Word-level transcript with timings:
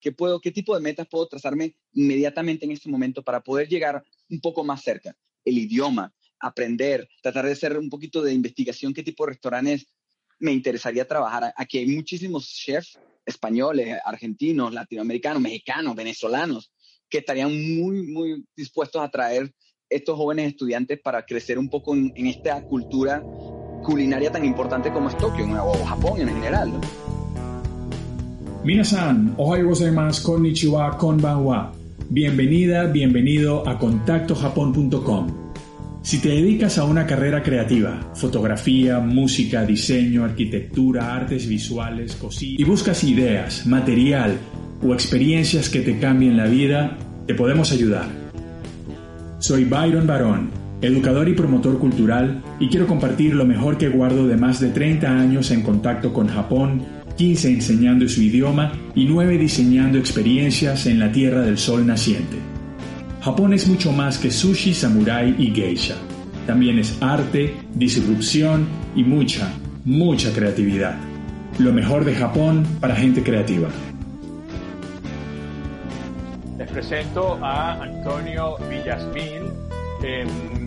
¿Qué, 0.00 0.12
puedo, 0.12 0.40
¿Qué 0.40 0.52
tipo 0.52 0.74
de 0.74 0.80
metas 0.80 1.08
puedo 1.08 1.26
trazarme 1.26 1.74
inmediatamente 1.92 2.64
en 2.64 2.72
este 2.72 2.88
momento 2.88 3.22
para 3.22 3.40
poder 3.40 3.68
llegar 3.68 4.02
un 4.30 4.40
poco 4.40 4.64
más 4.64 4.82
cerca? 4.82 5.16
El 5.44 5.58
idioma, 5.58 6.12
aprender, 6.40 7.08
tratar 7.22 7.46
de 7.46 7.52
hacer 7.52 7.76
un 7.76 7.88
poquito 7.88 8.22
de 8.22 8.32
investigación, 8.32 8.94
qué 8.94 9.02
tipo 9.02 9.24
de 9.24 9.32
restaurantes 9.32 9.86
me 10.38 10.52
interesaría 10.52 11.06
trabajar. 11.06 11.52
Aquí 11.56 11.78
hay 11.78 11.86
muchísimos 11.86 12.46
chefs 12.48 12.98
españoles, 13.26 13.98
argentinos, 14.04 14.72
latinoamericanos, 14.72 15.42
mexicanos, 15.42 15.94
venezolanos, 15.94 16.72
que 17.08 17.18
estarían 17.18 17.50
muy, 17.76 18.06
muy 18.06 18.44
dispuestos 18.56 19.02
a 19.02 19.10
traer 19.10 19.52
estos 19.90 20.16
jóvenes 20.16 20.48
estudiantes 20.48 21.00
para 21.00 21.24
crecer 21.24 21.58
un 21.58 21.68
poco 21.68 21.94
en, 21.94 22.12
en 22.14 22.26
esta 22.26 22.62
cultura 22.62 23.22
culinaria 23.82 24.30
tan 24.30 24.44
importante 24.44 24.92
como 24.92 25.08
es 25.08 25.16
Tokio 25.16 25.46
o 25.64 25.84
Japón 25.84 26.20
en 26.20 26.28
general. 26.28 26.72
¿no? 26.72 27.17
Minasan, 28.64 29.34
ohayou 29.38 29.68
gozaimasu, 29.68 30.22
konnichiwa, 30.22 30.96
konbanwa. 30.98 31.72
Bienvenida, 32.10 32.86
bienvenido 32.86 33.62
a 33.68 33.78
contactojapón.com. 33.78 35.26
Si 36.02 36.18
te 36.18 36.30
dedicas 36.30 36.76
a 36.78 36.84
una 36.84 37.06
carrera 37.06 37.40
creativa, 37.40 38.10
fotografía, 38.14 38.98
música, 38.98 39.64
diseño, 39.64 40.24
arquitectura, 40.24 41.14
artes 41.14 41.46
visuales, 41.46 42.16
cocina, 42.16 42.56
y 42.58 42.64
buscas 42.64 43.04
ideas, 43.04 43.64
material 43.64 44.36
o 44.82 44.92
experiencias 44.92 45.68
que 45.68 45.80
te 45.80 46.00
cambien 46.00 46.36
la 46.36 46.46
vida, 46.46 46.98
te 47.26 47.34
podemos 47.34 47.70
ayudar. 47.70 48.08
Soy 49.38 49.64
Byron 49.66 50.06
Barón, 50.06 50.50
educador 50.82 51.28
y 51.28 51.34
promotor 51.34 51.78
cultural, 51.78 52.42
y 52.58 52.68
quiero 52.68 52.88
compartir 52.88 53.34
lo 53.34 53.44
mejor 53.44 53.78
que 53.78 53.88
guardo 53.88 54.26
de 54.26 54.36
más 54.36 54.58
de 54.58 54.70
30 54.70 55.08
años 55.08 55.52
en 55.52 55.62
contacto 55.62 56.12
con 56.12 56.26
Japón, 56.26 56.97
15 57.18 57.50
enseñando 57.50 58.08
su 58.08 58.22
idioma 58.22 58.72
y 58.94 59.04
9 59.04 59.38
diseñando 59.38 59.98
experiencias 59.98 60.86
en 60.86 61.00
la 61.00 61.10
Tierra 61.10 61.42
del 61.42 61.58
Sol 61.58 61.84
naciente. 61.84 62.36
Japón 63.20 63.52
es 63.52 63.66
mucho 63.66 63.90
más 63.90 64.18
que 64.18 64.30
sushi, 64.30 64.72
samurai 64.72 65.34
y 65.36 65.52
geisha. 65.52 65.96
También 66.46 66.78
es 66.78 66.96
arte, 67.02 67.56
disrupción 67.74 68.68
y 68.94 69.02
mucha, 69.02 69.52
mucha 69.84 70.32
creatividad. 70.32 70.96
Lo 71.58 71.72
mejor 71.72 72.04
de 72.04 72.14
Japón 72.14 72.64
para 72.80 72.94
gente 72.94 73.24
creativa. 73.24 73.68
Les 76.56 76.70
presento 76.70 77.36
a 77.42 77.82
Antonio 77.82 78.58
Villasmil, 78.70 79.42
eh, 80.04 80.24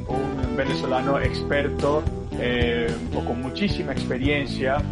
un 0.10 0.58
venezolano 0.58 1.18
experto 1.18 2.04
eh, 2.38 2.94
o 3.16 3.24
con 3.24 3.42
muchísima 3.42 3.94
experiencia, 3.94 4.84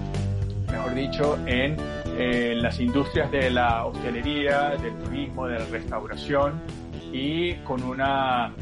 mejor 0.71 0.93
dicho, 0.93 1.37
en 1.45 1.77
eh, 2.17 2.53
las 2.55 2.79
industrias 2.79 3.31
de 3.31 3.49
la 3.49 3.85
hostelería, 3.85 4.69
del 4.77 4.97
turismo, 4.99 5.47
de 5.47 5.59
la 5.59 5.65
restauración 5.65 6.61
y 7.11 7.53
con 7.63 7.83
una 7.83 8.53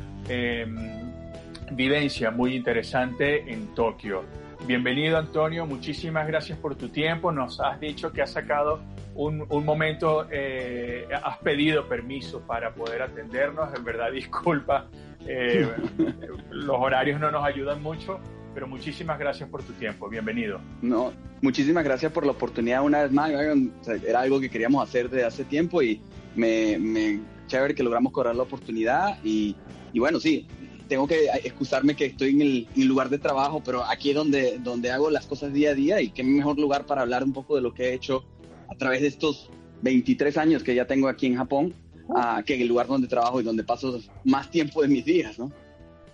vivencia 1.71 2.31
muy 2.31 2.55
interesante 2.55 3.51
en 3.51 3.73
Tokio. 3.73 4.23
Bienvenido 4.65 5.17
Antonio, 5.17 5.65
muchísimas 5.65 6.27
gracias 6.27 6.57
por 6.57 6.75
tu 6.75 6.89
tiempo. 6.89 7.31
Nos 7.31 7.59
has 7.61 7.79
dicho 7.79 8.11
que 8.11 8.21
has 8.21 8.31
sacado 8.31 8.81
un, 9.15 9.45
un 9.49 9.65
momento, 9.65 10.27
eh, 10.29 11.07
has 11.23 11.37
pedido 11.37 11.87
permiso 11.87 12.41
para 12.41 12.73
poder 12.73 13.01
atendernos. 13.01 13.73
En 13.75 13.83
verdad, 13.83 14.11
disculpa, 14.13 14.87
eh, 15.25 15.67
los 16.51 16.77
horarios 16.77 17.19
no 17.19 17.31
nos 17.31 17.45
ayudan 17.45 17.81
mucho, 17.81 18.19
pero 18.57 18.65
muchísimas 18.65 19.19
gracias 19.19 19.47
por 19.47 19.61
tu 19.61 19.71
tiempo. 19.73 20.09
Bienvenido. 20.09 20.59
No, 20.81 21.13
muchísimas 21.43 21.83
gracias 21.83 22.11
por 22.11 22.25
la 22.25 22.31
oportunidad 22.31 22.83
una 22.83 23.03
vez 23.03 23.11
más. 23.11 23.29
Era 24.03 24.21
algo 24.21 24.39
que 24.39 24.49
queríamos 24.49 24.81
hacer 24.81 25.11
desde 25.11 25.25
hace 25.25 25.43
tiempo 25.43 25.83
y 25.83 26.01
me, 26.35 26.75
me 26.79 27.19
chévere 27.45 27.75
que 27.75 27.83
logramos 27.83 28.11
cobrar 28.11 28.35
la 28.35 28.41
oportunidad. 28.41 29.19
Y, 29.23 29.55
y 29.93 29.99
bueno, 29.99 30.19
sí, 30.19 30.47
tengo 30.87 31.07
que 31.07 31.27
excusarme 31.43 31.95
que 31.95 32.05
estoy 32.05 32.31
en 32.31 32.41
el, 32.41 32.67
en 32.75 32.87
lugar 32.87 33.09
de 33.09 33.19
trabajo, 33.19 33.61
pero 33.63 33.83
aquí 33.83 34.09
es 34.09 34.15
donde, 34.15 34.57
donde 34.57 34.89
hago 34.89 35.11
las 35.11 35.27
cosas 35.27 35.53
día 35.53 35.69
a 35.69 35.75
día 35.75 36.01
y 36.01 36.09
qué 36.09 36.23
mejor 36.23 36.57
lugar 36.57 36.87
para 36.87 37.03
hablar 37.03 37.23
un 37.23 37.33
poco 37.33 37.57
de 37.57 37.61
lo 37.61 37.75
que 37.75 37.89
he 37.89 37.93
hecho 37.93 38.25
a 38.71 38.75
través 38.75 39.01
de 39.01 39.09
estos 39.09 39.51
23 39.83 40.35
años 40.35 40.63
que 40.63 40.73
ya 40.73 40.87
tengo 40.87 41.09
aquí 41.09 41.27
en 41.27 41.35
Japón, 41.35 41.75
uh, 42.07 42.43
que 42.43 42.55
en 42.55 42.61
el 42.61 42.67
lugar 42.69 42.87
donde 42.87 43.07
trabajo 43.07 43.39
y 43.39 43.43
donde 43.43 43.63
paso 43.63 43.99
más 44.23 44.49
tiempo 44.49 44.81
de 44.81 44.87
mis 44.87 45.05
días, 45.05 45.37
¿no? 45.37 45.51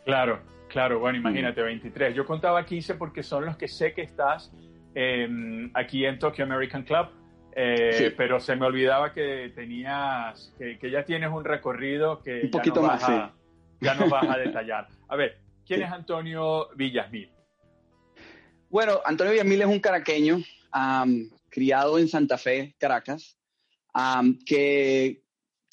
Claro, 0.03 0.41
claro, 0.73 0.99
bueno, 0.99 1.17
imagínate, 1.17 1.61
23. 1.61 2.15
Yo 2.15 2.25
contaba 2.25 2.65
15 2.65 2.95
porque 2.95 3.23
son 3.23 3.45
los 3.45 3.55
que 3.55 3.67
sé 3.67 3.93
que 3.93 4.01
estás 4.01 4.51
eh, 4.95 5.29
aquí 5.73 6.05
en 6.05 6.19
Tokyo 6.19 6.43
American 6.43 6.83
Club. 6.83 7.07
Eh, 7.55 7.93
sí. 7.93 8.13
Pero 8.17 8.39
se 8.39 8.55
me 8.55 8.65
olvidaba 8.65 9.13
que 9.13 9.53
tenías, 9.55 10.51
que, 10.57 10.79
que, 10.79 10.89
ya 10.89 11.05
tienes 11.05 11.29
un 11.29 11.45
recorrido 11.45 12.19
que... 12.19 12.41
Un 12.45 12.51
poquito 12.51 12.81
no 12.81 12.87
más, 12.87 13.03
a, 13.03 13.07
sí 13.07 13.39
ya 13.83 13.93
nos 13.95 14.09
vas 14.09 14.27
a 14.27 14.37
detallar. 14.39 14.87
A 15.07 15.15
ver, 15.15 15.37
¿quién 15.65 15.81
sí. 15.81 15.85
es 15.85 15.91
Antonio 15.91 16.69
Villasmil? 16.75 17.29
Bueno, 18.69 19.01
Antonio 19.05 19.33
Villasmil 19.33 19.61
es 19.61 19.67
un 19.67 19.79
caraqueño 19.79 20.37
um, 20.73 21.29
criado 21.49 21.99
en 21.99 22.07
Santa 22.07 22.37
Fe, 22.37 22.75
Caracas, 22.79 23.37
um, 23.93 24.39
que 24.45 25.22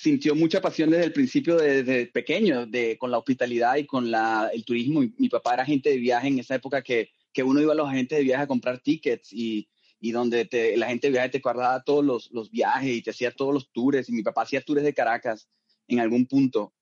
sintió 0.01 0.35
mucha 0.35 0.63
pasión 0.63 0.91
desde 0.91 1.05
el 1.05 1.13
principio, 1.13 1.57
desde 1.57 1.83
de 1.83 2.07
pequeño, 2.07 2.65
de, 2.67 2.97
con 2.97 3.11
la 3.11 3.19
hospitalidad 3.19 3.77
y 3.77 3.85
con 3.85 4.11
la, 4.11 4.51
el 4.53 4.65
turismo. 4.65 5.01
Mi, 5.01 5.13
mi, 5.19 5.29
papá 5.29 5.55
era 5.55 5.63
agente 5.63 5.91
de 5.91 5.99
viaje 5.99 6.29
en 6.29 6.39
esa 6.39 6.55
época 6.55 6.83
que, 6.83 7.11
que 7.33 7.43
uno 7.43 7.61
iba 7.61 7.73
a 7.73 7.77
los 7.77 7.89
agentes 7.89 8.17
de 8.17 8.25
viaje 8.25 8.45
a 8.45 8.47
comprar 8.47 8.81
tickets 8.81 9.31
y, 9.31 9.69
y 10.01 10.13
donde 10.13 10.47
te, 10.47 10.77
la 10.79 10.89
gente 10.89 11.09
de 11.09 11.13
viaje 11.13 11.29
te 11.29 11.41
guardaba 11.41 11.83
todos 11.83 12.03
los, 12.03 12.31
los 12.33 12.51
viajes 12.51 12.97
y 12.97 13.03
te 13.03 13.11
hacía 13.11 13.31
todos 13.31 13.53
los 13.53 13.71
tours. 13.73 14.09
Y 14.09 14.13
mi 14.13 14.23
papá 14.23 14.43
hacía 14.43 14.63
tours 14.63 14.83
de 14.83 14.95
Caracas 14.95 15.49
en 15.87 16.01
algún 16.01 16.27
punto. 16.27 16.73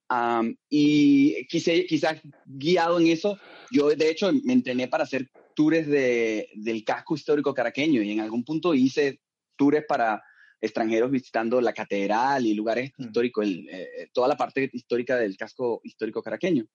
Y 0.71 1.47
quise, 1.49 1.87
quizás 1.87 2.21
guiado 2.47 3.01
en 3.01 3.09
eso, 3.09 3.39
yo 3.71 3.91
de 3.91 4.11
hecho 4.11 4.31
me 4.45 4.53
entrené 4.53 4.87
para 4.87 5.05
hacer 5.05 5.29
tours 5.57 5.89
de, 5.89 6.49
del 6.55 6.85
casco 6.85 7.17
histórico 7.17 7.53
caraqueño 7.53 8.01
y 8.01 8.13
en 8.13 8.21
algún 8.21 8.45
punto 8.45 8.75
hice 8.75 9.21
tours 9.57 9.85
para 9.89 10.23
extranjeros 10.61 11.11
visitando 11.11 11.61
la 11.61 11.73
catedral 11.73 12.47
y 12.47 12.55
lugares 12.55 12.93
mm. 12.97 13.03
históricos, 13.03 13.45
el, 13.45 13.69
eh, 13.71 14.09
toda 14.13 14.29
la 14.29 14.37
parte 14.37 14.69
histórica 14.73 15.17
del 15.17 15.37
casco 15.37 15.81
histórico 15.85 16.23
caraqueño. 16.23 16.67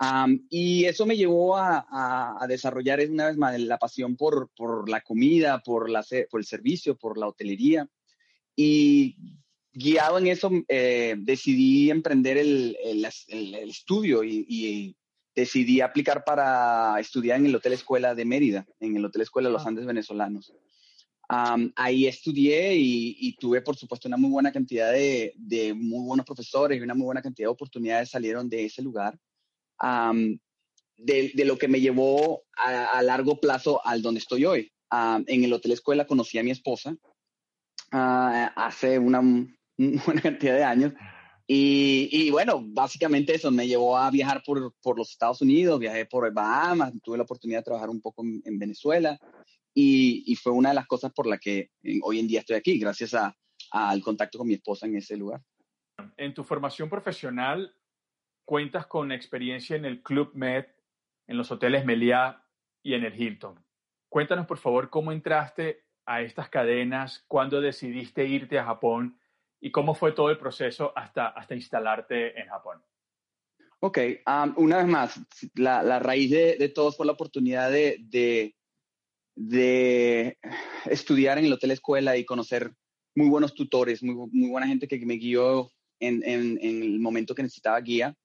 Um, 0.00 0.46
y 0.48 0.84
eso 0.86 1.04
me 1.04 1.16
llevó 1.16 1.56
a, 1.56 1.86
a, 1.88 2.42
a, 2.42 2.46
desarrollar 2.46 3.00
una 3.08 3.26
vez 3.26 3.36
más 3.36 3.60
la 3.60 3.78
pasión 3.78 4.16
por, 4.16 4.50
por 4.56 4.88
la 4.88 5.02
comida, 5.02 5.60
por, 5.60 5.90
la, 5.90 6.04
por 6.30 6.40
el 6.40 6.46
servicio, 6.46 6.96
por 6.96 7.18
la 7.18 7.28
hotelería. 7.28 7.86
Y 8.56 9.16
guiado 9.72 10.18
en 10.18 10.26
eso, 10.26 10.50
eh, 10.68 11.14
decidí 11.18 11.90
emprender 11.90 12.38
el, 12.38 12.76
el, 12.82 13.06
el, 13.28 13.54
el 13.54 13.70
estudio 13.70 14.24
y, 14.24 14.44
y, 14.48 14.96
decidí 15.34 15.80
aplicar 15.80 16.24
para 16.24 17.00
estudiar 17.00 17.38
en 17.38 17.46
el 17.46 17.54
Hotel 17.54 17.72
Escuela 17.72 18.14
de 18.14 18.26
Mérida, 18.26 18.66
en 18.80 18.96
el 18.96 19.04
Hotel 19.06 19.22
Escuela 19.22 19.48
de 19.48 19.54
los 19.54 19.66
Andes 19.66 19.86
Venezolanos. 19.86 20.52
Um, 21.28 21.72
ahí 21.76 22.06
estudié 22.06 22.74
y, 22.76 23.34
tuve, 23.40 23.62
por 23.62 23.76
supuesto, 23.76 24.06
una 24.06 24.16
muy 24.16 24.30
buena 24.30 24.52
cantidad 24.52 24.92
de, 24.92 25.32
muy 25.74 26.04
buenos 26.04 26.26
profesores 26.26 26.78
y 26.78 26.82
una 26.82 26.94
muy 26.94 27.06
buena 27.06 27.22
cantidad 27.22 27.46
de 27.46 27.52
oportunidades 27.52 28.10
salieron 28.10 28.48
de 28.48 28.66
ese 28.66 28.82
lugar. 28.82 29.18
De, 30.96 31.32
lo 31.44 31.56
que 31.56 31.68
me 31.68 31.80
llevó 31.80 32.42
a, 32.56 33.02
largo 33.02 33.40
plazo 33.40 33.84
al 33.86 34.02
donde 34.02 34.20
estoy 34.20 34.44
hoy. 34.44 34.72
En 34.90 35.44
el 35.44 35.52
Hotel 35.52 35.72
Escuela 35.72 36.06
conocí 36.06 36.38
a 36.38 36.42
mi 36.42 36.50
esposa 36.50 36.90
uh, 36.90 38.52
hace 38.56 38.98
una, 38.98 39.22
buena 39.78 40.20
cantidad 40.22 40.54
de 40.54 40.64
años. 40.64 40.92
Y, 41.46 42.30
bueno, 42.30 42.62
básicamente 42.62 43.34
eso 43.34 43.50
me 43.50 43.66
llevó 43.66 43.96
a 43.96 44.10
viajar 44.10 44.42
por, 44.44 44.74
por, 44.82 44.98
los 44.98 45.10
Estados 45.10 45.40
Unidos, 45.40 45.78
viajé 45.80 46.04
por 46.04 46.30
Bahamas, 46.32 46.92
tuve 47.02 47.16
la 47.16 47.24
oportunidad 47.24 47.60
de 47.60 47.64
trabajar 47.64 47.90
un 47.90 48.00
poco 48.00 48.22
en 48.22 48.58
Venezuela 48.58 49.18
y, 49.74 50.24
y, 50.26 50.36
fue 50.36 50.52
una 50.52 50.70
de 50.70 50.74
las 50.74 50.86
cosas 50.86 51.12
por 51.12 51.26
las 51.26 51.40
que 51.40 51.70
hoy 52.02 52.18
en 52.18 52.28
día 52.28 52.40
estoy 52.40 52.56
aquí, 52.56 52.78
gracias 52.78 53.14
a, 53.14 53.36
al 53.70 54.02
contacto 54.02 54.38
con 54.38 54.48
mi 54.48 54.54
esposa 54.54 54.86
en 54.86 54.96
ese 54.96 55.16
lugar. 55.16 55.40
En 56.16 56.34
tu 56.34 56.44
formación 56.44 56.88
profesional, 56.88 57.74
cuentas 58.44 58.86
con 58.86 59.12
experiencia 59.12 59.76
en 59.76 59.84
el 59.84 60.02
Club 60.02 60.32
Med, 60.34 60.66
en 61.26 61.36
los 61.36 61.50
hoteles 61.50 61.84
Meliá 61.84 62.44
y 62.82 62.94
en 62.94 63.04
el 63.04 63.20
Hilton. 63.20 63.64
Cuéntanos, 64.08 64.46
por 64.46 64.58
favor, 64.58 64.90
cómo 64.90 65.12
entraste 65.12 65.84
a 66.04 66.20
estas 66.20 66.50
cadenas, 66.50 67.24
cuándo 67.28 67.60
decidiste 67.60 68.26
irte 68.26 68.58
a 68.58 68.64
Japón 68.64 69.18
y 69.60 69.70
cómo 69.70 69.94
fue 69.94 70.12
todo 70.12 70.30
el 70.30 70.38
proceso 70.38 70.92
hasta, 70.96 71.28
hasta 71.28 71.54
instalarte 71.54 72.38
en 72.38 72.48
Japón. 72.48 72.82
Ok, 73.80 73.98
una 74.56 74.76
vez 74.76 74.86
más, 74.86 75.20
la, 75.54 75.82
la 75.82 75.98
raíz 75.98 76.30
de, 76.30 76.56
de, 76.56 76.68
todo 76.68 76.92
fue 76.92 77.06
la 77.06 77.12
oportunidad 77.12 77.70
de, 77.70 77.96
de, 78.00 78.54
de, 79.34 80.38
estudiar 80.86 81.38
en 81.38 81.46
el 81.46 81.52
hotel 81.52 81.70
escuela 81.70 82.16
y 82.16 82.24
conocer 82.24 82.72
muy 83.14 83.28
buenos 83.28 83.54
tutores, 83.54 84.02
muy, 84.02 84.14
muy 84.32 84.48
buena 84.48 84.66
gente 84.66 84.88
que 84.88 85.04
me 85.04 85.16
guió 85.16 85.70
en, 86.00 86.22
en, 86.24 86.58
en 86.62 86.82
el 86.82 87.00
momento 87.00 87.34
que 87.34 87.42
necesitaba 87.42 87.80
guía. 87.80 88.16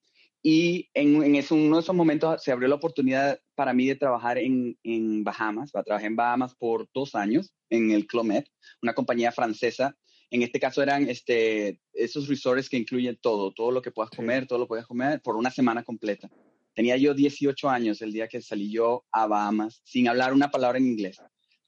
Y 0.43 0.89
en, 0.93 1.23
en 1.23 1.35
eso, 1.35 1.55
uno 1.55 1.77
de 1.77 1.81
esos 1.81 1.95
momentos 1.95 2.43
se 2.43 2.51
abrió 2.51 2.67
la 2.67 2.75
oportunidad 2.75 3.39
para 3.55 3.73
mí 3.73 3.87
de 3.87 3.95
trabajar 3.95 4.37
en, 4.37 4.77
en 4.83 5.23
Bahamas. 5.23 5.71
Trabajé 5.71 6.05
en 6.05 6.15
Bahamas 6.15 6.55
por 6.55 6.87
dos 6.93 7.15
años 7.15 7.53
en 7.69 7.91
el 7.91 8.05
Club 8.07 8.25
Med, 8.25 8.45
una 8.81 8.93
compañía 8.93 9.31
francesa. 9.31 9.97
En 10.29 10.43
este 10.43 10.59
caso 10.59 10.83
eran 10.83 11.09
este, 11.09 11.81
esos 11.93 12.27
resorts 12.27 12.69
que 12.69 12.77
incluyen 12.77 13.17
todo, 13.21 13.51
todo 13.51 13.71
lo 13.71 13.81
que 13.81 13.91
puedas 13.91 14.11
comer, 14.11 14.45
todo 14.45 14.59
lo 14.59 14.65
que 14.65 14.69
puedas 14.69 14.87
comer 14.87 15.21
por 15.21 15.35
una 15.35 15.51
semana 15.51 15.83
completa. 15.83 16.29
Tenía 16.77 16.95
yo 16.95 17.15
18 17.15 17.71
años 17.71 18.03
el 18.03 18.13
día 18.13 18.27
que 18.27 18.39
salí 18.39 18.71
yo 18.71 19.03
a 19.11 19.25
Bahamas 19.25 19.81
sin 19.83 20.07
hablar 20.07 20.31
una 20.31 20.51
palabra 20.51 20.77
en 20.77 20.85
inglés. 20.85 21.19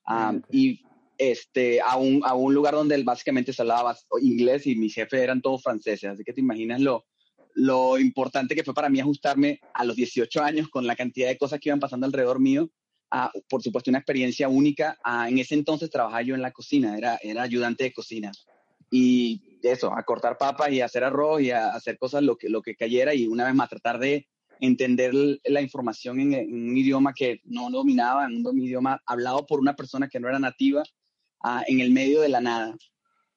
Um, 0.05 0.43
y 0.51 0.83
este, 1.17 1.81
a, 1.81 1.97
un, 1.97 2.21
a 2.23 2.35
un 2.35 2.53
lugar 2.53 2.75
donde 2.75 3.01
básicamente 3.01 3.51
se 3.51 3.63
hablaba 3.63 3.97
inglés 4.21 4.67
y 4.67 4.75
mis 4.75 4.93
jefes 4.93 5.19
eran 5.19 5.41
todos 5.41 5.63
franceses. 5.63 6.11
Así 6.11 6.23
que 6.23 6.31
te 6.31 6.41
imaginas 6.41 6.79
lo, 6.79 7.07
lo 7.55 7.97
importante 7.97 8.53
que 8.53 8.63
fue 8.63 8.75
para 8.75 8.87
mí 8.87 8.99
ajustarme 8.99 9.59
a 9.73 9.83
los 9.83 9.95
18 9.95 10.43
años 10.43 10.69
con 10.69 10.85
la 10.85 10.95
cantidad 10.95 11.29
de 11.29 11.39
cosas 11.39 11.59
que 11.59 11.69
iban 11.69 11.79
pasando 11.79 12.05
alrededor 12.05 12.39
mío. 12.39 12.69
A, 13.09 13.31
por 13.49 13.63
supuesto, 13.63 13.89
una 13.89 13.97
experiencia 13.97 14.47
única. 14.47 14.99
A, 15.03 15.27
en 15.27 15.39
ese 15.39 15.55
entonces 15.55 15.89
trabajaba 15.89 16.21
yo 16.21 16.35
en 16.35 16.43
la 16.43 16.51
cocina, 16.51 16.95
era, 16.95 17.17
era 17.23 17.41
ayudante 17.41 17.85
de 17.85 17.93
cocina. 17.93 18.31
Y 18.91 19.57
eso, 19.63 19.91
a 19.91 20.03
cortar 20.03 20.37
papas 20.37 20.71
y 20.71 20.81
a 20.81 20.85
hacer 20.85 21.03
arroz 21.03 21.41
y 21.41 21.49
a 21.49 21.69
hacer 21.69 21.97
cosas 21.97 22.21
lo 22.21 22.37
que, 22.37 22.47
lo 22.47 22.61
que 22.61 22.75
cayera 22.75 23.15
y 23.15 23.25
una 23.25 23.45
vez 23.45 23.55
más 23.55 23.69
tratar 23.69 23.97
de 23.97 24.27
entender 24.59 25.13
la 25.45 25.61
información 25.61 26.19
en, 26.19 26.33
en 26.33 26.69
un 26.69 26.77
idioma 26.77 27.13
que 27.13 27.41
no 27.45 27.69
dominaba, 27.69 28.25
en 28.25 28.45
un 28.45 28.61
idioma 28.61 29.01
hablado 29.05 29.45
por 29.45 29.59
una 29.59 29.75
persona 29.75 30.07
que 30.07 30.19
no 30.19 30.27
era 30.27 30.39
nativa, 30.39 30.83
en 31.67 31.79
el 31.79 31.91
medio 31.91 32.21
de 32.21 32.29
la 32.29 32.41
nada. 32.41 32.75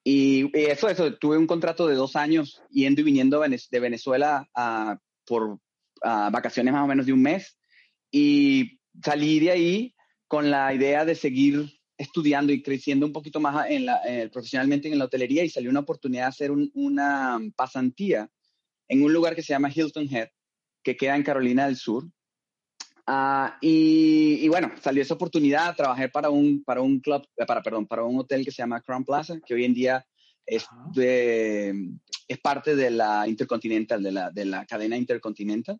Y, 0.03 0.49
eso, 0.57 0.89
eso, 0.89 1.13
tuve 1.15 1.37
un 1.37 1.47
contrato 1.47 1.87
de 1.87 1.95
dos 1.95 2.15
años 2.15 2.61
yendo 2.69 3.01
y 3.01 3.05
viniendo 3.05 3.41
de 3.41 3.79
Venezuela 3.79 4.49
uh, 4.55 4.97
por 5.25 5.59
vacaciones 6.03 6.73
más 6.73 6.83
o 6.83 6.87
menos 6.87 7.05
de 7.05 7.13
un 7.13 7.21
mes 7.21 7.57
y 8.11 8.81
salí 9.01 9.39
de 9.39 9.51
ahí 9.51 9.95
con 10.27 10.51
la 10.51 10.73
idea 10.73 11.05
de 11.05 11.15
seguir 11.15 11.79
estudiando 11.97 12.51
y 12.51 12.61
creciendo 12.61 13.05
un 13.05 13.13
poquito 13.13 13.39
más 13.39 13.69
en 13.69 13.85
la, 13.85 14.01
profesionalmente 14.33 14.91
en 14.91 14.99
la 14.99 15.05
hotelería 15.05 15.45
y 15.45 15.49
salió 15.49 15.69
una 15.69 15.79
oportunidad 15.79 16.23
de 16.23 16.27
hacer 16.27 16.51
una 16.51 17.39
pasantía 17.55 18.29
en 18.89 19.01
un 19.01 19.13
lugar 19.13 19.33
que 19.33 19.43
se 19.43 19.53
llama 19.53 19.71
Hilton 19.73 20.13
Head, 20.13 20.27
que 20.83 20.95
queda 20.95 21.15
en 21.15 21.23
Carolina 21.23 21.65
del 21.65 21.77
Sur. 21.77 22.05
Uh, 23.05 23.49
y, 23.59 24.39
y, 24.41 24.47
bueno, 24.47 24.71
salió 24.81 25.01
esa 25.01 25.15
oportunidad, 25.15 25.75
trabajé 25.75 26.07
para 26.09 26.29
un, 26.29 26.63
para 26.63 26.81
un 26.81 26.99
club, 26.99 27.27
eh, 27.37 27.45
para, 27.45 27.61
perdón, 27.61 27.85
para 27.85 28.03
un 28.03 28.17
hotel 28.19 28.45
que 28.45 28.51
se 28.51 28.61
llama 28.61 28.81
Crown 28.81 29.03
Plaza, 29.03 29.39
que 29.45 29.53
hoy 29.53 29.65
en 29.65 29.73
día 29.73 30.05
es, 30.45 30.65
de, 30.93 31.73
es 32.27 32.39
parte 32.39 32.75
de 32.75 32.91
la 32.91 33.27
Intercontinental, 33.27 34.01
de 34.01 34.11
la, 34.11 34.31
de 34.31 34.45
la 34.45 34.65
cadena 34.65 34.95
Intercontinental. 34.95 35.77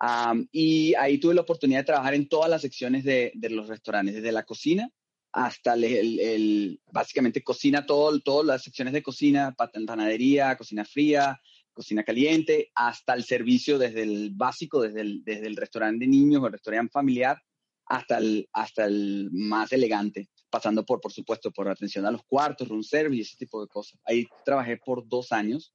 Um, 0.00 0.46
y 0.50 0.94
ahí 0.94 1.18
tuve 1.18 1.34
la 1.34 1.42
oportunidad 1.42 1.80
de 1.80 1.84
trabajar 1.84 2.14
en 2.14 2.28
todas 2.28 2.50
las 2.50 2.62
secciones 2.62 3.04
de, 3.04 3.32
de 3.34 3.50
los 3.50 3.68
restaurantes, 3.68 4.14
desde 4.14 4.32
la 4.32 4.44
cocina 4.44 4.90
hasta 5.32 5.74
el, 5.74 5.84
el, 5.84 6.20
el 6.20 6.80
básicamente 6.90 7.42
cocina, 7.42 7.86
todo, 7.86 8.18
todas 8.20 8.46
las 8.46 8.62
secciones 8.62 8.92
de 8.92 9.02
cocina, 9.02 9.54
panadería, 9.54 10.56
cocina 10.56 10.84
fría, 10.84 11.40
cocina 11.80 12.04
caliente, 12.04 12.70
hasta 12.74 13.14
el 13.14 13.24
servicio 13.24 13.78
desde 13.78 14.02
el 14.02 14.32
básico, 14.34 14.82
desde 14.82 15.00
el, 15.00 15.24
desde 15.24 15.46
el 15.46 15.56
restaurante 15.56 16.04
de 16.04 16.10
niños 16.10 16.42
o 16.42 16.46
el 16.46 16.52
restaurante 16.52 16.92
familiar, 16.92 17.38
hasta 17.86 18.18
el, 18.18 18.46
hasta 18.52 18.84
el 18.84 19.30
más 19.32 19.72
elegante, 19.72 20.28
pasando 20.50 20.84
por, 20.84 21.00
por 21.00 21.10
supuesto, 21.10 21.50
por 21.50 21.70
atención 21.70 22.04
a 22.04 22.10
los 22.10 22.22
cuartos, 22.24 22.68
room 22.68 22.82
service, 22.82 23.30
ese 23.30 23.36
tipo 23.38 23.62
de 23.62 23.66
cosas. 23.66 23.98
Ahí 24.04 24.26
trabajé 24.44 24.76
por 24.76 25.08
dos 25.08 25.32
años. 25.32 25.72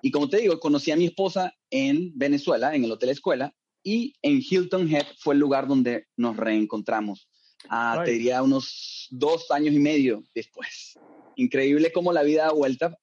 Y 0.00 0.10
como 0.10 0.26
te 0.26 0.38
digo, 0.38 0.58
conocí 0.58 0.90
a 0.90 0.96
mi 0.96 1.04
esposa 1.04 1.52
en 1.68 2.12
Venezuela, 2.14 2.74
en 2.74 2.84
el 2.84 2.92
Hotel 2.92 3.10
Escuela, 3.10 3.54
y 3.84 4.14
en 4.22 4.40
Hilton 4.40 4.90
Head 4.90 5.06
fue 5.18 5.34
el 5.34 5.40
lugar 5.40 5.68
donde 5.68 6.06
nos 6.16 6.34
reencontramos. 6.38 7.28
Ah, 7.68 8.00
te 8.06 8.12
diría 8.12 8.42
unos 8.42 9.06
dos 9.10 9.50
años 9.50 9.74
y 9.74 9.78
medio 9.78 10.24
después. 10.34 10.98
Increíble 11.36 11.92
cómo 11.92 12.10
la 12.10 12.22
vida 12.22 12.44
da 12.44 12.52
vuelta 12.52 12.98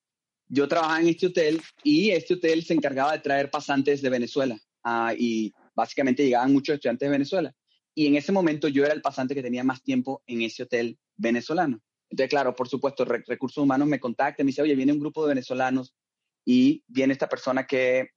yo 0.49 0.67
trabajaba 0.67 0.99
en 0.99 1.07
este 1.09 1.27
hotel 1.27 1.61
y 1.83 2.09
este 2.09 2.33
hotel 2.33 2.63
se 2.63 2.73
encargaba 2.73 3.13
de 3.13 3.19
traer 3.19 3.49
pasantes 3.51 4.01
de 4.01 4.09
Venezuela 4.09 4.59
uh, 4.83 5.13
y 5.17 5.53
básicamente 5.75 6.23
llegaban 6.23 6.51
muchos 6.51 6.73
estudiantes 6.73 7.07
de 7.07 7.11
Venezuela. 7.11 7.53
Y 7.95 8.07
en 8.07 8.15
ese 8.15 8.31
momento 8.31 8.67
yo 8.67 8.83
era 8.83 8.93
el 8.93 9.01
pasante 9.01 9.35
que 9.35 9.43
tenía 9.43 9.63
más 9.63 9.83
tiempo 9.83 10.23
en 10.25 10.41
ese 10.41 10.63
hotel 10.63 10.97
venezolano. 11.15 11.79
Entonces, 12.09 12.29
claro, 12.29 12.55
por 12.55 12.67
supuesto, 12.67 13.05
recursos 13.05 13.63
humanos 13.63 13.87
me 13.87 13.99
contacta, 13.99 14.43
me 14.43 14.47
dice, 14.47 14.63
oye, 14.63 14.75
viene 14.75 14.93
un 14.93 14.99
grupo 14.99 15.23
de 15.23 15.29
venezolanos 15.29 15.93
y 16.43 16.83
viene 16.87 17.13
esta 17.13 17.29
persona 17.29 17.67
que 17.67 18.09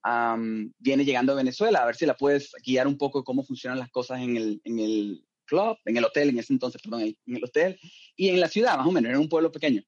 viene 0.78 1.04
llegando 1.04 1.32
a 1.32 1.36
Venezuela, 1.36 1.82
a 1.82 1.86
ver 1.86 1.96
si 1.96 2.06
la 2.06 2.16
puedes 2.16 2.52
guiar 2.64 2.86
un 2.86 2.96
poco 2.96 3.24
cómo 3.24 3.44
funcionan 3.44 3.78
las 3.78 3.90
cosas 3.90 4.20
en 4.20 4.36
el, 4.36 4.60
en 4.64 4.78
el 4.78 5.26
club, 5.44 5.76
en 5.84 5.96
el 5.98 6.04
hotel, 6.04 6.30
en 6.30 6.38
ese 6.38 6.54
entonces, 6.54 6.80
perdón, 6.80 7.02
en 7.02 7.36
el 7.36 7.44
hotel, 7.44 7.78
y 8.16 8.28
en 8.30 8.40
la 8.40 8.48
ciudad, 8.48 8.78
más 8.78 8.86
o 8.86 8.92
menos, 8.92 9.10
era 9.10 9.20
un 9.20 9.28
pueblo 9.28 9.52
pequeño. 9.52 9.82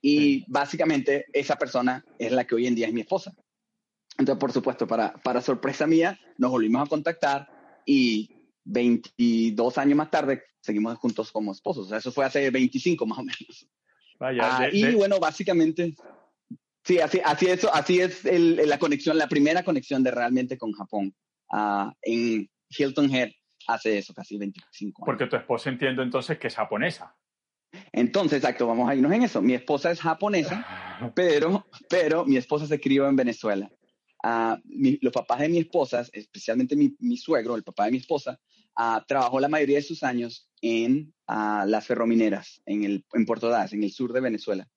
Y 0.00 0.44
básicamente 0.50 1.26
esa 1.32 1.56
persona 1.56 2.04
es 2.18 2.32
la 2.32 2.44
que 2.44 2.54
hoy 2.54 2.66
en 2.66 2.74
día 2.74 2.86
es 2.86 2.92
mi 2.92 3.00
esposa. 3.00 3.34
Entonces, 4.16 4.40
por 4.40 4.52
supuesto, 4.52 4.86
para, 4.86 5.12
para 5.14 5.40
sorpresa 5.40 5.86
mía, 5.86 6.18
nos 6.38 6.50
volvimos 6.50 6.86
a 6.86 6.88
contactar 6.88 7.48
y 7.86 8.30
22 8.64 9.78
años 9.78 9.96
más 9.96 10.10
tarde 10.10 10.42
seguimos 10.60 10.98
juntos 10.98 11.32
como 11.32 11.52
esposos. 11.52 11.86
O 11.86 11.88
sea, 11.88 11.98
eso 11.98 12.12
fue 12.12 12.24
hace 12.24 12.50
25 12.50 13.06
más 13.06 13.18
o 13.18 13.22
menos. 13.22 13.68
Vaya, 14.18 14.58
ah, 14.58 14.68
y 14.70 14.94
bueno, 14.94 15.20
básicamente, 15.20 15.94
sí, 16.84 16.98
así, 16.98 17.20
así, 17.24 17.46
es, 17.46 17.64
así 17.72 18.00
es 18.00 18.24
el, 18.24 18.68
la 18.68 18.78
conexión, 18.78 19.16
la 19.16 19.28
primera 19.28 19.62
conexión 19.62 20.02
de 20.02 20.10
realmente 20.10 20.58
con 20.58 20.72
Japón. 20.72 21.14
Uh, 21.50 21.90
en 22.02 22.50
Hilton 22.68 23.14
Head 23.14 23.30
hace 23.68 23.98
eso, 23.98 24.12
casi 24.12 24.36
25 24.36 25.02
años. 25.02 25.06
Porque 25.06 25.26
tu 25.26 25.36
esposa 25.36 25.70
entiendo 25.70 26.02
entonces 26.02 26.38
que 26.38 26.48
es 26.48 26.56
japonesa. 26.56 27.16
Entonces, 27.92 28.38
exacto, 28.38 28.66
vamos 28.66 28.88
a 28.88 28.94
irnos 28.94 29.12
en 29.12 29.22
eso. 29.22 29.42
Mi 29.42 29.54
esposa 29.54 29.90
es 29.90 30.00
japonesa, 30.00 30.64
pero, 31.14 31.66
pero 31.88 32.24
mi 32.24 32.36
esposa 32.36 32.66
se 32.66 32.80
crió 32.80 33.08
en 33.08 33.16
Venezuela. 33.16 33.70
Uh, 34.24 34.56
los 35.00 35.12
papás 35.12 35.40
de 35.40 35.48
mi 35.48 35.58
esposa, 35.58 36.04
especialmente 36.12 36.74
mi, 36.74 36.96
mi, 36.98 37.16
suegro, 37.16 37.54
el 37.54 37.62
papá 37.62 37.84
de 37.84 37.92
mi 37.92 37.98
esposa, 37.98 38.38
uh, 38.76 39.00
trabajó 39.06 39.38
la 39.38 39.48
mayoría 39.48 39.76
de 39.76 39.82
sus 39.82 40.02
años 40.02 40.50
en 40.60 41.14
uh, 41.28 41.66
las 41.66 41.86
ferromineras 41.86 42.60
en, 42.66 42.84
el, 42.84 43.04
en 43.12 43.26
Puerto 43.26 43.46
Ordaz, 43.46 43.72
en 43.72 43.84
el 43.84 43.92
sur 43.92 44.12
de 44.12 44.20
Venezuela. 44.20 44.68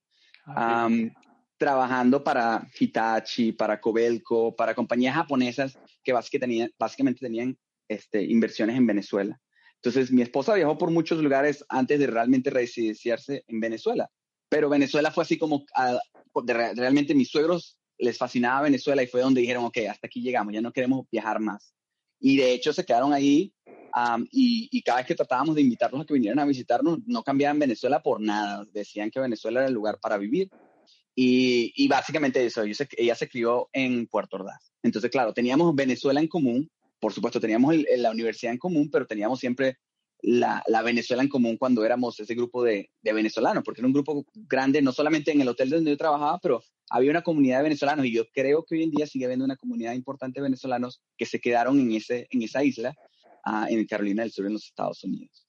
Um, 0.45 1.11
trabajando 1.57 2.23
para 2.23 2.67
Hitachi, 2.79 3.51
para 3.51 3.79
Cobelco, 3.79 4.55
para 4.55 4.73
compañías 4.73 5.15
japonesas 5.15 5.77
que 6.03 6.11
básicamente 6.11 6.47
tenían, 6.47 6.71
básicamente 6.77 7.19
tenían 7.19 7.57
este, 7.87 8.23
inversiones 8.23 8.75
en 8.75 8.87
Venezuela. 8.87 9.39
Entonces, 9.83 10.11
mi 10.11 10.21
esposa 10.21 10.53
viajó 10.53 10.77
por 10.77 10.91
muchos 10.91 11.19
lugares 11.19 11.65
antes 11.67 11.99
de 11.99 12.07
realmente 12.07 12.51
residenciarse 12.51 13.43
en 13.47 13.59
Venezuela. 13.59 14.09
Pero 14.47 14.69
Venezuela 14.69 15.11
fue 15.11 15.23
así 15.23 15.37
como, 15.37 15.57
uh, 15.57 16.41
realmente 16.45 17.15
mis 17.15 17.29
suegros 17.29 17.79
les 17.97 18.17
fascinaba 18.17 18.63
Venezuela 18.63 19.01
y 19.01 19.07
fue 19.07 19.21
donde 19.21 19.41
dijeron, 19.41 19.65
ok, 19.65 19.77
hasta 19.89 20.07
aquí 20.07 20.21
llegamos, 20.21 20.53
ya 20.53 20.61
no 20.61 20.71
queremos 20.71 21.07
viajar 21.11 21.39
más. 21.39 21.73
Y 22.19 22.37
de 22.37 22.51
hecho 22.51 22.73
se 22.73 22.85
quedaron 22.85 23.13
ahí 23.13 23.53
y, 24.31 24.69
y, 24.71 24.81
cada 24.83 24.99
vez 24.99 25.07
que 25.07 25.15
tratábamos 25.15 25.55
de 25.55 25.61
invitarlos 25.61 26.01
a 26.01 26.05
que 26.05 26.13
vinieran 26.13 26.39
a 26.39 26.45
visitarnos, 26.45 26.99
no 27.05 27.23
cambiaban 27.23 27.59
Venezuela 27.59 28.01
por 28.01 28.21
nada. 28.21 28.65
Decían 28.71 29.11
que 29.11 29.19
Venezuela 29.19 29.61
era 29.61 29.67
el 29.67 29.73
lugar 29.73 29.99
para 29.99 30.17
vivir. 30.17 30.49
Y, 31.15 31.73
y 31.75 31.87
básicamente 31.87 32.45
eso, 32.45 32.63
ella 32.63 33.15
se 33.15 33.27
crió 33.27 33.69
en 33.73 34.07
Puerto 34.07 34.37
Ordaz. 34.37 34.71
Entonces, 34.81 35.11
claro, 35.11 35.33
teníamos 35.33 35.75
Venezuela 35.75 36.21
en 36.21 36.27
común, 36.27 36.69
por 37.01 37.11
supuesto, 37.11 37.41
teníamos 37.41 37.75
la 37.97 38.11
universidad 38.11 38.53
en 38.53 38.59
común, 38.59 38.89
pero 38.91 39.07
teníamos 39.07 39.39
siempre 39.39 39.79
la, 40.21 40.81
Venezuela 40.83 41.23
en 41.23 41.29
común 41.29 41.57
cuando 41.57 41.83
éramos 41.83 42.19
ese 42.19 42.35
grupo 42.35 42.63
de, 42.63 42.91
venezolanos, 43.01 43.63
porque 43.63 43.81
era 43.81 43.87
un 43.87 43.93
grupo 43.93 44.25
grande, 44.35 44.81
no 44.81 44.91
solamente 44.91 45.31
en 45.31 45.41
el 45.41 45.47
hotel 45.47 45.71
donde 45.71 45.91
yo 45.91 45.97
trabajaba, 45.97 46.39
pero 46.39 46.63
había 46.89 47.09
una 47.09 47.23
comunidad 47.23 47.57
de 47.57 47.63
venezolanos 47.63 48.05
y 48.05 48.13
yo 48.13 48.25
creo 48.31 48.63
que 48.63 48.75
hoy 48.75 48.83
en 48.83 48.91
día 48.91 49.07
sigue 49.07 49.25
habiendo 49.25 49.45
una 49.45 49.55
comunidad 49.55 49.93
importante 49.93 50.39
de 50.39 50.43
venezolanos 50.43 51.01
que 51.17 51.25
se 51.25 51.39
quedaron 51.39 51.79
en, 51.79 51.91
ese, 51.91 52.27
en 52.29 52.43
esa 52.43 52.63
isla, 52.63 52.95
uh, 53.45 53.65
en 53.67 53.85
Carolina 53.85 54.21
del 54.21 54.31
Sur, 54.31 54.45
en 54.45 54.53
los 54.53 54.65
Estados 54.65 55.03
Unidos. 55.03 55.47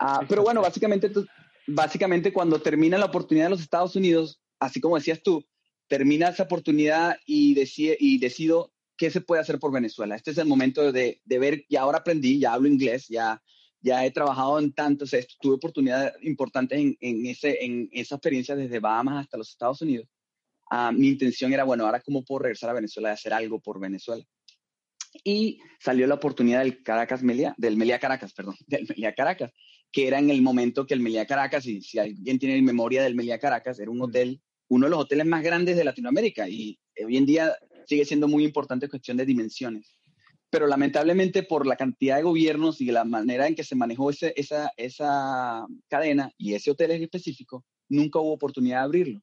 Uh, 0.00 0.24
pero 0.26 0.42
bueno, 0.42 0.62
básicamente, 0.62 1.10
básicamente 1.66 2.32
cuando 2.32 2.60
termina 2.60 2.96
la 2.96 3.06
oportunidad 3.06 3.46
de 3.46 3.50
los 3.50 3.60
Estados 3.60 3.94
Unidos, 3.94 4.40
así 4.58 4.80
como 4.80 4.96
decías 4.96 5.22
tú, 5.22 5.44
termina 5.86 6.28
esa 6.28 6.44
oportunidad 6.44 7.16
y, 7.26 7.54
decide, 7.54 7.96
y 8.00 8.18
decido 8.18 8.72
qué 8.98 9.10
se 9.10 9.22
puede 9.22 9.40
hacer 9.40 9.58
por 9.58 9.72
Venezuela. 9.72 10.16
Este 10.16 10.32
es 10.32 10.38
el 10.38 10.46
momento 10.46 10.92
de, 10.92 11.22
de 11.24 11.38
ver, 11.38 11.64
y 11.68 11.76
ahora 11.76 11.98
aprendí, 11.98 12.40
ya 12.40 12.52
hablo 12.52 12.68
inglés, 12.68 13.06
ya, 13.08 13.40
ya 13.80 14.04
he 14.04 14.10
trabajado 14.10 14.58
en 14.58 14.72
tantos, 14.72 15.12
tuve 15.40 15.54
oportunidades 15.54 16.12
importantes 16.22 16.78
en, 16.78 16.96
en, 17.00 17.24
ese, 17.26 17.64
en 17.64 17.88
esa 17.92 18.16
experiencia 18.16 18.56
desde 18.56 18.80
Bahamas 18.80 19.24
hasta 19.24 19.38
los 19.38 19.48
Estados 19.50 19.80
Unidos. 19.80 20.08
ah, 20.70 20.92
mi 20.92 21.08
intención 21.08 21.52
era, 21.52 21.64
bueno, 21.64 21.86
ahora 21.86 22.00
cómo 22.00 22.24
puedo 22.24 22.40
regresar 22.40 22.70
a 22.70 22.74
Venezuela 22.74 23.10
y 23.10 23.12
hacer 23.12 23.32
algo 23.32 23.60
por 23.60 23.80
Venezuela. 23.80 24.24
Y 25.24 25.60
salió 25.80 26.06
la 26.06 26.14
oportunidad 26.14 26.60
del 26.60 26.82
Caracas 26.82 27.22
Melia, 27.22 27.54
del 27.56 27.76
Melia 27.76 27.98
Caracas, 27.98 28.34
perdón, 28.34 28.56
del 28.66 28.84
Melia 28.88 29.14
Caracas, 29.14 29.52
que 29.92 30.08
era 30.08 30.18
en 30.18 30.28
el 30.28 30.42
momento 30.42 30.86
que 30.86 30.94
el 30.94 31.00
Melia 31.00 31.24
Caracas, 31.24 31.64
y 31.66 31.80
si 31.82 32.00
alguien 32.00 32.38
tiene 32.38 32.60
memoria 32.62 33.02
del 33.02 33.14
Melia 33.14 33.38
Caracas, 33.38 33.78
era 33.78 33.92
un 33.92 34.02
hotel, 34.02 34.42
uno 34.68 34.86
de 34.86 34.90
los 34.90 34.98
hoteles 34.98 35.24
más 35.24 35.42
grandes 35.42 35.76
de 35.76 35.84
Latinoamérica 35.84 36.48
y 36.48 36.78
hoy 37.02 37.16
en 37.16 37.24
día 37.24 37.56
sigue 37.88 38.04
siendo 38.04 38.28
muy 38.28 38.44
importante 38.44 38.88
cuestión 38.88 39.16
de 39.16 39.24
dimensiones. 39.24 39.98
Pero 40.50 40.66
lamentablemente 40.66 41.42
por 41.42 41.66
la 41.66 41.76
cantidad 41.76 42.16
de 42.16 42.22
gobiernos 42.22 42.80
y 42.80 42.86
la 42.86 43.04
manera 43.04 43.46
en 43.46 43.54
que 43.54 43.64
se 43.64 43.74
manejó 43.74 44.10
ese, 44.10 44.32
esa, 44.36 44.70
esa 44.76 45.66
cadena 45.88 46.30
y 46.36 46.54
ese 46.54 46.70
hotel 46.70 46.92
en 46.92 47.02
específico, 47.02 47.64
nunca 47.88 48.18
hubo 48.18 48.32
oportunidad 48.32 48.78
de 48.78 48.84
abrirlo. 48.84 49.22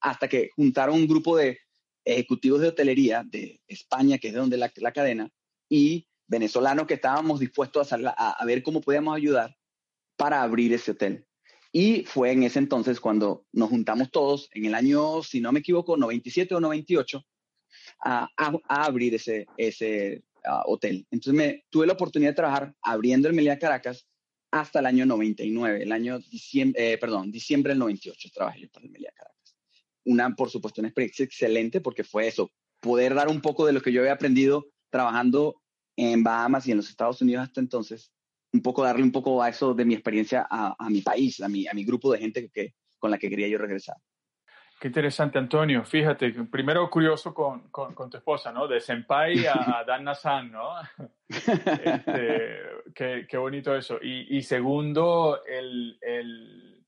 Hasta 0.00 0.28
que 0.28 0.50
juntaron 0.56 0.96
un 0.96 1.06
grupo 1.06 1.36
de 1.36 1.58
ejecutivos 2.04 2.60
de 2.60 2.68
hotelería 2.68 3.22
de 3.24 3.60
España, 3.66 4.18
que 4.18 4.28
es 4.28 4.34
de 4.34 4.40
donde 4.40 4.56
la, 4.56 4.72
la 4.76 4.92
cadena, 4.92 5.28
y 5.68 6.06
venezolanos 6.28 6.86
que 6.86 6.94
estábamos 6.94 7.40
dispuestos 7.40 7.92
a, 7.92 7.96
a, 7.96 8.44
ver 8.44 8.62
cómo 8.62 8.80
podíamos 8.80 9.16
ayudar 9.16 9.56
para 10.16 10.42
abrir 10.42 10.72
ese 10.72 10.92
hotel. 10.92 11.26
Y 11.72 12.04
fue 12.04 12.32
en 12.32 12.44
ese 12.44 12.58
entonces 12.58 13.00
cuando 13.00 13.44
nos 13.52 13.68
juntamos 13.70 14.10
todos, 14.10 14.48
en 14.52 14.64
el 14.66 14.74
año, 14.74 15.22
si 15.22 15.40
no 15.40 15.52
me 15.52 15.60
equivoco, 15.60 15.96
97 15.96 16.54
o 16.54 16.60
98, 16.60 17.22
a, 18.04 18.28
a, 18.36 18.84
abrir 18.84 19.14
ese, 19.14 19.46
ese 19.56 20.22
hotel. 20.66 21.06
Entonces 21.10 21.34
me, 21.34 21.64
tuve 21.70 21.86
la 21.86 21.94
oportunidad 21.94 22.30
de 22.30 22.36
trabajar 22.36 22.74
abriendo 22.82 23.28
el 23.28 23.34
Meliá 23.34 23.58
Caracas 23.58 24.06
hasta 24.50 24.78
el 24.78 24.86
año 24.86 25.06
99, 25.06 25.82
el 25.82 25.92
año 25.92 26.18
diciembre, 26.20 26.92
eh, 26.92 26.98
perdón, 26.98 27.32
diciembre 27.32 27.72
del 27.72 27.80
98 27.80 28.28
trabajé 28.32 28.60
yo 28.60 28.68
para 28.70 28.86
el 28.86 28.92
Meliá 28.92 29.10
Caracas 29.12 29.36
una, 30.06 30.34
por 30.34 30.50
supuesto, 30.50 30.80
una 30.80 30.88
experiencia 30.88 31.24
excelente 31.24 31.80
porque 31.80 32.04
fue 32.04 32.26
eso, 32.26 32.50
poder 32.80 33.14
dar 33.14 33.28
un 33.28 33.40
poco 33.40 33.66
de 33.66 33.72
lo 33.72 33.82
que 33.82 33.92
yo 33.92 34.00
había 34.00 34.12
aprendido 34.12 34.68
trabajando 34.90 35.60
en 35.96 36.22
Bahamas 36.22 36.66
y 36.66 36.70
en 36.70 36.78
los 36.78 36.88
Estados 36.88 37.20
Unidos 37.20 37.44
hasta 37.44 37.60
entonces, 37.60 38.12
un 38.52 38.62
poco 38.62 38.82
darle 38.82 39.02
un 39.02 39.12
poco 39.12 39.42
a 39.42 39.48
eso 39.48 39.74
de 39.74 39.84
mi 39.84 39.94
experiencia 39.94 40.46
a, 40.48 40.88
mi 40.88 41.02
país, 41.02 41.40
a 41.40 41.48
mi, 41.48 41.66
a 41.66 41.74
mi 41.74 41.84
grupo 41.84 42.12
de 42.12 42.18
gente 42.18 42.48
que, 42.48 42.74
con 42.98 43.10
la 43.10 43.18
que 43.18 43.28
quería 43.28 43.48
yo 43.48 43.58
regresar. 43.58 43.96
Qué 44.78 44.88
interesante, 44.88 45.38
Antonio. 45.38 45.84
Fíjate, 45.84 46.32
primero 46.50 46.88
curioso 46.90 47.32
con, 47.32 47.70
con, 47.70 48.10
tu 48.10 48.18
esposa, 48.18 48.52
¿no? 48.52 48.68
De 48.68 48.78
Senpai 48.78 49.46
a, 49.46 49.82
Dan 49.86 50.04
Nassan, 50.04 50.52
¿no? 50.52 50.74
Este, 51.28 52.60
qué, 52.94 53.26
qué, 53.28 53.36
bonito 53.38 53.74
eso. 53.74 53.98
Y, 54.02 54.36
y 54.36 54.42
segundo, 54.42 55.40
el, 55.46 55.98
el, 56.02 56.84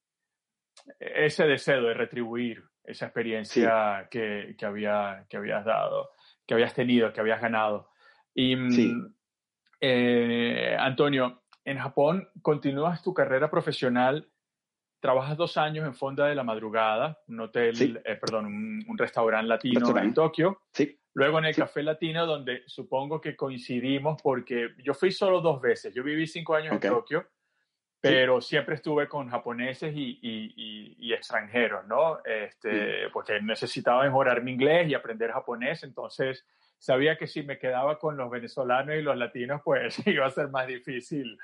ese 0.99 1.45
deseo 1.45 1.83
de 1.83 1.95
retribuir, 1.95 2.63
esa 2.85 3.07
experiencia 3.07 4.07
que, 4.11 4.55
que, 4.59 4.67
había, 4.67 5.25
que 5.29 5.39
habías 5.39 5.65
dado, 5.65 6.11
que 6.47 6.55
habías 6.55 6.75
tenido, 6.75 7.13
que 7.13 7.21
habías 7.21 7.41
ganado. 7.41 7.91
Y, 8.35 8.55
mm, 8.55 9.15
eh, 9.81 10.77
Antonio, 10.79 11.43
en 11.65 11.79
Japón 11.79 12.29
continúas 12.43 13.03
tu 13.03 13.15
carrera 13.15 13.51
profesional, 13.51 14.29
trabajas 15.01 15.37
dos 15.37 15.57
años 15.57 15.87
en 15.87 15.95
Fonda 15.95 16.27
de 16.27 16.35
la 16.35 16.45
Madrugada, 16.45 17.19
un 17.29 17.41
hotel, 17.41 18.01
eh, 18.05 18.17
perdón, 18.17 18.47
un, 18.47 18.99
restaurante 18.99 19.49
latino 19.49 19.97
en 19.97 20.15
Tokio. 20.15 20.63
Sí. 20.73 20.99
Luego 21.15 21.39
en 21.39 21.47
el 21.47 21.55
Café 21.55 21.83
Latino, 21.83 22.27
donde 22.27 22.63
supongo 22.67 23.21
que 23.21 23.37
coincidimos 23.37 24.21
porque 24.23 24.71
yo 24.85 24.95
fui 24.95 25.11
solo 25.11 25.41
dos 25.41 25.61
veces. 25.61 25.95
Yo 25.95 26.03
viví 26.03 26.27
cinco 26.27 26.55
años 26.55 26.75
en 26.75 26.81
Tokio 26.81 27.27
pero 28.01 28.41
siempre 28.41 28.77
estuve 28.77 29.09
con 29.09 29.29
japoneses 29.29 29.93
y, 29.95 30.19
y, 30.23 30.97
y, 30.99 31.13
extranjeros, 31.13 31.87
¿no? 31.87 32.21
Este, 32.25 33.09
Porque 33.13 33.41
necesitaba 33.41 34.05
mejorar 34.05 34.43
mi 34.43 34.53
inglés 34.53 34.89
y 34.89 34.95
aprender 34.95 35.33
japonés, 35.33 35.83
entonces 35.83 36.47
sabía 36.79 37.17
que 37.17 37.27
si 37.27 37.43
me 37.43 37.59
quedaba 37.59 37.99
con 37.99 38.17
los 38.17 38.31
venezolanos 38.31 38.95
y 38.95 39.03
los 39.03 39.17
latinos, 39.17 39.63
pues 39.65 39.99
iba 40.07 40.27
a 40.27 40.31
ser 40.31 40.49
más 40.49 40.67
difícil 40.69 41.39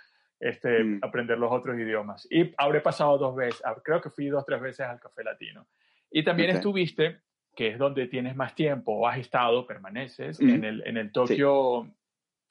este, 0.45 0.85
mm. 0.85 1.01
aprender 1.03 1.39
los 1.39 1.53
otros 1.53 1.79
idiomas. 1.79 2.27
Y 2.31 2.53
habré 2.57 2.81
pasado 2.81 3.19
dos 3.19 3.35
veces, 3.35 3.63
ah, 3.65 3.75
creo 3.83 4.01
que 4.01 4.11
fui 4.11 4.29
dos, 4.29 4.45
tres 4.45 4.61
veces 4.61 4.87
al 4.87 5.01
Café 5.01 5.25
Latino. 5.25 5.67
Y 6.11 6.23
también 6.23 6.51
estuviste, 6.51 7.21
que 7.57 7.69
es 7.69 7.79
donde 7.79 8.07
tienes 8.07 8.37
más 8.37 8.55
tiempo, 8.55 8.93
o 8.93 9.09
has 9.09 9.19
estado, 9.19 9.67
permaneces, 9.67 10.39
en 10.41 10.65
el, 10.65 10.87
en 10.87 10.97
el 10.97 11.11
Tokyo 11.13 11.87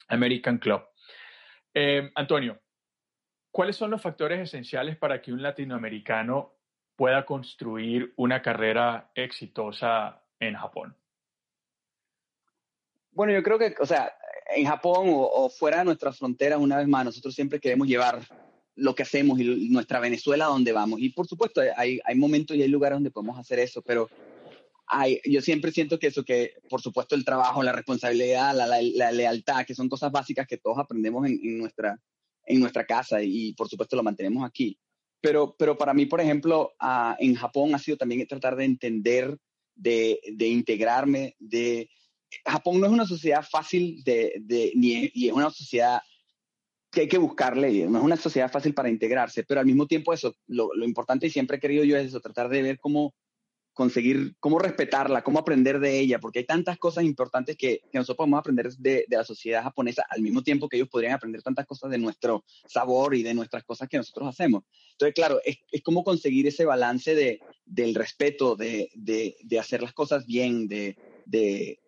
American 0.08 0.58
Club. 0.58 0.82
Eh, 1.72 2.10
Antonio, 2.14 2.58
¿Cuáles 3.54 3.76
son 3.76 3.92
los 3.92 4.02
factores 4.02 4.40
esenciales 4.40 4.96
para 4.96 5.22
que 5.22 5.32
un 5.32 5.40
latinoamericano 5.40 6.56
pueda 6.96 7.24
construir 7.24 8.12
una 8.16 8.42
carrera 8.42 9.12
exitosa 9.14 10.24
en 10.40 10.56
Japón? 10.56 10.96
Bueno, 13.12 13.32
yo 13.32 13.44
creo 13.44 13.56
que, 13.56 13.76
o 13.78 13.86
sea, 13.86 14.12
en 14.54 14.66
Japón 14.66 15.06
o, 15.08 15.48
fuera 15.50 15.78
de 15.78 15.84
nuestras 15.84 16.18
fronteras, 16.18 16.58
una 16.58 16.78
vez 16.78 16.88
más, 16.88 17.04
nosotros 17.04 17.34
siempre 17.34 17.60
queremos 17.60 17.88
llevar 17.88 18.26
lo 18.76 18.94
que 18.94 19.04
hacemos 19.04 19.38
y 19.40 19.68
nuestra 19.68 20.00
Venezuela 20.00 20.46
a 20.46 20.48
donde 20.48 20.72
vamos. 20.72 21.00
Y 21.00 21.10
por 21.10 21.26
supuesto, 21.26 21.60
hay, 21.76 22.00
hay 22.04 22.14
momentos 22.16 22.56
y 22.56 22.62
hay 22.62 22.68
lugares 22.68 22.96
donde 22.96 23.10
podemos 23.10 23.38
hacer 23.38 23.58
eso, 23.58 23.82
pero 23.82 24.08
hay, 24.86 25.20
yo 25.24 25.40
siempre 25.40 25.72
siento 25.72 25.98
que 25.98 26.08
eso, 26.08 26.24
que 26.24 26.54
por 26.68 26.80
supuesto 26.80 27.14
el 27.14 27.24
trabajo, 27.24 27.62
la 27.62 27.72
responsabilidad, 27.72 28.54
la, 28.54 29.12
lealtad, 29.12 29.64
que 29.64 29.74
son 29.74 29.88
cosas 29.88 30.12
básicas 30.12 30.46
que 30.46 30.58
todos 30.58 30.78
aprendemos 30.78 31.26
en, 31.26 31.40
en 31.42 31.58
nuestra, 31.58 31.98
en 32.46 32.60
nuestra 32.60 32.84
casa 32.84 33.22
y, 33.22 33.52
por 33.54 33.68
supuesto 33.68 33.96
lo 33.96 34.02
mantenemos 34.02 34.44
aquí. 34.44 34.78
Pero, 35.20 35.56
pero 35.58 35.78
para 35.78 35.94
mí, 35.94 36.06
por 36.06 36.20
ejemplo, 36.20 36.74
ah, 36.78 37.16
en 37.18 37.34
Japón 37.34 37.74
ha 37.74 37.78
sido 37.78 37.96
también 37.96 38.26
tratar 38.26 38.56
de 38.56 38.64
entender, 38.64 39.38
de, 39.74 40.20
de, 40.32 40.48
integrarme, 40.48 41.34
de... 41.38 41.88
Japón 42.44 42.80
no 42.80 42.86
es 42.86 42.92
una 42.92 43.06
sociedad 43.06 43.44
fácil 43.48 44.02
de, 44.04 44.34
de 44.40 44.72
ni, 44.74 45.10
y 45.14 45.28
es 45.28 45.32
una 45.32 45.50
sociedad 45.50 46.00
que 46.90 47.02
hay 47.02 47.08
que 47.08 47.18
buscarle, 47.18 47.86
no 47.88 47.98
es 47.98 48.04
una 48.04 48.16
sociedad 48.16 48.50
fácil 48.50 48.72
para 48.72 48.88
integrarse, 48.88 49.42
pero 49.42 49.60
al 49.60 49.66
mismo 49.66 49.86
tiempo 49.86 50.12
eso, 50.12 50.36
lo, 50.46 50.72
lo 50.74 50.84
importante 50.84 51.26
y 51.26 51.30
siempre 51.30 51.56
he 51.56 51.60
querido 51.60 51.84
yo 51.84 51.96
es 51.96 52.06
eso, 52.06 52.20
tratar 52.20 52.48
de 52.48 52.62
ver 52.62 52.78
cómo 52.78 53.14
conseguir, 53.74 54.36
cómo 54.38 54.58
respetarla, 54.58 55.22
cómo 55.22 55.40
aprender 55.40 55.80
de 55.80 55.98
ella, 55.98 56.20
porque 56.20 56.38
hay 56.38 56.44
tantas 56.46 56.78
cosas 56.78 57.04
importantes 57.04 57.56
que, 57.56 57.80
que 57.90 57.98
nosotros 57.98 58.18
podemos 58.18 58.38
aprender 58.38 58.70
de, 58.70 59.04
de, 59.08 59.16
la 59.16 59.24
sociedad 59.24 59.64
japonesa 59.64 60.06
al 60.08 60.22
mismo 60.22 60.42
tiempo 60.42 60.68
que 60.68 60.76
ellos 60.76 60.88
podrían 60.88 61.12
aprender 61.12 61.42
tantas 61.42 61.66
cosas 61.66 61.90
de 61.90 61.98
nuestro 61.98 62.44
sabor 62.68 63.14
y 63.14 63.22
de 63.24 63.34
nuestras 63.34 63.64
cosas 63.64 63.88
que 63.88 63.96
nosotros 63.96 64.28
hacemos. 64.28 64.62
Entonces, 64.92 65.14
claro, 65.14 65.40
es, 65.44 65.58
es 65.72 65.82
como 65.82 66.04
conseguir 66.04 66.46
ese 66.46 66.64
balance 66.64 67.14
de, 67.14 67.40
del 67.66 67.94
respeto, 67.96 68.54
de, 68.54 68.90
de, 68.94 69.36
de 69.42 69.58
hacer 69.58 69.82
las 69.82 69.92
cosas 69.92 70.24
bien, 70.24 70.68
de, 70.68 70.96
de, 71.26 71.80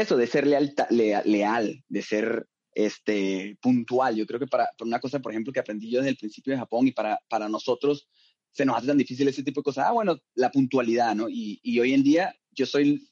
eso, 0.00 0.16
de 0.16 0.26
ser 0.26 0.46
leal, 0.46 0.74
leal, 0.90 1.84
de 1.88 2.02
ser 2.02 2.46
este, 2.74 3.56
puntual. 3.60 4.16
Yo 4.16 4.26
creo 4.26 4.40
que 4.40 4.46
para, 4.46 4.68
para, 4.76 4.88
una 4.88 5.00
cosa, 5.00 5.20
por 5.20 5.32
ejemplo, 5.32 5.52
que 5.52 5.60
aprendí 5.60 5.90
yo 5.90 5.98
desde 5.98 6.10
el 6.10 6.16
principio 6.16 6.52
de 6.52 6.58
Japón 6.58 6.86
y 6.86 6.92
para, 6.92 7.20
para 7.28 7.48
nosotros 7.48 8.08
se 8.52 8.64
nos 8.64 8.76
hace 8.76 8.86
tan 8.86 8.98
difícil 8.98 9.26
ese 9.28 9.42
tipo 9.42 9.60
de 9.60 9.64
cosas. 9.64 9.86
Ah, 9.88 9.92
bueno, 9.92 10.18
la 10.34 10.50
puntualidad, 10.50 11.14
¿no? 11.14 11.28
Y, 11.28 11.60
y 11.62 11.80
hoy 11.80 11.92
en 11.92 12.02
día 12.02 12.34
yo 12.52 12.66
soy 12.66 13.08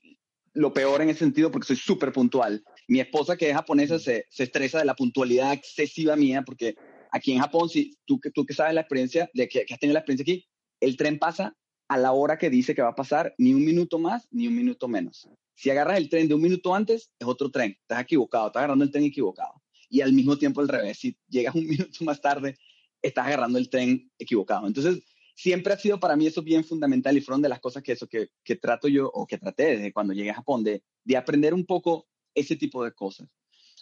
lo 0.55 0.73
peor 0.73 1.03
en 1.03 1.09
ese 1.09 1.21
sentido 1.21 1.51
porque 1.51 1.67
soy 1.67 1.77
súper 1.77 2.13
puntual. 2.13 2.63
Mi 2.89 3.01
esposa, 3.01 3.37
que 3.37 3.49
es 3.49 3.55
japonesa, 3.55 3.99
se, 3.99 4.27
se, 4.29 4.45
estresa 4.45 4.79
de 4.79 4.85
la 4.85 4.95
puntualidad 4.95 5.53
excesiva 5.53 6.15
mía 6.15 6.43
porque 6.45 6.77
aquí 7.11 7.33
en 7.33 7.41
Japón, 7.41 7.69
si 7.69 7.97
tú, 8.05 8.21
tú 8.35 8.45
que 8.45 8.55
sabes 8.55 8.75
la 8.75 8.83
experiencia, 8.83 9.31
de 9.35 9.49
que, 9.49 9.65
que 9.65 9.75
has 9.75 9.81
tenido 9.81 9.95
la 9.95 10.01
experiencia 10.01 10.23
aquí, 10.23 10.47
el 10.81 10.97
tren 10.97 11.19
pasa 11.19 11.57
a 11.89 11.99
la 11.99 12.13
hora 12.13 12.39
que 12.39 12.51
dice 12.51 12.75
que 12.75 12.83
va 12.83 12.91
a 12.91 12.95
pasar, 12.95 13.35
ni 13.39 13.53
un 13.53 13.65
minuto 13.65 13.99
más, 13.99 14.27
ni 14.31 14.47
un 14.47 14.57
minuto 14.57 14.89
menos. 14.89 15.29
Si 15.55 15.71
agarras 15.71 15.99
el 15.99 16.09
tren 16.09 16.29
de 16.29 16.35
un 16.35 16.43
minuto 16.43 16.75
antes, 16.75 17.11
es 17.19 17.27
otro 17.27 17.51
tren. 17.51 17.77
Estás 17.81 18.03
equivocado, 18.03 18.47
estás 18.47 18.61
agarrando 18.61 18.85
el 18.85 18.91
tren 18.91 19.05
equivocado. 19.05 19.63
Y 19.89 20.01
al 20.01 20.13
mismo 20.13 20.37
tiempo 20.39 20.61
al 20.61 20.69
revés, 20.69 20.99
si 20.99 21.17
llegas 21.29 21.55
un 21.55 21.67
minuto 21.69 22.05
más 22.05 22.21
tarde, 22.21 22.57
estás 23.03 23.27
agarrando 23.27 23.59
el 23.59 23.69
tren 23.69 24.11
equivocado. 24.19 24.67
Entonces, 24.67 25.03
siempre 25.35 25.73
ha 25.73 25.79
sido 25.79 25.99
para 25.99 26.17
mí 26.17 26.27
eso 26.27 26.43
bien 26.43 26.65
fundamental 26.65 27.17
y 27.17 27.21
fueron 27.21 27.43
de 27.43 27.49
las 27.49 27.61
cosas 27.61 27.83
que 27.83 27.93
eso 27.93 28.07
que, 28.07 28.29
que 28.45 28.57
trato 28.57 28.89
yo 28.89 29.11
o 29.13 29.27
que 29.27 29.39
traté 29.39 29.77
desde 29.77 29.93
cuando 29.93 30.13
llegué 30.13 30.31
a 30.31 30.35
Japón 30.35 30.63
de, 30.63 30.83
de 31.05 31.17
aprender 31.17 31.55
un 31.55 31.67
poco 31.67 32.07
ese 32.35 32.57
tipo 32.57 32.85
de 32.85 32.93
cosas. 32.93 33.29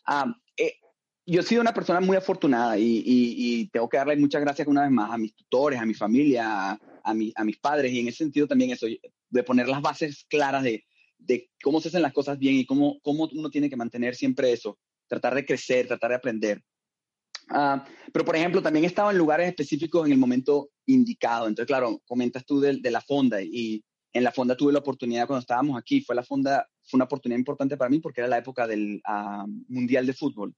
Ah, 0.07 0.35
eh, 0.57 0.75
yo 1.27 1.41
he 1.41 1.45
sido 1.45 1.61
una 1.61 1.75
persona 1.75 2.01
muy 2.01 2.17
afortunada 2.17 2.79
y, 2.79 3.03
y, 3.07 3.69
tengo 3.69 3.89
que 3.89 3.99
darle 3.99 4.17
muchas 4.17 4.41
gracias 4.41 4.67
una 4.67 4.83
vez 4.83 4.91
más 4.91 5.13
a 5.13 5.19
mis 5.19 5.35
tutores, 5.37 5.79
a 5.79 5.87
mi 5.87 5.95
familia, 5.95 6.71
a, 6.71 6.73
a, 7.05 7.15
a 7.37 7.45
mis 7.45 7.59
padres 7.59 7.93
y 7.93 8.01
en 8.01 8.09
ese 8.09 8.19
sentido 8.19 8.49
también 8.49 8.71
eso, 8.71 8.87
de 9.29 9.43
poner 9.45 9.69
las 9.69 9.83
bases 9.83 10.25
claras 10.29 10.65
de, 10.65 10.85
de 11.21 11.51
cómo 11.63 11.81
se 11.81 11.89
hacen 11.89 12.03
las 12.03 12.13
cosas 12.13 12.39
bien 12.39 12.55
y 12.55 12.67
cómo, 12.67 12.99
cómo 13.03 13.29
uno 13.33 13.51
tiene 13.51 13.71
que 13.71 13.77
mantener 13.77 14.15
siempre 14.15 14.53
eso, 14.53 14.79
tratar 15.07 15.35
de 15.35 15.45
crecer, 15.45 15.87
tratar 15.87 16.11
de 16.11 16.17
aprender. 16.17 16.63
Uh, 17.51 17.81
pero, 18.13 18.25
por 18.25 18.37
ejemplo, 18.37 18.63
también 18.63 18.85
he 18.85 18.89
estado 18.89 19.11
en 19.11 19.19
lugares 19.19 19.49
específicos 19.49 20.07
en 20.07 20.13
el 20.13 20.19
momento 20.19 20.71
indicado. 20.87 21.49
Entonces, 21.49 21.67
claro, 21.67 22.01
comentas 22.07 22.45
tú 22.47 22.61
de, 22.61 22.77
de, 22.77 22.91
la 22.91 23.01
fonda 23.01 23.43
y 23.43 23.83
en 24.13 24.25
la 24.25 24.31
fonda 24.31 24.57
tuve 24.57 24.73
la 24.73 24.79
oportunidad 24.79 25.27
cuando 25.27 25.41
estábamos 25.41 25.77
aquí. 25.77 26.01
Fue 26.01 26.15
la 26.15 26.23
fonda, 26.23 26.69
fue 26.85 26.99
una 26.99 27.07
oportunidad 27.07 27.39
importante 27.39 27.77
para 27.77 27.91
mí 27.91 27.99
porque 27.99 28.21
era 28.21 28.29
la 28.29 28.39
época 28.39 28.67
del 28.69 29.03
uh, 29.09 29.47
Mundial 29.69 30.07
de 30.07 30.15
Fútbol. 30.15 30.55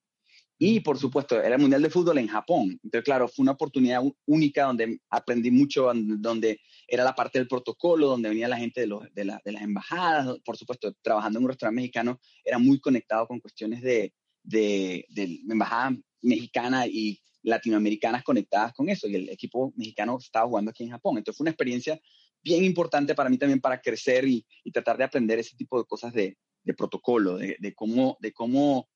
Y 0.59 0.81
por 0.81 0.99
supuesto, 0.99 1.41
era 1.41 1.57
el 1.57 1.61
Mundial 1.61 1.83
de 1.83 1.91
Fútbol 1.91 2.19
en 2.19 2.29
Japón. 2.29 2.79
Entonces, 2.85 3.05
claro, 3.05 3.27
fue 3.27 3.43
una 3.43 3.53
oportunidad 3.53 4.03
única 4.27 4.65
donde 4.65 5.01
aprendí 5.11 5.51
mucho, 5.51 5.91
donde 5.95 6.61
era 6.93 7.05
la 7.05 7.15
parte 7.15 7.39
del 7.39 7.49
protocolo, 7.49 8.07
donde 8.07 8.29
venía 8.29 8.49
la 8.49 8.59
gente 8.59 8.83
de, 8.83 8.87
los, 8.87 9.03
de, 9.15 9.25
las 9.25 9.63
embajadas. 9.63 10.39
Por 10.45 10.59
supuesto, 10.59 10.93
trabajando 11.01 11.39
en 11.39 11.47
un 11.47 11.49
restaurante 11.49 11.81
mexicano, 11.81 12.21
era 12.45 12.59
muy 12.59 12.79
conectado 12.81 13.27
con 13.27 13.41
cuestiones 13.41 13.81
de, 13.81 14.13
de, 14.43 15.07
de 15.09 15.41
embajada 15.49 15.97
mexicana 16.21 16.87
y 16.87 17.19
latinoamericanas 17.45 18.23
conectadas 18.23 18.75
con 18.75 18.91
eso. 18.91 19.09
Y 19.09 19.15
el 19.15 19.31
equipo 19.31 19.73
mexicano 19.75 20.19
estaba 20.21 20.47
jugando 20.47 20.71
aquí 20.71 20.85
en 20.85 20.91
Japón. 20.91 21.17
Entonces, 21.17 21.39
fue 21.39 21.45
una 21.45 21.53
experiencia 21.53 21.99
bien 22.43 22.63
importante 22.63 23.15
para 23.15 23.31
mí 23.31 23.39
también 23.39 23.63
para 23.63 23.81
crecer 23.81 24.29
y, 24.29 24.45
tratar 24.71 24.99
de 24.99 25.05
aprender 25.05 25.39
ese 25.39 25.57
tipo 25.57 25.79
de 25.79 25.87
cosas 25.87 26.13
de, 26.13 26.37
de 26.63 26.75
protocolo, 26.75 27.39
de, 27.39 27.57
de, 27.59 27.75
cómo, 27.75 28.19
de 28.21 28.35
cómo 28.35 28.91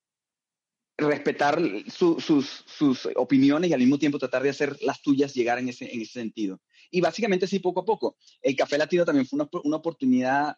respetar 0.97 1.61
sus, 1.87 2.23
sus, 2.23 3.07
opiniones 3.15 3.69
y 3.69 3.73
al 3.73 3.79
mismo 3.79 3.99
tiempo 3.99 4.17
tratar 4.17 4.41
de 4.41 4.49
hacer 4.49 4.77
las 4.81 5.01
tuyas 5.01 5.33
llegar 5.33 5.59
en 5.59 5.69
ese, 5.69 5.93
en 5.93 6.01
ese 6.01 6.13
sentido. 6.13 6.59
Y 6.89 7.01
básicamente 7.01 7.47
sí, 7.47 7.59
poco 7.59 7.81
a 7.81 7.85
poco. 7.85 8.17
El 8.41 8.55
Café 8.55 8.77
Latino 8.77 9.05
también 9.05 9.27
fue 9.27 9.37
una, 9.37 9.49
una 9.63 9.77
oportunidad 9.77 10.57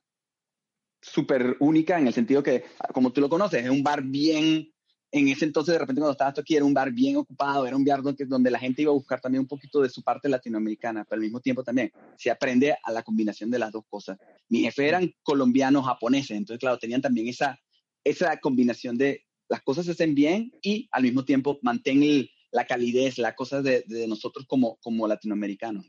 súper 1.01 1.57
única 1.59 1.99
en 1.99 2.07
el 2.07 2.13
sentido 2.13 2.43
que, 2.43 2.63
como 2.93 3.11
tú 3.11 3.21
lo 3.21 3.29
conoces, 3.29 3.63
es 3.63 3.69
un 3.69 3.83
bar 3.83 4.03
bien, 4.03 4.71
en 5.11 5.27
ese 5.27 5.45
entonces 5.45 5.73
de 5.73 5.79
repente 5.79 6.01
cuando 6.01 6.11
estabas 6.11 6.37
aquí 6.37 6.55
era 6.55 6.65
un 6.65 6.73
bar 6.73 6.91
bien 6.91 7.17
ocupado, 7.17 7.65
era 7.65 7.75
un 7.75 7.83
bar 7.83 8.01
donde, 8.01 8.25
donde 8.25 8.51
la 8.51 8.59
gente 8.59 8.81
iba 8.83 8.91
a 8.91 8.95
buscar 8.95 9.19
también 9.19 9.41
un 9.41 9.47
poquito 9.47 9.81
de 9.81 9.89
su 9.89 10.03
parte 10.03 10.29
latinoamericana, 10.29 11.05
pero 11.05 11.17
al 11.17 11.23
mismo 11.23 11.39
tiempo 11.39 11.63
también 11.63 11.91
se 12.17 12.29
aprende 12.29 12.75
a 12.83 12.91
la 12.91 13.01
combinación 13.01 13.49
de 13.49 13.59
las 13.59 13.71
dos 13.71 13.83
cosas. 13.89 14.17
Mis 14.49 14.63
jefes 14.63 14.85
eran 14.87 15.13
colombianos, 15.23 15.85
japoneses, 15.85 16.31
entonces 16.31 16.59
claro, 16.59 16.77
tenían 16.77 17.01
también 17.01 17.27
esa, 17.27 17.59
esa 18.03 18.37
combinación 18.39 18.97
de 18.97 19.25
las 19.49 19.61
cosas 19.61 19.85
se 19.85 19.91
hacen 19.91 20.15
bien 20.15 20.51
y 20.61 20.87
al 20.91 21.03
mismo 21.03 21.25
tiempo 21.25 21.59
mantén 21.61 22.29
la 22.51 22.65
calidez, 22.65 23.17
las 23.17 23.33
cosas 23.33 23.63
de, 23.63 23.83
nosotros 24.07 24.45
como, 24.47 24.77
como 24.77 25.07
latinoamericanos. 25.07 25.87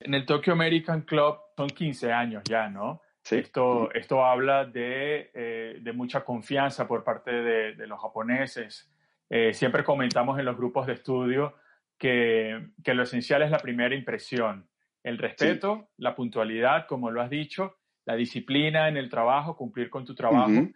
En 0.00 0.14
el 0.14 0.26
Tokyo 0.26 0.52
American 0.52 1.02
Club 1.02 1.38
son 1.56 1.68
15 1.68 2.12
años 2.12 2.42
ya, 2.44 2.68
¿no? 2.68 3.00
Sí. 3.22 3.36
Esto, 3.36 3.90
esto 3.92 4.24
habla 4.24 4.66
de, 4.66 5.30
eh, 5.32 5.78
de 5.80 5.92
mucha 5.94 6.24
confianza 6.24 6.86
por 6.86 7.02
parte 7.02 7.30
de, 7.30 7.74
de 7.74 7.86
los 7.86 7.98
japoneses. 8.00 8.90
Eh, 9.30 9.54
siempre 9.54 9.82
comentamos 9.82 10.38
en 10.38 10.44
los 10.44 10.56
grupos 10.56 10.86
de 10.86 10.92
estudio 10.92 11.54
que, 11.96 12.68
que, 12.82 12.92
lo 12.92 13.04
esencial 13.04 13.42
es 13.42 13.50
la 13.50 13.58
primera 13.58 13.94
impresión, 13.94 14.68
el 15.02 15.16
respeto, 15.16 15.88
la 15.96 16.14
puntualidad, 16.14 16.86
como 16.86 17.10
lo 17.10 17.22
has 17.22 17.30
dicho, 17.30 17.76
la 18.04 18.14
disciplina 18.14 18.88
en 18.88 18.98
el 18.98 19.08
trabajo, 19.08 19.56
cumplir 19.56 19.88
con 19.88 20.04
tu 20.04 20.14
trabajo, 20.14 20.68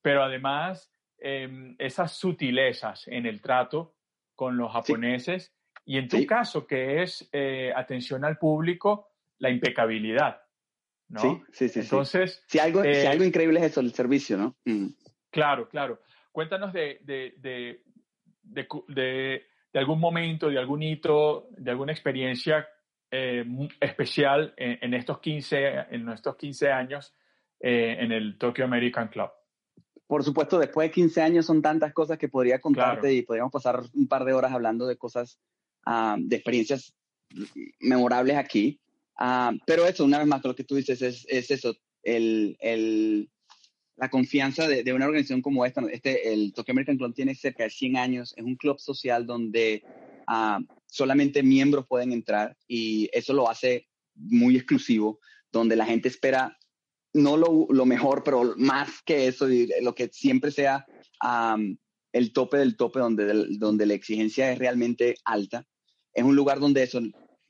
pero 0.00 0.24
además 0.24 0.91
Em, 1.24 1.76
esas 1.78 2.16
sutilezas 2.16 3.06
en 3.06 3.26
el 3.26 3.40
trato 3.40 3.94
con 4.34 4.56
los 4.56 4.72
japoneses 4.72 5.54
y 5.84 5.96
en 5.96 6.08
tu 6.08 6.26
caso, 6.26 6.66
que 6.66 7.00
es 7.00 7.28
eh, 7.32 7.72
atención 7.76 8.24
al 8.24 8.38
público, 8.38 9.10
la 9.38 9.48
impecabilidad. 9.48 10.42
¿no? 11.08 11.20
Sí, 11.20 11.42
sí, 11.52 11.68
sí. 11.68 11.80
Entonces, 11.80 12.42
Si, 12.48 12.58
algo, 12.58 12.82
si 12.82 12.88
eh, 12.88 13.06
algo 13.06 13.22
increíble 13.22 13.60
es 13.60 13.66
eso, 13.66 13.80
el 13.80 13.92
servicio, 13.92 14.36
¿no? 14.36 14.56
Mm. 14.64 14.88
Claro, 15.30 15.68
claro. 15.68 16.00
Cuéntanos 16.32 16.72
de, 16.72 16.98
de, 17.02 17.34
de, 17.36 17.82
de, 18.88 19.78
algún 19.78 20.00
momento, 20.00 20.48
de 20.48 20.58
algún 20.58 20.82
hito, 20.82 21.46
de 21.50 21.70
alguna 21.70 21.92
experiencia 21.92 22.68
eh, 23.12 23.44
especial 23.80 24.54
en, 24.56 24.92
estos 24.92 25.20
15, 25.20 25.86
en 25.90 26.08
estos 26.08 26.34
15 26.34 26.72
años 26.72 27.14
en 27.60 28.10
el 28.10 28.38
Tokyo 28.38 28.64
American 28.64 29.06
Club 29.06 29.30
por 30.12 30.24
supuesto, 30.24 30.58
después 30.58 30.90
de 30.90 30.92
15 30.92 31.22
años 31.22 31.46
son 31.46 31.62
tantas 31.62 31.94
cosas 31.94 32.18
que 32.18 32.28
podría 32.28 32.60
contarte 32.60 33.14
y 33.14 33.22
podríamos 33.22 33.50
pasar 33.50 33.82
un 33.94 34.06
par 34.06 34.26
de 34.26 34.34
horas 34.34 34.52
hablando 34.52 34.86
de 34.86 34.98
cosas, 34.98 35.38
ah, 35.86 36.16
de 36.20 36.36
experiencias 36.36 36.92
memorables 37.80 38.36
aquí. 38.36 38.78
Ah, 39.16 39.54
pero 39.64 39.86
eso, 39.86 40.04
una 40.04 40.18
vez 40.18 40.26
más, 40.26 40.44
lo 40.44 40.54
que 40.54 40.64
tú 40.64 40.74
dices 40.74 41.00
es, 41.00 41.24
es 41.30 41.50
eso, 41.50 41.74
el, 42.02 42.58
el, 42.60 43.30
la 43.96 44.10
confianza 44.10 44.68
de, 44.68 44.84
de, 44.84 44.92
una 44.92 45.06
organización 45.06 45.40
como 45.40 45.64
esta. 45.64 45.80
Este, 45.90 46.30
el 46.30 46.52
Tokyo 46.52 46.72
American 46.72 46.98
Club 46.98 47.14
tiene 47.14 47.34
cerca 47.34 47.64
de 47.64 47.70
100 47.70 47.96
años, 47.96 48.34
es 48.36 48.44
un 48.44 48.56
club 48.56 48.78
social 48.78 49.24
donde 49.24 49.82
ah, 50.26 50.60
solamente 50.88 51.42
miembros 51.42 51.86
pueden 51.86 52.12
entrar 52.12 52.54
y 52.68 53.08
eso 53.14 53.32
lo 53.32 53.48
hace 53.48 53.88
muy 54.14 54.58
exclusivo, 54.58 55.20
donde 55.50 55.74
la 55.74 55.86
gente 55.86 56.08
espera 56.08 56.58
no 57.14 57.36
lo, 57.36 57.66
lo, 57.68 57.86
mejor, 57.86 58.22
pero 58.24 58.54
más 58.56 59.02
que 59.04 59.26
eso, 59.26 59.46
lo 59.80 59.94
que 59.94 60.08
siempre 60.12 60.50
sea 60.50 60.86
el 62.12 62.32
tope 62.32 62.58
del 62.58 62.76
tope, 62.76 63.00
donde, 63.00 63.46
donde 63.58 63.86
la 63.86 63.94
exigencia 63.94 64.52
es 64.52 64.58
realmente 64.58 65.16
alta. 65.24 65.66
Es 66.12 66.24
un 66.24 66.36
lugar 66.36 66.60
donde 66.60 66.82
eso, 66.82 67.00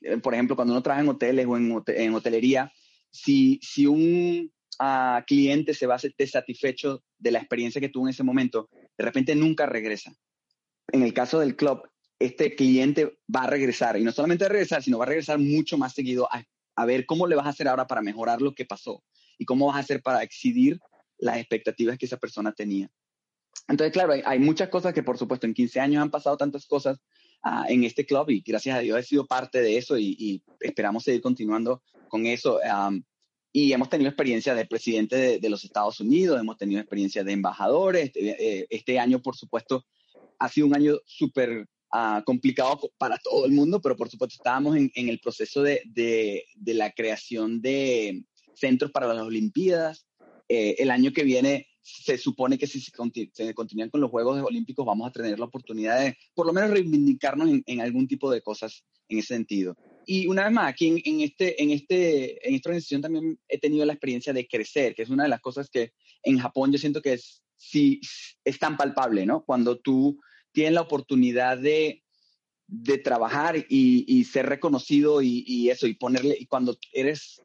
eh, 0.01 0.17
por 0.17 0.33
ejemplo, 0.33 0.55
cuando 0.55 0.73
uno 0.73 0.83
trabaja 0.83 1.03
en 1.03 1.09
hoteles 1.09 1.45
o 1.47 1.57
en, 1.57 1.83
en 1.87 2.13
hotelería, 2.13 2.71
si, 3.09 3.59
si 3.61 3.85
un 3.85 4.51
ah, 4.79 5.23
cliente 5.27 5.73
se 5.73 5.87
va 5.87 5.99
satisfecho 5.99 7.03
de 7.17 7.31
la 7.31 7.39
experiencia 7.39 7.81
que 7.81 7.89
tuvo 7.89 8.05
en 8.05 8.11
ese 8.11 8.23
momento, 8.23 8.69
de 8.97 9.03
repente 9.03 9.35
nunca 9.35 9.65
regresa. 9.65 10.13
En 10.91 11.03
el 11.03 11.13
caso 11.13 11.39
del 11.39 11.55
club, 11.55 11.81
este 12.19 12.55
cliente 12.55 13.17
va 13.33 13.43
a 13.43 13.47
regresar, 13.47 13.97
y 13.97 14.03
no 14.03 14.11
solamente 14.11 14.45
a 14.45 14.49
regresar, 14.49 14.81
sino 14.81 14.97
va 14.97 15.05
a 15.05 15.07
regresar 15.07 15.39
mucho 15.39 15.77
más 15.77 15.93
seguido 15.93 16.27
a, 16.31 16.43
a 16.75 16.85
ver 16.85 17.05
cómo 17.05 17.27
le 17.27 17.35
vas 17.35 17.45
a 17.45 17.49
hacer 17.49 17.67
ahora 17.67 17.87
para 17.87 18.01
mejorar 18.01 18.41
lo 18.41 18.53
que 18.53 18.65
pasó 18.65 19.03
y 19.37 19.45
cómo 19.45 19.67
vas 19.67 19.77
a 19.77 19.79
hacer 19.79 20.01
para 20.01 20.23
excedir 20.23 20.79
las 21.17 21.37
expectativas 21.37 21.97
que 21.97 22.05
esa 22.05 22.17
persona 22.17 22.51
tenía. 22.51 22.89
Entonces, 23.67 23.93
claro, 23.93 24.13
hay, 24.25 24.39
muchas 24.39 24.69
cosas 24.69 24.93
que, 24.93 25.03
por 25.03 25.17
supuesto, 25.17 25.47
en 25.47 25.53
15 25.53 25.79
años 25.79 26.01
han 26.01 26.11
pasado 26.11 26.35
tantas 26.37 26.65
cosas 26.65 26.99
ah, 27.43 27.65
en 27.69 27.83
este 27.83 28.05
club 28.05 28.29
y 28.29 28.41
gracias 28.41 28.75
a 28.75 28.79
Dios 28.79 28.99
he 28.99 29.03
sido 29.03 29.25
parte 29.25 29.61
de 29.61 29.77
eso 29.77 29.97
y, 29.97 30.43
esperamos 30.59 31.03
seguir 31.03 31.21
continuando 31.21 31.81
con 32.09 32.25
eso. 32.25 32.59
y 33.51 33.71
hemos 33.71 33.89
tenido 33.89 34.09
experiencia 34.09 34.53
de 34.55 34.65
presidente 34.65 35.39
de, 35.39 35.49
los 35.49 35.63
Estados 35.63 35.99
Unidos, 35.99 36.39
hemos 36.39 36.57
tenido 36.57 36.81
experiencia 36.81 37.23
de 37.23 37.31
embajadores. 37.31 38.05
Este, 38.05 38.59
eh, 38.59 38.67
este 38.69 38.99
año, 38.99 39.21
por 39.21 39.35
supuesto, 39.35 39.85
ha 40.39 40.49
sido 40.49 40.67
un 40.67 40.75
año 40.75 40.97
súper 41.05 41.65
ah, 41.91 42.21
complicado 42.25 42.91
para 42.97 43.17
todo 43.17 43.45
el 43.45 43.53
mundo, 43.53 43.81
pero 43.81 43.95
por 43.95 44.09
supuesto 44.09 44.35
estábamos 44.35 44.75
en, 44.75 44.91
el 44.95 45.19
proceso 45.19 45.61
de, 45.61 45.81
de, 45.85 46.73
la 46.73 46.91
creación 46.91 47.61
de, 47.61 48.25
centros 48.55 48.91
para 48.91 49.13
las 49.13 49.25
Olimpiadas. 49.25 50.07
Eh, 50.49 50.75
el 50.79 50.91
año 50.91 51.11
que 51.13 51.23
viene 51.23 51.67
se 51.83 52.17
supone 52.17 52.57
que 52.57 52.65
si 52.65 52.79
se, 52.79 52.91
continúan 53.53 53.89
con 53.89 53.99
los 53.99 54.09
Juegos 54.09 54.41
Olímpicos 54.41 54.85
vamos 54.85 55.07
a 55.07 55.11
tener 55.11 55.37
la 55.37 55.45
oportunidad 55.45 55.99
de 55.99 56.17
por 56.33 56.45
lo 56.45 56.53
menos 56.53 56.71
reivindicarnos 56.71 57.49
en, 57.65 57.81
algún 57.81 58.07
tipo 58.07 58.31
de 58.31 58.41
cosas 58.41 58.85
en 59.09 59.19
ese 59.19 59.35
sentido. 59.35 59.75
Y 60.05 60.27
una 60.27 60.45
vez 60.45 60.53
más, 60.53 60.69
aquí 60.69 61.01
en, 61.03 61.21
este, 61.21 61.61
en, 61.61 61.71
este, 61.71 62.47
en 62.47 62.55
esta 62.55 62.69
organización 62.69 63.01
también 63.01 63.37
he 63.47 63.59
tenido 63.59 63.85
la 63.85 63.93
experiencia 63.93 64.31
de 64.33 64.47
crecer, 64.47 64.95
que 64.95 65.03
es 65.03 65.09
una 65.09 65.23
de 65.23 65.29
las 65.29 65.41
cosas 65.41 65.69
que 65.69 65.91
en 66.23 66.39
Japón 66.39 66.71
yo 66.71 66.77
siento 66.77 67.01
que 67.01 67.13
es, 67.13 67.43
es 68.45 68.59
tan 68.59 68.77
palpable, 68.77 69.25
¿no? 69.25 69.43
Cuando 69.43 69.77
tú 69.77 70.19
tienes 70.53 70.73
la 70.73 70.81
oportunidad 70.81 71.57
de, 71.57 72.03
de 72.67 72.97
trabajar 72.97 73.57
y, 73.57 74.05
y 74.07 74.23
ser 74.23 74.45
reconocido 74.45 75.21
y, 75.21 75.43
y, 75.45 75.69
eso, 75.69 75.87
y 75.87 75.95
ponerle, 75.95 76.37
y 76.39 76.45
cuando 76.45 76.77
eres 76.93 77.41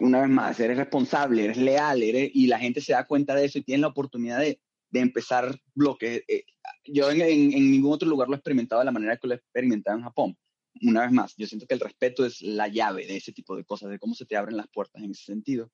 una 0.00 0.22
vez 0.22 0.30
más, 0.30 0.58
eres 0.60 0.78
responsable, 0.78 1.44
eres 1.44 1.56
leal, 1.56 2.02
eres, 2.02 2.30
y 2.34 2.46
la 2.46 2.58
gente 2.58 2.80
se 2.80 2.92
da 2.92 3.06
cuenta 3.06 3.34
de 3.34 3.44
eso 3.44 3.58
y 3.58 3.62
tiene 3.62 3.82
la 3.82 3.88
oportunidad 3.88 4.40
de, 4.40 4.60
de 4.90 5.00
empezar 5.00 5.58
bloques. 5.74 6.22
Eh, 6.26 6.44
yo 6.84 7.10
en, 7.10 7.20
en, 7.20 7.70
ningún 7.70 7.92
otro 7.92 8.08
lugar 8.08 8.28
lo 8.28 8.34
he 8.34 8.38
experimentado 8.38 8.80
de 8.80 8.86
la 8.86 8.92
manera 8.92 9.16
que 9.16 9.28
lo 9.28 9.34
he 9.34 9.36
experimentado 9.36 9.98
en 9.98 10.04
Japón. 10.04 10.36
Una 10.82 11.02
vez 11.02 11.12
más, 11.12 11.34
yo 11.36 11.46
siento 11.46 11.66
que 11.66 11.74
el 11.74 11.80
respeto 11.80 12.24
es 12.24 12.40
la 12.40 12.68
llave 12.68 13.06
de 13.06 13.16
ese 13.16 13.32
tipo 13.32 13.56
de 13.56 13.64
cosas, 13.64 13.90
de 13.90 13.98
cómo 13.98 14.14
se 14.14 14.24
te 14.24 14.36
abren 14.36 14.56
las 14.56 14.68
puertas 14.68 15.02
en 15.02 15.10
ese 15.10 15.24
sentido. 15.24 15.70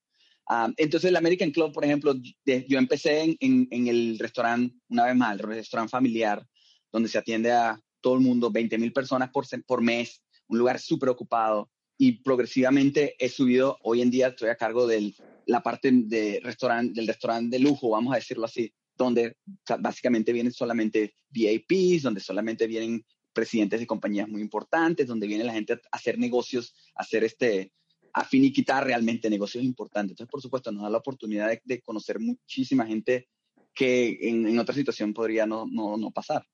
Ah, 0.49 0.73
entonces, 0.77 1.11
el 1.11 1.17
American 1.17 1.51
Club, 1.51 1.73
por 1.73 1.85
ejemplo, 1.85 2.15
yo 2.45 2.79
empecé 2.79 3.23
en, 3.23 3.37
en, 3.41 3.69
en 3.71 3.89
el 3.89 4.19
restaurante, 4.19 4.77
una 4.89 5.07
vez 5.07 5.17
más, 5.17 5.33
el 5.35 5.41
restaurante 5.41 5.91
familiar, 5.91 6.47
donde 6.93 7.09
se 7.09 7.19
atiende 7.19 7.53
a 7.53 7.81
todo 8.01 8.15
el 8.15 8.21
mundo, 8.21 8.51
20 8.51 8.79
mil 8.79 8.93
personas 8.93 9.31
por, 9.31 9.45
por 9.67 9.83
mes, 9.83 10.23
un 10.49 10.59
lugar 10.59 10.79
súper 10.79 11.09
ocupado 11.09 11.71
y 11.99 12.13
progresivamente 12.23 13.15
he 13.19 13.29
subido, 13.29 13.79
hoy 13.83 14.03
en 14.03 14.11
día 14.11 14.29
estoy 14.29 14.51
a 14.51 14.57
cargo 14.57 14.87
de 14.87 15.15
la 15.47 15.63
parte 15.63 15.91
de 15.93 16.41
restaurante, 16.43 16.93
del 16.95 17.07
restaurante 17.07 17.57
de 17.57 17.63
lujo, 17.63 17.91
vamos 17.91 18.13
a 18.13 18.17
decirlo 18.17 18.45
así, 18.45 18.73
donde 18.97 19.37
básicamente 19.81 20.33
vienen 20.33 20.53
solamente 20.53 21.15
VIPs, 21.31 22.03
donde 22.03 22.21
solamente 22.21 22.67
vienen 22.67 23.05
presidentes 23.33 23.81
de 23.81 23.87
compañías 23.87 24.29
muy 24.29 24.41
importantes, 24.41 25.07
donde 25.07 25.27
viene 25.27 25.45
la 25.45 25.53
gente 25.53 25.75
a 25.75 25.79
hacer 25.93 26.19
negocios, 26.19 26.75
a 26.95 27.03
hacer 27.03 27.25
este, 27.25 27.73
a 28.13 28.25
finiquitar 28.25 28.85
realmente 28.85 29.29
negocios 29.29 29.63
importantes. 29.63 30.13
Entonces, 30.13 30.31
por 30.31 30.41
supuesto, 30.41 30.73
nos 30.73 30.83
da 30.83 30.91
la 30.91 30.99
oportunidad 30.99 31.51
de, 31.63 31.83
conocer 31.83 32.19
muchísima 32.19 32.87
gente 32.87 33.29
que 33.75 34.19
en, 34.23 34.59
otra 34.59 34.75
situación 34.75 35.13
podría 35.13 35.47
no, 35.47 35.67
no, 35.71 35.99
no 35.99 36.11
pasar. 36.11 36.47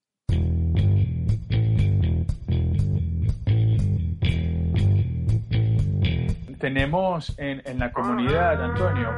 Tenemos 6.62 7.36
en, 7.40 7.76
la 7.80 7.90
comunidad, 7.92 8.62
Antonio, 8.62 9.10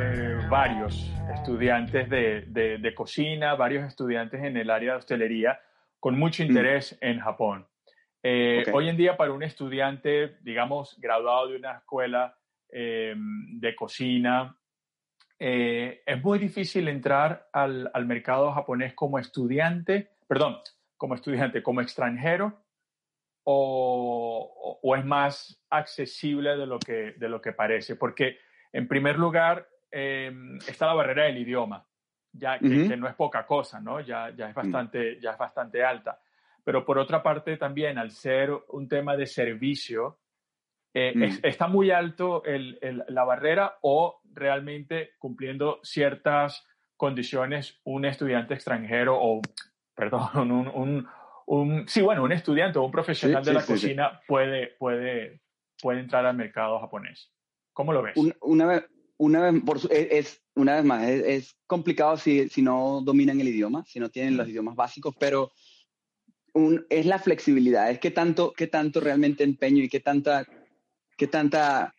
eh, 0.00 0.40
varios 0.50 1.08
estudiantes 1.32 2.10
de, 2.10 2.92
cocina, 2.92 3.54
varios 3.54 3.86
estudiantes 3.86 4.42
en 4.42 4.56
el 4.56 4.68
área 4.68 4.94
de 4.94 4.98
hostelería 4.98 5.60
con 6.00 6.18
mucho 6.18 6.42
mm. 6.42 6.46
interés 6.46 6.98
en 7.00 7.20
Japón. 7.20 7.68
Eh, 8.20 8.64
hoy 8.72 8.88
en 8.88 8.96
día 8.96 9.16
para 9.16 9.30
un 9.30 9.44
estudiante, 9.44 10.38
digamos, 10.40 10.98
graduado 10.98 11.46
de 11.46 11.56
una 11.58 11.76
escuela 11.76 12.36
em, 12.68 13.60
de 13.60 13.76
cocina, 13.76 14.56
eh, 15.38 16.02
es 16.04 16.20
muy 16.20 16.40
difícil 16.40 16.88
entrar 16.88 17.48
al, 17.52 17.92
mercado 18.06 18.50
japonés 18.50 18.92
como 18.94 19.20
estudiante, 19.20 20.10
perdón, 20.26 20.56
como 20.96 21.14
estudiante, 21.14 21.62
como 21.62 21.80
extranjero, 21.80 22.58
o, 23.50 24.94
es 24.96 25.04
más 25.06 25.58
accesible 25.70 26.56
de 26.56 26.66
lo, 26.66 26.78
que, 26.78 27.14
de 27.16 27.28
lo 27.28 27.40
que 27.40 27.52
parece. 27.52 27.96
Porque, 27.96 28.38
en 28.72 28.86
primer 28.86 29.18
lugar, 29.18 29.66
em, 29.90 30.58
está 30.58 30.86
la 30.86 30.92
barrera 30.92 31.24
del 31.24 31.38
idioma, 31.38 31.86
ya 32.30 32.58
que, 32.58 32.96
no 32.96 33.08
es 33.08 33.14
poca 33.14 33.46
cosa, 33.46 33.80
¿no? 33.80 34.00
Ya, 34.00 34.30
ya, 34.36 34.50
es 34.50 34.54
mm. 34.54 34.58
bastante, 34.58 35.18
ya 35.20 35.30
es 35.30 35.38
bastante 35.38 35.82
alta. 35.82 36.20
Pero 36.62 36.84
por 36.84 36.98
otra 36.98 37.22
parte, 37.22 37.56
también 37.56 37.96
al 37.96 38.10
ser 38.10 38.50
un 38.68 38.86
tema 38.86 39.16
de 39.16 39.24
servicio, 39.24 40.18
eh, 40.92 41.14
mm. 41.14 41.46
está 41.46 41.68
muy 41.68 41.90
alto 41.90 42.42
la 42.44 43.24
barrera 43.24 43.78
o 43.80 44.20
realmente 44.34 45.12
cumpliendo 45.18 45.80
ciertas 45.82 46.66
condiciones 46.96 47.80
un 47.84 48.04
estudiante 48.04 48.52
extranjero 48.52 49.16
o, 49.18 49.40
perdón, 49.94 50.50
un, 50.52 50.68
un, 50.68 51.08
sí, 51.86 52.02
bueno, 52.02 52.24
un 52.24 52.32
estudiante 52.32 52.78
o 52.78 52.84
un 52.84 52.90
profesional 52.90 53.44
de 53.44 53.52
la 53.52 53.64
cocina 53.64 54.20
Puede, 54.26 54.68
puede, 54.78 55.40
puede 55.80 56.00
entrar 56.00 56.26
al 56.26 56.36
mercado 56.36 56.78
japonés. 56.80 57.32
¿Cómo 57.72 57.92
lo 57.92 58.02
ves? 58.02 58.14
una 58.40 58.66
vez, 58.66 58.84
una 59.18 59.50
vez, 59.50 59.62
por, 59.64 59.78
es, 59.90 60.42
una 60.54 60.76
vez 60.76 60.84
más, 60.84 61.08
es, 61.08 61.56
complicado 61.66 62.16
si, 62.16 62.48
si, 62.48 62.62
no 62.62 63.00
dominan 63.04 63.40
el 63.40 63.48
idioma, 63.48 63.84
si 63.86 64.00
no 64.00 64.10
tienen 64.10 64.36
los 64.36 64.46
mm. 64.46 64.50
idiomas 64.50 64.76
básicos, 64.76 65.14
pero 65.18 65.52
un, 66.54 66.86
es 66.90 67.06
la 67.06 67.18
flexibilidad, 67.18 67.90
es 67.90 67.98
qué 67.98 68.10
tanto, 68.10 68.52
qué 68.52 68.66
tanto 68.66 69.00
realmente 69.00 69.44
empeño 69.44 69.82
y 69.82 69.88
qué 69.88 70.00
tanta, 70.00 70.44
qué 71.16 71.26
tanta 71.26 71.94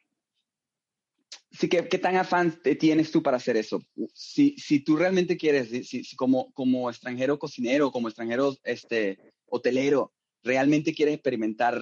sí, 1.51 1.67
¿qué, 1.69 1.87
¿qué, 1.87 1.97
tan 1.97 2.15
afán 2.15 2.59
tienes 2.79 3.11
tú 3.11 3.23
para 3.23 3.37
hacer 3.37 3.57
eso? 3.57 3.81
Si, 4.13 4.55
si 4.57 4.79
tú 4.79 4.95
realmente 4.95 5.37
quieres, 5.37 5.69
si, 5.87 6.15
como, 6.15 6.51
como 6.53 6.89
extranjero 6.89 7.39
cocinero, 7.39 7.91
como 7.91 8.07
extranjero 8.07 8.55
este, 8.63 9.17
hotelero, 9.51 10.13
realmente 10.43 10.93
quieres 10.93 11.15
experimentar 11.15 11.81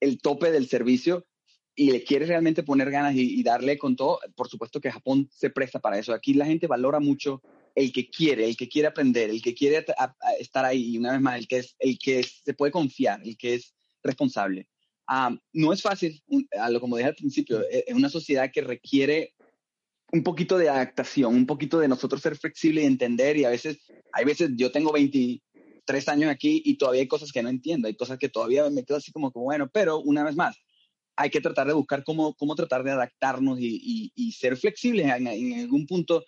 el 0.00 0.20
tope 0.20 0.50
del 0.50 0.68
servicio 0.68 1.26
y 1.74 1.90
le 1.90 2.04
quieres 2.04 2.28
realmente 2.28 2.62
poner 2.62 2.90
ganas 2.90 3.14
y, 3.16 3.42
darle 3.42 3.78
con 3.78 3.96
todo, 3.96 4.18
por 4.34 4.48
supuesto 4.48 4.80
que 4.80 4.90
Japón 4.90 5.28
se 5.32 5.50
presta 5.50 5.80
para 5.80 5.98
eso. 5.98 6.12
Aquí 6.12 6.34
la 6.34 6.44
gente 6.44 6.66
valora 6.66 7.00
mucho 7.00 7.40
el 7.74 7.92
que 7.92 8.10
quiere, 8.10 8.44
el 8.46 8.56
que 8.56 8.68
quiere 8.68 8.88
aprender, 8.88 9.30
el 9.30 9.40
que 9.40 9.54
quiere 9.54 9.84
estar 10.38 10.64
ahí, 10.64 10.90
y 10.90 10.98
una 10.98 11.12
vez 11.12 11.20
más, 11.20 11.38
el 11.38 11.48
que, 11.48 11.58
es, 11.58 11.74
el 11.78 11.98
que 11.98 12.22
se 12.22 12.52
puede 12.52 12.72
confiar, 12.72 13.22
el 13.24 13.36
que 13.38 13.54
es 13.54 13.74
responsable. 14.02 14.68
Ah, 15.06 15.34
no 15.52 15.72
es 15.72 15.80
fácil, 15.80 16.22
a 16.60 16.70
lo 16.70 16.80
como 16.80 16.96
dije 16.96 17.08
al 17.08 17.14
principio, 17.14 17.62
e, 17.62 17.84
es 17.86 17.94
una 17.94 18.10
sociedad 18.10 18.50
que 18.52 18.60
requiere 18.60 19.34
un 20.12 20.22
poquito 20.22 20.58
de 20.58 20.68
adaptación, 20.68 21.34
un 21.34 21.46
poquito 21.46 21.78
de 21.78 21.88
nosotros 21.88 22.20
ser 22.20 22.36
flexibles 22.36 22.84
y 22.84 22.86
entender 22.86 23.38
y 23.38 23.44
a 23.44 23.48
veces, 23.48 23.78
hay 24.12 24.26
veces 24.26 24.50
yo 24.56 24.70
tengo 24.70 24.92
23 25.86 26.08
años 26.08 26.30
aquí 26.30 26.62
y 26.64 26.76
todavía 26.76 27.02
hay 27.02 27.08
cosas 27.08 27.32
que 27.32 27.42
no 27.42 27.48
entiendo, 27.48 27.88
hay 27.88 27.94
cosas 27.94 28.18
que 28.18 28.28
todavía 28.28 28.68
me 28.70 28.84
quedo 28.84 28.98
así 28.98 29.12
como, 29.12 29.32
como 29.32 29.46
bueno, 29.46 29.68
pero 29.72 30.00
una 30.00 30.24
vez 30.24 30.36
más, 30.36 30.56
hay 31.16 31.30
que 31.30 31.40
tratar 31.40 31.66
de 31.66 31.74
buscar 31.74 32.04
cómo, 32.04 32.34
cómo 32.34 32.54
tratar 32.54 32.82
de 32.84 32.92
adaptarnos 32.92 33.58
y, 33.60 34.12
y, 34.14 34.32
ser 34.32 34.56
flexibles 34.56 35.06
en, 35.06 35.60
algún 35.60 35.86
punto 35.86 36.24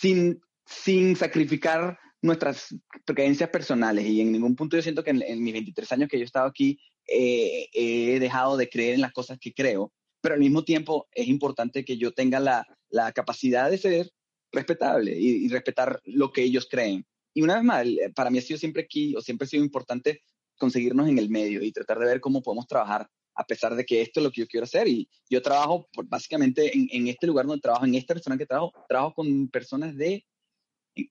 sin, 0.00 0.40
sin 0.64 1.14
sacrificar 1.14 1.98
nuestras 2.22 2.74
creencias 3.04 3.50
personales. 3.50 4.06
Y 4.06 4.22
en 4.22 4.32
ningún 4.32 4.56
punto 4.56 4.76
yo 4.76 4.82
siento 4.82 5.04
que 5.04 5.10
en, 5.10 5.22
en 5.22 5.42
mis 5.42 5.52
23 5.52 5.92
años 5.92 6.08
que 6.08 6.16
yo 6.16 6.22
he 6.22 6.24
estado 6.24 6.46
aquí 6.46 6.80
eh, 7.06 7.68
he 7.72 8.18
dejado 8.18 8.56
de 8.56 8.68
creer 8.68 8.94
en 8.94 9.02
las 9.02 9.12
cosas 9.12 9.38
que 9.38 9.52
creo, 9.52 9.92
pero 10.22 10.34
al 10.34 10.40
mismo 10.40 10.64
tiempo 10.64 11.06
es 11.12 11.28
importante 11.28 11.84
que 11.84 11.98
yo 11.98 12.12
tenga 12.12 12.40
la, 12.40 12.66
la 12.88 13.12
capacidad 13.12 13.70
de 13.70 13.78
ser 13.78 14.10
respetable 14.52 15.16
y, 15.18 15.48
respetar 15.48 16.00
lo 16.04 16.32
que 16.32 16.42
ellos 16.42 16.66
creen. 16.70 17.06
Y 17.34 17.42
una 17.42 17.56
vez 17.56 17.64
más, 17.64 17.86
para 18.14 18.30
mí 18.30 18.38
ha 18.38 18.42
sido 18.42 18.58
siempre 18.58 18.82
aquí, 18.82 19.14
o 19.16 19.20
siempre 19.20 19.44
ha 19.44 19.48
sido 19.48 19.64
importante 19.64 20.22
conseguirnos 20.56 21.08
en 21.08 21.18
el 21.18 21.30
medio 21.30 21.62
y 21.62 21.72
tratar 21.72 21.98
de 21.98 22.06
ver 22.06 22.20
cómo 22.20 22.42
podemos 22.42 22.66
trabajar 22.66 23.08
a 23.34 23.44
pesar 23.44 23.76
de 23.76 23.86
que 23.86 24.02
esto 24.02 24.18
es 24.18 24.24
lo 24.24 24.32
que 24.32 24.40
yo 24.40 24.48
quiero 24.48 24.64
hacer. 24.64 24.88
Y 24.88 25.08
yo 25.30 25.40
trabajo 25.40 25.88
básicamente 26.06 26.76
en, 26.76 26.88
en, 26.90 27.06
este 27.06 27.26
lugar 27.28 27.46
donde 27.46 27.60
trabajo, 27.60 27.84
en 27.84 27.94
este 27.94 28.14
restaurante 28.14 28.42
que 28.42 28.48
trabajo, 28.48 28.72
trabajo 28.88 29.14
con 29.14 29.48
personas 29.48 29.96
de, 29.96 30.26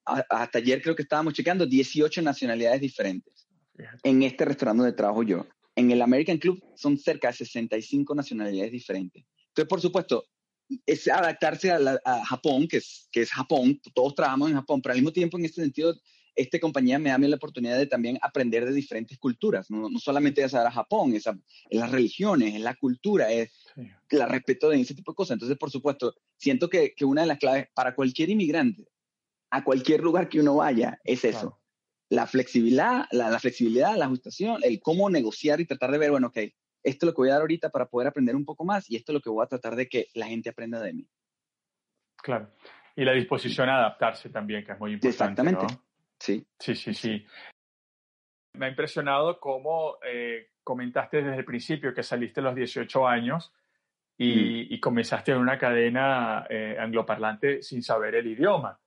hasta 0.04 0.58
ayer 0.58 0.82
creo 0.82 0.94
que 0.94 1.02
estábamos 1.02 1.32
checando, 1.32 1.66
18 1.66 2.20
nacionalidades 2.20 2.80
diferentes 2.80 3.48
en 4.02 4.22
este 4.22 4.44
restaurante 4.44 4.82
donde 4.82 4.96
trabajo 4.96 5.22
yo. 5.22 5.46
En 5.74 5.90
el 5.90 6.02
American 6.02 6.38
Club 6.38 6.62
son 6.76 6.98
cerca 6.98 7.28
de 7.28 7.34
65 7.34 8.14
nacionalidades 8.14 8.72
diferentes. 8.72 9.24
Entonces, 9.48 9.68
por 9.68 9.80
supuesto, 9.80 10.24
es 10.86 11.08
adaptarse 11.08 11.70
a, 11.70 12.24
Japón, 12.24 12.68
que 12.68 12.78
es, 12.78 13.08
que 13.10 13.22
es 13.22 13.30
Japón, 13.30 13.80
todos 13.94 14.14
trabajamos 14.14 14.50
en 14.50 14.56
Japón, 14.56 14.82
pero 14.82 14.92
al 14.92 14.98
mismo 14.98 15.12
tiempo, 15.12 15.38
en 15.38 15.44
este 15.44 15.62
sentido, 15.62 15.94
esta 16.34 16.60
compañía 16.60 16.98
me 16.98 17.10
da 17.10 17.18
la 17.18 17.36
oportunidad 17.36 17.76
de 17.76 17.86
también 17.86 18.18
aprender 18.22 18.64
de 18.64 18.72
diferentes 18.72 19.18
culturas, 19.18 19.70
no, 19.70 19.88
solamente 19.98 20.42
de 20.42 20.48
saber 20.48 20.68
a 20.68 20.72
Japón, 20.72 21.14
es, 21.14 21.24
las 21.70 21.90
religiones, 21.90 22.54
es 22.54 22.60
la 22.60 22.74
cultura, 22.74 23.32
es 23.32 23.50
el 24.10 24.28
respeto 24.28 24.70
de 24.70 24.80
ese 24.80 24.94
tipo 24.94 25.12
de 25.12 25.16
cosas. 25.16 25.34
Entonces, 25.34 25.58
por 25.58 25.70
supuesto, 25.70 26.14
siento 26.36 26.68
que, 26.68 26.94
que, 26.94 27.04
una 27.04 27.22
de 27.22 27.26
las 27.28 27.38
claves 27.38 27.66
para 27.74 27.94
cualquier 27.94 28.30
inmigrante, 28.30 28.86
a 29.50 29.64
cualquier 29.64 30.02
lugar 30.02 30.28
que 30.28 30.40
uno 30.40 30.56
vaya, 30.56 31.00
es 31.02 31.24
eso 31.24 31.58
la 32.08 32.26
flexibilidad, 32.26 33.06
la, 33.10 33.38
flexibilidad, 33.38 33.96
la 33.96 34.06
ajustación, 34.06 34.60
el 34.62 34.80
cómo 34.80 35.10
negociar 35.10 35.60
y 35.60 35.66
tratar 35.66 35.90
de 35.90 35.98
ver, 35.98 36.10
bueno, 36.10 36.28
ok, 36.28 36.38
esto 36.82 37.06
es 37.06 37.08
lo 37.08 37.12
que 37.12 37.22
voy 37.22 37.30
a 37.30 37.34
dar 37.34 37.40
ahorita 37.42 37.70
para 37.70 37.86
poder 37.86 38.08
aprender 38.08 38.36
un 38.36 38.44
poco 38.44 38.64
más 38.64 38.90
y 38.90 38.96
esto 38.96 39.12
es 39.12 39.14
lo 39.14 39.20
que 39.20 39.30
voy 39.30 39.44
a 39.44 39.48
tratar 39.48 39.76
de 39.76 39.88
que 39.88 40.08
la 40.14 40.26
gente 40.26 40.50
aprenda 40.50 40.80
de 40.80 40.92
mí. 40.92 41.08
Claro. 42.16 42.50
Y 42.96 43.04
la 43.04 43.12
disposición 43.12 43.68
a 43.68 43.78
adaptarse 43.78 44.28
también, 44.30 44.64
que 44.64 44.72
es 44.72 44.80
muy 44.80 44.92
importante. 44.92 45.08
Exactamente. 45.08 45.66
Sí. 46.18 46.44
Sí, 46.58 46.74
sí, 46.74 46.94
sí. 46.94 47.24
Me 48.54 48.66
ha 48.66 48.68
impresionado 48.70 49.38
cómo 49.38 49.98
eh, 50.04 50.50
comentaste 50.64 51.22
desde 51.22 51.38
el 51.38 51.44
principio 51.44 51.94
que 51.94 52.02
saliste 52.02 52.40
a 52.40 52.44
los 52.44 52.56
18 52.56 53.06
años 53.06 53.52
y, 54.16 54.76
mm. 54.76 54.80
comenzaste 54.80 55.30
en 55.30 55.38
una 55.38 55.58
cadena 55.58 56.44
eh, 56.50 56.76
angloparlante 56.78 57.62
sin 57.62 57.82
saber 57.82 58.16
el 58.16 58.26
idioma. 58.26 58.80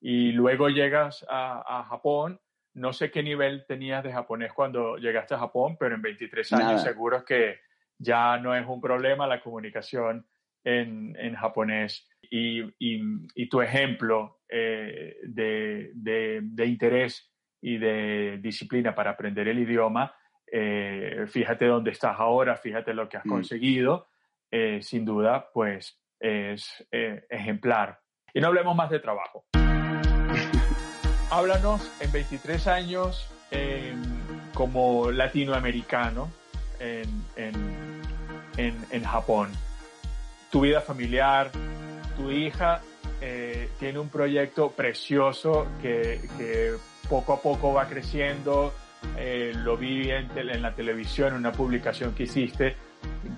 Y 0.00 0.30
luego 0.30 0.68
llegas 0.68 1.26
a 1.28 1.84
Japón 1.88 2.40
no 2.74 2.92
sé 2.92 3.10
qué 3.10 3.22
nivel 3.22 3.64
tenías 3.66 4.04
de 4.04 4.12
japonés 4.12 4.52
cuando 4.52 4.96
llegaste 4.96 5.34
a 5.34 5.38
Japón, 5.38 5.76
pero 5.78 5.94
en 5.94 6.02
23 6.02 6.52
años 6.52 6.82
seguro 6.82 7.24
que 7.24 7.60
ya 7.98 8.38
no 8.38 8.54
es 8.54 8.66
un 8.66 8.80
problema 8.80 9.26
la 9.26 9.42
comunicación 9.42 10.26
en, 10.64 11.34
japonés. 11.34 12.08
Y, 12.30 13.48
tu 13.48 13.60
ejemplo 13.60 14.40
eh, 14.48 15.16
de, 15.24 16.66
interés 16.66 17.32
y 17.60 17.78
de 17.78 18.38
disciplina 18.40 18.94
para 18.94 19.10
aprender 19.10 19.48
el 19.48 19.58
idioma, 19.58 20.14
eh, 20.50 21.24
fíjate 21.26 21.66
dónde 21.66 21.90
estás 21.90 22.16
ahora, 22.18 22.56
fíjate 22.56 22.94
lo 22.94 23.08
que 23.08 23.16
has 23.16 23.26
mm. 23.26 23.30
conseguido, 23.30 24.08
eh, 24.50 24.80
sin 24.82 25.04
duda, 25.04 25.48
pues 25.52 26.00
es 26.20 26.86
ejemplar. 26.90 27.98
Y 28.34 28.40
no 28.40 28.48
hablemos 28.48 28.76
más 28.76 28.90
de 28.90 29.00
trabajo 29.00 29.46
háblanos 31.30 31.90
en 32.00 32.12
23 32.12 32.66
años 32.66 33.28
em, 33.50 34.02
como 34.54 35.10
latinoamericano 35.10 36.30
en, 36.80 37.04
Japón. 39.04 39.50
Tu 40.50 40.60
vida 40.62 40.80
familiar, 40.80 41.50
tu 42.16 42.30
hija 42.30 42.80
eh, 43.20 43.70
tiene 43.78 43.98
un 43.98 44.08
proyecto 44.08 44.70
precioso 44.70 45.66
que, 45.80 46.20
poco 47.08 47.32
a 47.32 47.40
poco 47.40 47.72
va 47.72 47.86
creciendo. 47.88 48.72
Eh, 49.16 49.52
lo 49.54 49.76
vi 49.76 50.10
en, 50.10 50.28
en, 50.36 50.60
la 50.62 50.74
televisión, 50.74 51.28
en 51.28 51.34
una 51.34 51.52
publicación 51.52 52.14
que 52.14 52.24
hiciste. 52.24 52.76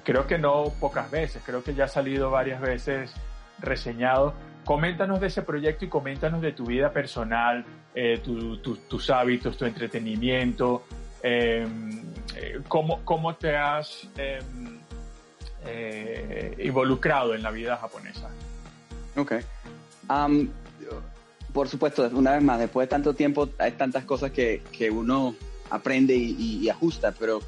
Creo 0.04 0.26
que 0.26 0.38
no 0.38 0.72
pocas 0.80 1.10
veces, 1.10 1.42
creo 1.44 1.62
que 1.62 1.74
ya 1.74 1.84
ha 1.84 1.88
salido 1.88 2.30
varias 2.30 2.60
veces 2.60 3.12
reseñado. 3.58 4.34
Coméntanos 4.64 5.20
de 5.20 5.28
ese 5.28 5.42
proyecto 5.42 5.84
y 5.84 5.88
coméntanos 5.88 6.40
de 6.40 6.52
tu 6.52 6.66
vida 6.66 6.92
personal, 6.92 7.64
eh, 7.94 8.20
tus 8.22 9.10
hábitos, 9.10 9.56
tu 9.56 9.64
entretenimiento, 9.64 10.84
eh, 11.22 11.66
cómo, 12.68 13.00
cómo, 13.04 13.34
te 13.34 13.56
has 13.56 14.08
em, 14.16 14.78
eh, 15.66 16.56
involucrado 16.64 17.34
en 17.34 17.42
la 17.42 17.50
vida 17.50 17.76
japonesa. 17.76 18.30
Ok. 19.16 19.34
por 21.52 21.68
supuesto, 21.68 22.08
una 22.12 22.32
vez 22.32 22.42
más, 22.42 22.58
después 22.58 22.86
de 22.86 22.90
tanto 22.90 23.14
tiempo 23.14 23.48
hay 23.58 23.72
tantas 23.72 24.04
cosas 24.04 24.30
que, 24.30 24.62
que 24.70 24.90
uno 24.90 25.34
aprende 25.68 26.14
y, 26.14 26.60
y, 26.62 26.68
ajusta, 26.68 27.12
pero 27.12 27.40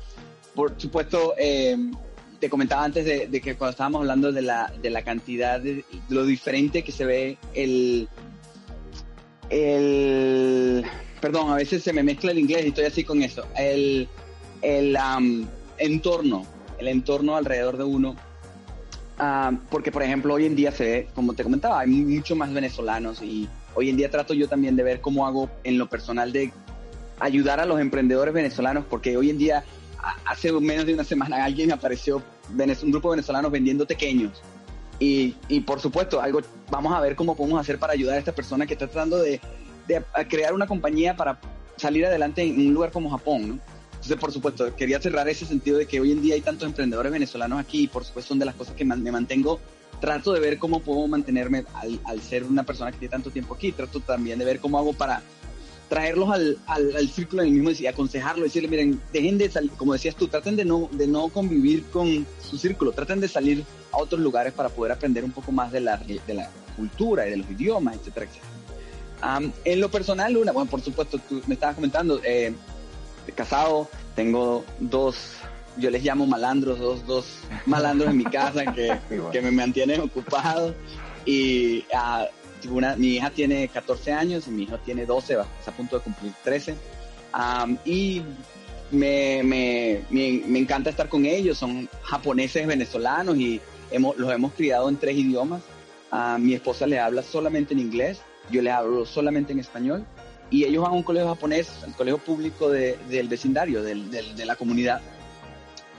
por 0.54 0.78
supuesto, 0.78 1.34
em, 1.38 1.92
te 2.38 2.50
comentaba 2.50 2.84
antes 2.84 3.04
de, 3.04 3.40
que 3.40 3.54
cuando 3.54 3.70
estábamos 3.70 4.00
hablando 4.00 4.32
de 4.32 4.42
la, 4.42 4.72
de 4.82 4.90
la 4.90 5.02
cantidad, 5.02 5.60
de, 5.60 5.84
lo 6.08 6.24
diferente 6.24 6.82
que 6.82 6.92
se 6.92 7.04
ve 7.04 7.38
el, 7.54 8.08
el, 9.52 10.84
perdón, 11.20 11.50
a 11.50 11.56
veces 11.56 11.82
se 11.82 11.92
me 11.92 12.02
mezcla 12.02 12.32
el 12.32 12.38
inglés 12.38 12.64
y 12.64 12.68
estoy 12.68 12.84
así 12.86 13.04
con 13.04 13.22
eso, 13.22 13.44
el, 13.56 14.08
el 14.62 14.96
entorno, 15.76 16.46
el 16.78 16.88
entorno 16.88 17.36
alrededor 17.36 17.76
de 17.76 17.84
uno. 17.84 18.16
porque, 19.70 19.92
por 19.92 20.02
ejemplo, 20.02 20.34
hoy 20.34 20.46
en 20.46 20.56
día 20.56 20.72
se 20.72 20.84
ve, 20.84 21.08
como 21.14 21.34
te 21.34 21.42
comentaba, 21.42 21.80
hay 21.80 21.88
mucho 21.88 22.34
más 22.34 22.52
venezolanos 22.52 23.20
y 23.22 23.46
hoy 23.74 23.90
en 23.90 23.98
día 23.98 24.10
trato 24.10 24.32
yo 24.32 24.48
también 24.48 24.74
de 24.74 24.84
ver 24.84 25.02
cómo 25.02 25.26
hago 25.26 25.50
en 25.64 25.76
lo 25.76 25.86
personal 25.86 26.32
de 26.32 26.50
ayudar 27.20 27.60
a 27.60 27.66
los 27.66 27.78
emprendedores 27.78 28.32
venezolanos, 28.32 28.86
porque 28.88 29.18
hoy 29.18 29.28
en 29.28 29.38
día, 29.38 29.64
hace 30.24 30.50
menos 30.50 30.86
de 30.86 30.94
una 30.94 31.04
semana, 31.04 31.44
alguien 31.44 31.72
apareció, 31.72 32.22
un 32.48 32.90
grupo 32.90 33.10
de 33.10 33.16
venezolanos 33.16 33.52
vendiendo 33.52 33.86
pequeños. 33.86 34.42
Y, 35.02 35.34
y, 35.48 35.58
por 35.62 35.80
supuesto, 35.80 36.20
algo, 36.20 36.42
vamos 36.70 36.94
a 36.94 37.00
ver 37.00 37.16
cómo 37.16 37.34
podemos 37.34 37.60
hacer 37.60 37.76
para 37.76 37.92
ayudar 37.92 38.14
a 38.14 38.18
esta 38.20 38.30
persona 38.30 38.68
que 38.68 38.74
está 38.74 38.86
tratando 38.86 39.18
de, 39.18 39.40
crear 40.28 40.54
una 40.54 40.68
compañía 40.68 41.16
para 41.16 41.40
salir 41.76 42.06
adelante 42.06 42.42
en 42.42 42.68
un 42.68 42.72
lugar 42.72 42.92
como 42.92 43.10
Japón, 43.10 43.48
¿no? 43.48 43.58
Entonces, 43.94 44.16
por 44.16 44.30
supuesto, 44.30 44.76
quería 44.76 45.00
cerrar 45.00 45.28
ese 45.28 45.44
sentido 45.44 45.78
de 45.78 45.86
que 45.86 45.98
hoy 45.98 46.12
en 46.12 46.22
día 46.22 46.36
hay 46.36 46.40
tantos 46.40 46.68
emprendedores 46.68 47.10
venezolanos 47.10 47.58
aquí 47.58 47.82
y 47.82 47.88
por 47.88 48.04
supuesto 48.04 48.28
son 48.28 48.38
de 48.38 48.44
las 48.44 48.54
cosas 48.54 48.76
que 48.76 48.84
me 48.84 49.10
mantengo 49.10 49.58
trato 50.00 50.32
de 50.32 50.38
ver 50.38 50.58
cómo 50.58 50.78
puedo 50.78 51.06
mantenerme 51.08 51.64
al, 51.74 51.98
al, 52.04 52.20
ser 52.20 52.44
una 52.44 52.62
persona 52.62 52.92
que 52.92 52.98
tiene 52.98 53.10
tanto 53.10 53.30
tiempo 53.30 53.54
aquí. 53.54 53.72
Trato 53.72 53.98
también 53.98 54.38
de 54.38 54.44
ver 54.44 54.60
cómo 54.60 54.78
hago 54.78 54.92
para 54.92 55.20
traerlos 55.92 56.30
al, 56.30 56.56
al, 56.68 57.08
círculo 57.10 57.42
del 57.42 57.52
mismo 57.52 57.70
y 57.70 57.86
aconsejarlo, 57.86 58.44
decirle, 58.44 58.66
miren, 58.66 58.98
dejen 59.12 59.36
de 59.36 59.50
salir, 59.50 59.70
como 59.72 59.92
decías 59.92 60.16
tú, 60.16 60.26
traten 60.26 60.56
de 60.56 60.64
no, 60.64 60.88
de 60.90 61.06
no 61.06 61.28
convivir 61.28 61.84
con 61.90 62.26
su 62.40 62.56
círculo, 62.56 62.92
traten 62.92 63.20
de 63.20 63.28
salir 63.28 63.62
a 63.92 63.98
otros 63.98 64.18
lugares 64.18 64.54
para 64.54 64.70
poder 64.70 64.92
aprender 64.92 65.22
un 65.22 65.32
poco 65.32 65.52
más 65.52 65.70
de 65.70 65.82
la, 65.82 65.98
de 65.98 66.32
la 66.32 66.48
cultura 66.78 67.26
y 67.26 67.32
de 67.32 67.36
los 67.36 67.50
idiomas, 67.50 67.96
etcétera, 67.96 68.24
etcétera. 68.24 69.52
en 69.66 69.80
lo 69.82 69.90
personal, 69.90 70.32
Luna, 70.32 70.52
bueno, 70.52 70.70
por 70.70 70.80
supuesto, 70.80 71.18
tú 71.28 71.42
me 71.46 71.56
estabas 71.56 71.74
comentando, 71.74 72.22
eh, 72.24 72.54
casado, 73.34 73.86
tengo 74.16 74.64
dos, 74.80 75.16
yo 75.76 75.90
les 75.90 76.02
llamo 76.02 76.26
malandros, 76.26 76.78
dos, 76.78 77.06
dos 77.06 77.26
malandros 77.66 78.08
en 78.08 78.16
mi 78.16 78.24
casa 78.24 78.64
que, 78.74 78.98
que 79.30 79.42
me 79.42 79.50
mantienen 79.50 80.00
ocupado 80.00 80.74
y 81.26 81.80
uh, 81.92 82.24
una, 82.68 82.96
mi 82.96 83.16
hija 83.16 83.30
tiene 83.30 83.68
14 83.68 84.12
años 84.12 84.46
y 84.46 84.50
mi 84.50 84.62
hijo 84.64 84.78
tiene 84.78 85.06
12, 85.06 85.38
está 85.58 85.70
a 85.70 85.76
punto 85.76 85.98
de 85.98 86.04
cumplir 86.04 86.32
13. 86.44 86.76
y 87.84 88.22
me, 88.90 89.42
me, 89.42 90.02
me, 90.10 90.58
encanta 90.58 90.90
estar 90.90 91.08
con 91.08 91.24
ellos, 91.24 91.58
son 91.58 91.88
japoneses 92.02 92.66
venezolanos 92.66 93.36
y 93.36 93.60
hemos, 93.90 94.16
los 94.16 94.32
hemos 94.32 94.52
criado 94.52 94.88
en 94.88 94.96
tres 94.96 95.16
idiomas. 95.16 95.62
a 96.10 96.38
mi 96.38 96.54
esposa 96.54 96.86
le 96.86 96.98
habla 96.98 97.22
solamente 97.22 97.72
en 97.74 97.80
inglés, 97.80 98.20
yo 98.50 98.60
le 98.60 98.70
hablo 98.70 99.06
solamente 99.06 99.52
en 99.52 99.60
español 99.60 100.04
y 100.50 100.64
ellos 100.64 100.82
van 100.82 100.92
a 100.92 100.94
un 100.94 101.02
colegio 101.02 101.28
japonés, 101.28 101.70
el 101.86 101.94
colegio 101.94 102.18
público 102.18 102.68
de, 102.68 102.98
del 103.08 103.28
vecindario, 103.28 103.82
del, 103.82 104.10
de 104.10 104.44
la 104.44 104.54
comunidad. 104.56 105.00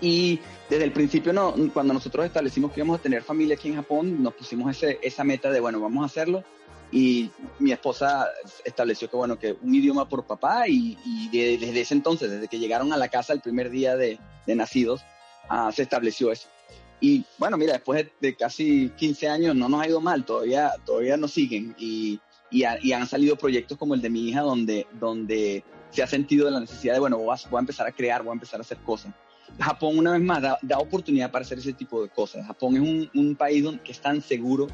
Y 0.02 0.40
desde 0.70 0.84
el 0.86 0.92
principio, 0.92 1.34
no, 1.34 1.56
cuando 1.74 1.94
nosotros 1.94 2.26
establecimos 2.26 2.72
que 2.72 2.80
íbamos 2.80 3.00
a 3.00 3.02
tener 3.02 3.24
familia 3.24 3.56
aquí 3.56 3.70
en 3.70 3.76
Japón, 3.76 4.22
nos 4.22 4.34
pusimos 4.34 4.76
ese, 4.76 5.00
esa 5.02 5.24
meta 5.24 5.50
de, 5.50 5.60
bueno, 5.60 5.80
vamos 5.80 6.04
a 6.04 6.06
hacerlo. 6.08 6.44
Y 6.92 7.32
mi 7.60 7.72
esposa 7.72 8.28
estableció 8.64 9.10
que, 9.10 9.18
bueno, 9.18 9.40
que 9.40 9.58
un 9.62 9.74
idioma 9.74 10.08
por 10.08 10.26
papá 10.26 10.68
y, 10.68 10.98
desde 11.32 11.82
ese 11.82 11.96
entonces, 11.96 12.30
desde 12.30 12.48
que 12.48 12.60
llegaron 12.60 12.94
a 12.94 12.98
la 12.98 13.08
casa 13.08 13.34
el 13.34 13.42
primer 13.42 13.70
día 13.70 13.96
de, 13.96 14.20
de 14.46 14.56
nacidos, 14.56 15.02
uh, 15.50 15.72
se 15.72 15.82
estableció 15.82 16.32
eso. 16.32 16.48
Y 17.02 17.26
bueno, 17.38 17.58
mira, 17.58 17.74
después 17.74 18.06
de, 18.06 18.12
de, 18.22 18.36
casi 18.36 18.90
15 18.96 19.28
años 19.28 19.56
no 19.56 19.68
nos 19.68 19.82
ha 19.82 19.88
ido 19.88 20.00
mal, 20.00 20.24
todavía, 20.24 20.72
todavía 20.86 21.18
nos 21.18 21.32
siguen 21.32 21.76
y, 21.78 22.20
y, 22.54 22.92
han 22.94 23.08
salido 23.08 23.36
proyectos 23.36 23.78
como 23.78 23.96
el 23.96 24.02
de 24.02 24.10
mi 24.10 24.30
hija 24.30 24.42
donde, 24.42 24.86
donde 25.00 25.64
se 25.90 26.04
ha 26.04 26.08
sentido 26.08 26.50
la 26.50 26.60
necesidad 26.60 26.94
de, 26.94 27.00
bueno, 27.00 27.18
voy 27.18 27.36
a, 27.36 27.50
voy 27.50 27.58
a 27.58 27.62
empezar 27.62 27.88
a 27.88 27.92
crear, 27.92 28.22
voy 28.22 28.32
a 28.32 28.34
empezar 28.34 28.60
a 28.60 28.62
hacer 28.62 28.78
cosas. 28.80 29.14
Japón, 29.60 29.98
una 29.98 30.14
vez 30.14 30.22
más, 30.22 30.42
da, 30.42 30.58
da 30.62 30.80
oportunidad 30.80 31.32
para 31.32 31.44
hacer 31.44 31.60
ese 31.60 31.74
tipo 31.74 32.02
de 32.02 32.10
cosas. 32.10 32.46
Japón 32.46 32.76
es 32.76 32.82
un, 32.82 33.10
un 33.14 33.36
país 33.36 33.64
donde, 33.64 33.82
que 33.82 33.92
es 33.92 34.00
tan 34.00 34.22
seguro 34.22 34.68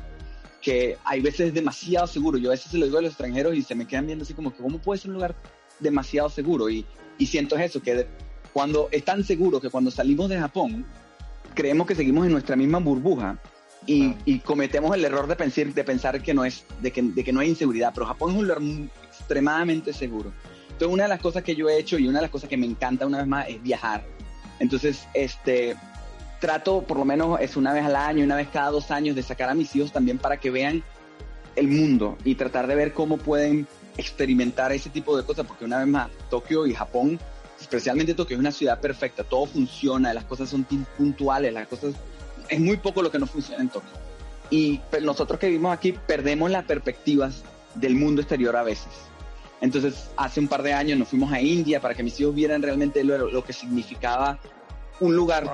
que 0.62 0.98
hay 1.04 1.22
veces 1.22 1.54
demasiado 1.54 2.08
seguro. 2.08 2.38
Yo 2.38 2.50
a 2.50 2.52
veces 2.52 2.72
se 2.72 2.78
lo 2.78 2.86
digo 2.86 2.98
a 2.98 3.02
los 3.02 3.12
extranjeros 3.12 3.56
y 3.56 3.62
se 3.62 3.76
me 3.76 3.88
quedan 3.88 4.06
viendo 4.06 4.24
así 4.24 4.34
como 4.34 4.54
que, 4.54 4.62
¿cómo 4.62 4.80
puede 4.80 5.00
ser 5.00 5.10
un 5.10 5.16
lugar 5.16 5.36
demasiado 5.80 6.30
seguro? 6.30 6.70
Y, 6.70 6.86
y 7.18 7.26
siento 7.26 7.58
eso, 7.58 7.82
que 7.82 8.08
cuando 8.54 8.90
es 8.92 9.04
tan 9.04 9.24
seguro 9.24 9.60
que 9.60 9.70
cuando 9.70 9.92
salimos 9.92 10.30
de 10.30 10.40
Japón, 10.40 10.86
creemos 11.54 11.88
que 11.88 11.96
seguimos 11.96 12.26
en 12.26 12.32
nuestra 12.32 12.56
misma 12.56 12.80
burbuja 12.80 13.38
y, 13.86 14.14
y, 14.26 14.40
cometemos 14.40 14.94
el 14.96 15.06
error 15.06 15.28
de 15.28 15.36
pensar, 15.36 15.74
de 15.74 15.84
pensar 15.84 16.22
que, 16.22 16.34
no 16.34 16.44
es, 16.44 16.66
de 16.82 16.92
que, 16.92 17.02
de 17.02 17.24
que 17.24 17.32
no 17.32 17.40
hay 17.40 17.50
inseguridad, 17.50 17.92
pero 17.94 18.06
Japón 18.06 18.32
es 18.32 18.38
un 18.38 18.48
lugar 18.48 18.62
extremadamente 19.08 19.94
seguro. 19.94 20.34
Entonces, 20.70 20.94
una 20.94 21.04
de 21.04 21.10
las 21.10 21.22
cosas 21.22 21.44
que 21.44 21.56
yo 21.56 21.70
he 21.70 21.80
hecho 21.80 21.98
y 21.98 22.08
una 22.08 22.20
de 22.20 22.24
las 22.24 22.32
cosas 22.32 22.50
que 22.50 22.58
me 22.58 22.66
encanta 22.66 23.06
una 23.06 23.20
vez 23.20 23.28
más 23.28 23.48
es 23.48 23.62
viajar. 23.62 24.06
Entonces, 24.60 25.08
este, 25.14 25.76
trato, 26.40 26.82
por 26.82 26.98
lo 26.98 27.06
menos 27.06 27.40
es 27.42 27.56
una 27.56 27.74
vez 27.74 27.86
al 27.86 27.96
año, 27.96 28.24
una 28.24 28.36
vez 28.36 28.48
cada 28.52 28.72
dos 28.72 28.92
años, 28.92 29.16
de 29.16 29.24
sacar 29.24 29.50
a 29.50 29.54
mis 29.54 29.76
hijos 29.76 29.92
también 29.92 30.18
para 30.18 30.38
que 30.38 30.52
vean 30.52 30.84
el 31.56 31.68
mundo 31.68 32.18
y 32.24 32.36
tratar 32.36 32.68
de 32.68 32.76
ver 32.76 32.94
cómo 32.94 33.18
pueden 33.18 33.68
experimentar 33.98 34.72
ese 34.72 34.90
tipo 34.90 35.18
de 35.18 35.24
cosas, 35.24 35.46
porque 35.46 35.66
una 35.66 35.80
vez 35.80 35.88
más, 35.88 36.10
Tokio 36.30 36.66
y 36.66 36.74
Japón, 36.74 37.20
especialmente 37.60 38.14
Tokio, 38.14 38.36
es 38.36 38.40
una 38.40 38.52
ciudad 38.52 38.80
perfecta, 38.80 39.24
todo 39.24 39.46
funciona, 39.46 40.14
las 40.14 40.24
cosas 40.24 40.50
son 40.50 40.66
puntuales, 40.98 41.54
las 41.54 41.68
cosas, 41.68 41.94
es 42.48 42.60
muy 42.60 42.78
poco 42.78 43.02
lo 43.02 43.12
que 43.12 43.20
no 43.20 43.28
funciona 43.28 43.62
en 43.62 43.70
Tokio. 43.70 43.90
Y 44.50 44.82
nosotros 45.02 45.40
que 45.40 45.48
vivimos 45.48 45.74
aquí 45.74 45.92
perdemos 45.92 46.50
las 46.50 46.66
perspectivas 46.66 47.44
del 47.76 47.96
mundo 47.96 48.22
exterior 48.22 48.56
a 48.56 48.64
veces. 48.64 48.88
Entonces, 49.62 50.10
hace 50.16 50.40
un 50.40 50.48
par 50.48 50.64
de 50.64 50.74
años 50.74 50.98
nos 50.98 51.10
fuimos 51.10 51.32
a 51.32 51.42
India 51.42 51.82
para 51.82 51.94
que 51.94 52.04
mis 52.04 52.20
hijos 52.20 52.34
vieran 52.34 52.62
realmente 52.62 53.04
lo, 53.04 53.44
que 53.44 53.54
significaba 53.54 54.40
un 55.00 55.16
lugar 55.16 55.50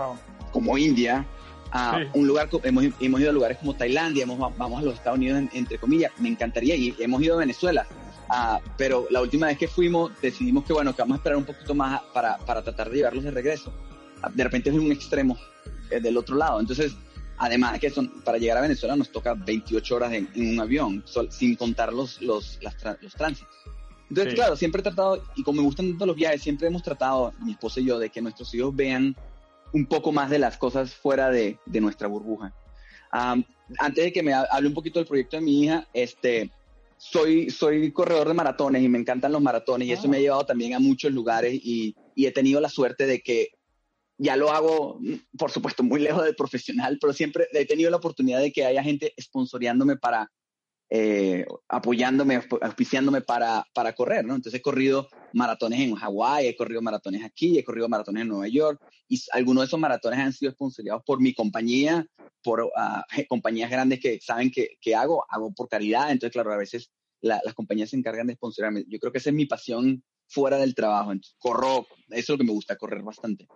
como 0.51 0.77
India, 0.77 1.25
a 1.71 1.99
un 2.13 2.27
lugar, 2.27 2.47
hemos, 2.63 2.85
hemos, 2.99 3.19
ido 3.19 3.29
a 3.31 3.33
lugares 3.33 3.57
como 3.57 3.73
Tailandia, 3.73 4.23
hemos, 4.23 4.39
vamos 4.57 4.81
a 4.81 4.85
los 4.85 4.93
Estados 4.93 5.17
Unidos, 5.17 5.43
entre 5.53 5.77
comillas, 5.77 6.11
me 6.19 6.29
encantaría, 6.29 6.75
y 6.75 6.95
hemos 6.99 7.21
ido 7.21 7.35
a 7.35 7.39
Venezuela, 7.39 7.85
uh, 8.29 8.59
pero 8.77 9.07
la 9.09 9.21
última 9.21 9.47
vez 9.47 9.57
que 9.57 9.67
fuimos 9.67 10.11
decidimos 10.21 10.63
que, 10.63 10.73
bueno, 10.73 10.95
que 10.95 11.01
vamos 11.01 11.15
a 11.15 11.17
esperar 11.17 11.37
un 11.37 11.45
poquito 11.45 11.73
más 11.73 12.01
para, 12.13 12.37
para 12.37 12.63
tratar 12.63 12.89
de 12.89 12.97
llevarlos 12.97 13.23
de 13.23 13.31
regreso. 13.31 13.73
De 14.33 14.43
repente 14.43 14.69
es 14.69 14.75
un 14.75 14.91
extremo 14.91 15.37
eh, 15.89 15.99
del 15.99 16.17
otro 16.17 16.35
lado, 16.35 16.59
entonces 16.59 16.95
Además 17.37 17.73
de 17.73 17.79
que 17.79 17.89
son, 17.89 18.07
para 18.23 18.37
llegar 18.37 18.57
a 18.57 18.61
Venezuela 18.61 18.95
nos 18.95 19.11
toca 19.11 19.33
28 19.33 19.95
horas 19.95 20.13
en, 20.13 20.29
un 20.35 20.59
avión, 20.59 21.03
sin 21.29 21.55
contar 21.55 21.91
los, 21.91 22.21
los, 22.21 22.59
los 22.61 23.13
tránsitos. 23.13 23.55
Entonces, 24.09 24.35
claro, 24.35 24.55
siempre 24.55 24.81
he 24.81 24.83
tratado, 24.83 25.23
y 25.35 25.43
como 25.43 25.61
me 25.61 25.67
gustan 25.67 25.89
tanto 25.89 26.05
los 26.05 26.15
viajes, 26.15 26.41
siempre 26.41 26.67
hemos 26.67 26.83
tratado, 26.83 27.33
mi 27.39 27.51
esposa 27.51 27.79
y 27.79 27.85
yo, 27.85 27.99
de 27.99 28.09
que 28.09 28.21
nuestros 28.21 28.53
hijos 28.53 28.75
vean 28.75 29.15
un 29.73 29.85
poco 29.87 30.11
más 30.11 30.29
de 30.29 30.39
las 30.39 30.57
cosas 30.57 30.93
fuera 30.93 31.29
de, 31.29 31.57
de 31.65 31.81
nuestra 31.81 32.07
burbuja. 32.07 32.53
antes 33.11 34.03
de 34.03 34.13
que 34.13 34.23
me 34.23 34.33
hable 34.33 34.67
un 34.67 34.73
poquito 34.73 34.99
del 34.99 35.07
proyecto 35.07 35.37
de 35.37 35.41
mi 35.41 35.63
hija, 35.63 35.87
este, 35.93 36.51
soy, 36.97 37.49
soy 37.49 37.91
corredor 37.91 38.27
de 38.27 38.33
maratones 38.33 38.83
y 38.83 38.89
me 38.89 38.99
encantan 38.99 39.31
los 39.31 39.41
maratones 39.41 39.87
y 39.87 39.91
eso 39.91 40.07
me 40.07 40.17
ha 40.17 40.19
ah. 40.19 40.23
llevado 40.23 40.45
también 40.45 40.75
a 40.75 40.79
muchos 40.79 41.11
lugares 41.11 41.53
y, 41.53 41.95
y 42.13 42.25
he 42.25 42.31
tenido 42.31 42.61
la 42.61 42.69
suerte 42.69 43.05
de 43.05 43.21
que 43.21 43.49
ya 44.17 44.37
lo 44.37 44.51
hago, 44.51 44.99
por 45.37 45.51
supuesto, 45.51 45.83
muy 45.83 45.99
lejos 45.99 46.23
del 46.23 46.35
profesional, 46.35 46.97
pero 47.01 47.11
siempre 47.11 47.47
he 47.51 47.65
tenido 47.65 47.89
la 47.89 47.97
oportunidad 47.97 48.39
de 48.39 48.51
que 48.51 48.65
haya 48.65 48.81
gente 48.81 49.13
sponsoreándome 49.19 49.97
para, 49.97 50.31
eh, 50.89 51.45
apoyándome, 51.67 52.41
auspiciándome 52.61 53.21
para, 53.21 53.65
para 53.73 53.93
correr, 53.93 54.23
¿no? 54.23 54.35
Entonces 54.35 54.59
he 54.59 54.61
corrido 54.61 55.07
maratones 55.33 55.79
en 55.79 55.95
Hawái, 55.95 56.47
he 56.47 56.55
corrido 56.55 56.81
maratones 56.81 57.23
aquí, 57.23 57.57
he 57.57 57.63
corrido 57.63 57.89
maratones 57.89 58.21
en 58.21 58.27
Nueva 58.27 58.47
York, 58.47 58.81
y 59.07 59.19
algunos 59.31 59.63
de 59.63 59.65
esos 59.67 59.79
maratones 59.79 60.19
han 60.19 60.33
sido 60.33 60.51
sponsorizados 60.51 61.03
por 61.03 61.19
mi 61.19 61.33
compañía, 61.33 62.05
por 62.43 62.61
uh, 62.61 62.69
compañías 63.27 63.71
grandes 63.71 63.99
que 63.99 64.19
saben 64.21 64.51
que, 64.51 64.77
que, 64.79 64.95
hago, 64.95 65.25
hago 65.29 65.53
por 65.53 65.67
caridad, 65.67 66.11
entonces 66.11 66.31
claro, 66.31 66.53
a 66.53 66.57
veces 66.57 66.91
las 67.21 67.53
compañías 67.55 67.89
se 67.89 67.97
encargan 67.97 68.27
de 68.27 68.35
sponsorarme. 68.35 68.83
Yo 68.87 68.99
creo 68.99 69.11
que 69.11 69.17
esa 69.17 69.31
es 69.31 69.35
mi 69.35 69.47
pasión 69.47 70.03
fuera 70.27 70.57
del 70.57 70.75
trabajo, 70.75 71.11
entonces, 71.11 71.35
corro, 71.39 71.87
eso 72.09 72.17
es 72.17 72.29
lo 72.29 72.37
que 72.37 72.43
me 72.43 72.51
gusta, 72.51 72.77
correr 72.77 73.01
bastante. 73.01 73.47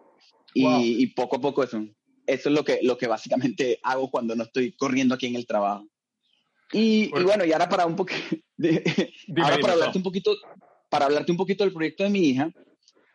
Y, 0.56 0.66
y, 1.04 1.08
poco 1.14 1.36
a 1.36 1.42
poco 1.42 1.64
eso, 1.64 1.86
eso 2.26 2.50
es 2.50 2.56
lo 2.56 2.64
que, 2.64 2.80
lo 2.82 2.98
que 2.98 3.08
básicamente 3.08 3.80
hago 3.84 4.10
cuando 4.10 4.36
no 4.36 4.44
estoy 4.44 4.76
corriendo 4.76 5.14
aquí 5.14 5.28
en 5.28 5.36
el 5.36 5.46
trabajo. 5.46 5.88
Y, 6.72 7.10
bueno, 7.10 7.46
y 7.46 7.52
ahora 7.52 7.68
para 7.68 7.86
un 7.86 7.96
poquito, 7.96 8.38
ahora 9.44 9.58
para 9.60 9.74
hablarte 9.74 9.98
un 9.98 10.04
poquito, 10.04 10.36
para 10.90 11.06
hablarte 11.06 11.32
un 11.32 11.38
poquito 11.38 11.64
del 11.64 11.74
proyecto 11.74 12.04
de 12.04 12.10
mi 12.10 12.20
hija, 12.20 12.52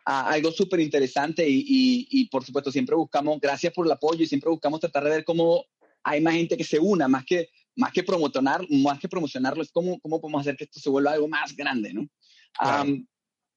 algo 0.05 0.51
súper 0.51 0.79
interesante 0.81 1.47
y, 1.47 1.63
y, 2.09 2.27
por 2.29 2.43
supuesto 2.43 2.71
siempre 2.71 2.95
buscamos, 2.95 3.39
gracias 3.39 3.73
por 3.73 3.85
el 3.85 3.91
apoyo 3.91 4.23
y 4.23 4.27
siempre 4.27 4.49
buscamos 4.49 4.79
tratar 4.79 5.03
de 5.03 5.09
ver 5.09 5.25
cómo 5.25 5.65
hay 6.03 6.21
más 6.21 6.35
gente 6.35 6.57
que 6.57 6.63
se 6.63 6.79
una, 6.79 7.07
más 7.07 7.25
que, 7.25 7.49
más 7.75 7.91
que 7.91 8.03
promocionar, 8.03 8.65
más 8.69 8.99
que 8.99 9.09
promocionarlo, 9.09 9.63
es 9.63 9.71
cómo, 9.71 9.99
cómo 9.99 10.21
podemos 10.21 10.41
hacer 10.41 10.55
que 10.55 10.65
esto 10.65 10.79
se 10.79 10.89
vuelva 10.89 11.13
algo 11.13 11.27
más 11.27 11.55
grande, 11.55 11.93
¿no? 11.93 12.07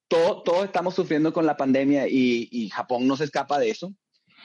todos 0.08 0.64
estamos 0.64 0.94
sufriendo 0.94 1.34
con 1.34 1.44
la 1.44 1.56
pandemia 1.56 2.08
y, 2.08 2.48
y, 2.50 2.70
Japón 2.70 3.06
no 3.06 3.16
se 3.16 3.24
escapa 3.24 3.58
de 3.58 3.68
eso. 3.68 3.92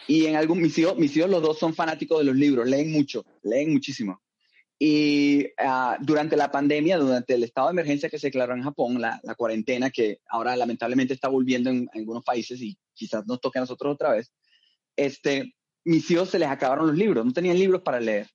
Y 0.08 0.26
en 0.26 0.36
algún, 0.36 0.62
mis 0.62 0.78
hijos, 0.78 0.98
mis 0.98 1.16
hijos 1.16 1.30
los 1.30 1.42
dos 1.42 1.58
son 1.58 1.74
fanáticos 1.74 2.20
de 2.20 2.26
los 2.26 2.36
libros, 2.36 2.68
leen 2.68 2.92
mucho, 2.92 3.26
leen 3.44 3.72
muchísimo. 3.72 4.22
Y 4.86 5.46
uh, 5.46 5.96
durante 6.02 6.36
la 6.36 6.52
pandemia, 6.52 6.98
durante 6.98 7.36
el 7.36 7.46
estado 7.46 7.67
de 7.67 7.72
emergencia 7.72 8.10
que 8.10 8.19
se 8.19 8.28
declaró 8.28 8.54
en 8.54 8.63
Japón, 8.63 9.00
la, 9.00 9.17
la 9.24 9.34
cuarentena 9.34 9.89
que 9.89 10.19
ahora 10.28 10.58
lamentablemente 10.58 11.13
está 11.13 11.30
volviendo 11.30 11.69
en, 11.69 11.88
en, 11.93 12.02
algunos 12.02 12.22
países 12.22 12.62
y 12.62 12.78
quizás 12.93 13.26
nos 13.26 13.39
toque 13.39 13.60
a 13.60 13.62
nosotros 13.62 13.93
otra 13.93 14.12
vez, 14.12 14.34
este, 14.98 15.56
mis 15.86 16.12
hijos 16.12 16.32
se 16.32 16.38
les 16.38 16.50
acabaron 16.50 16.88
los 16.88 16.98
libros, 16.98 17.26
no 17.26 17.32
tenían 17.32 17.58
libros 17.58 17.82
para 17.82 18.02
leer. 18.02 18.28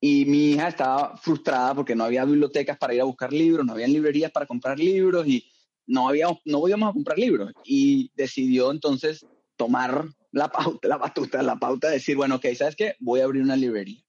Y 0.00 0.24
mi 0.24 0.52
hija 0.52 0.68
estaba 0.68 1.14
frustrada 1.18 1.74
porque 1.74 1.94
no 1.94 2.04
había 2.04 2.24
bibliotecas 2.24 2.78
para 2.78 2.94
ir 2.94 3.02
a 3.02 3.04
buscar 3.04 3.30
libros, 3.30 3.66
no 3.66 3.74
había 3.74 3.86
librerías 3.86 4.32
para 4.32 4.46
comprar 4.46 4.78
libros 4.78 5.26
y 5.28 5.44
no, 5.86 6.08
había, 6.08 6.28
no 6.46 6.60
podíamos 6.60 6.88
a 6.88 6.94
comprar 6.94 7.18
libros. 7.18 7.52
Y 7.66 8.10
decidió 8.14 8.70
entonces 8.70 9.26
tomar 9.58 10.06
la 10.30 10.48
pauta, 10.52 10.88
la 10.88 10.96
batuta, 10.96 11.42
la 11.42 11.56
pauta 11.56 11.88
de 11.88 11.96
decir, 11.96 12.16
bueno, 12.16 12.36
ok, 12.36 12.46
¿sabes 12.56 12.76
qué? 12.76 12.94
Voy 12.98 13.20
a 13.20 13.24
abrir 13.24 13.42
una 13.42 13.56
librería. 13.56 14.02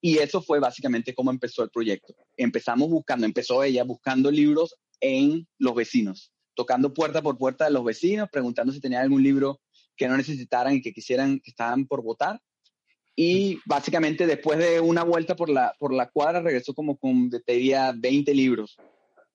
Y 0.00 0.18
eso 0.18 0.40
fue 0.40 0.60
básicamente 0.60 1.14
cómo 1.14 1.30
empezó 1.30 1.62
el 1.62 1.70
proyecto. 1.70 2.14
Empezamos 2.36 2.88
buscando, 2.88 3.26
empezó 3.26 3.62
ella 3.62 3.84
buscando 3.84 4.30
libros 4.30 4.76
en 5.00 5.46
los 5.58 5.74
vecinos, 5.74 6.32
tocando 6.54 6.94
puerta 6.94 7.22
por 7.22 7.36
puerta 7.36 7.64
de 7.64 7.70
los 7.70 7.84
vecinos, 7.84 8.28
preguntando 8.30 8.72
si 8.72 8.80
tenían 8.80 9.02
algún 9.02 9.22
libro 9.22 9.60
que 9.96 10.08
no 10.08 10.16
necesitaran 10.16 10.74
y 10.74 10.80
que 10.80 10.92
quisieran, 10.92 11.40
que 11.40 11.50
estaban 11.50 11.86
por 11.86 12.02
votar. 12.02 12.40
Y 13.14 13.58
básicamente 13.66 14.26
después 14.26 14.58
de 14.58 14.80
una 14.80 15.04
vuelta 15.04 15.36
por 15.36 15.50
la, 15.50 15.74
por 15.78 15.92
la 15.92 16.08
cuadra, 16.08 16.40
regresó 16.40 16.72
como 16.72 16.96
con, 16.96 17.28
te 17.28 17.52
diría, 17.52 17.92
20 17.94 18.32
libros. 18.34 18.78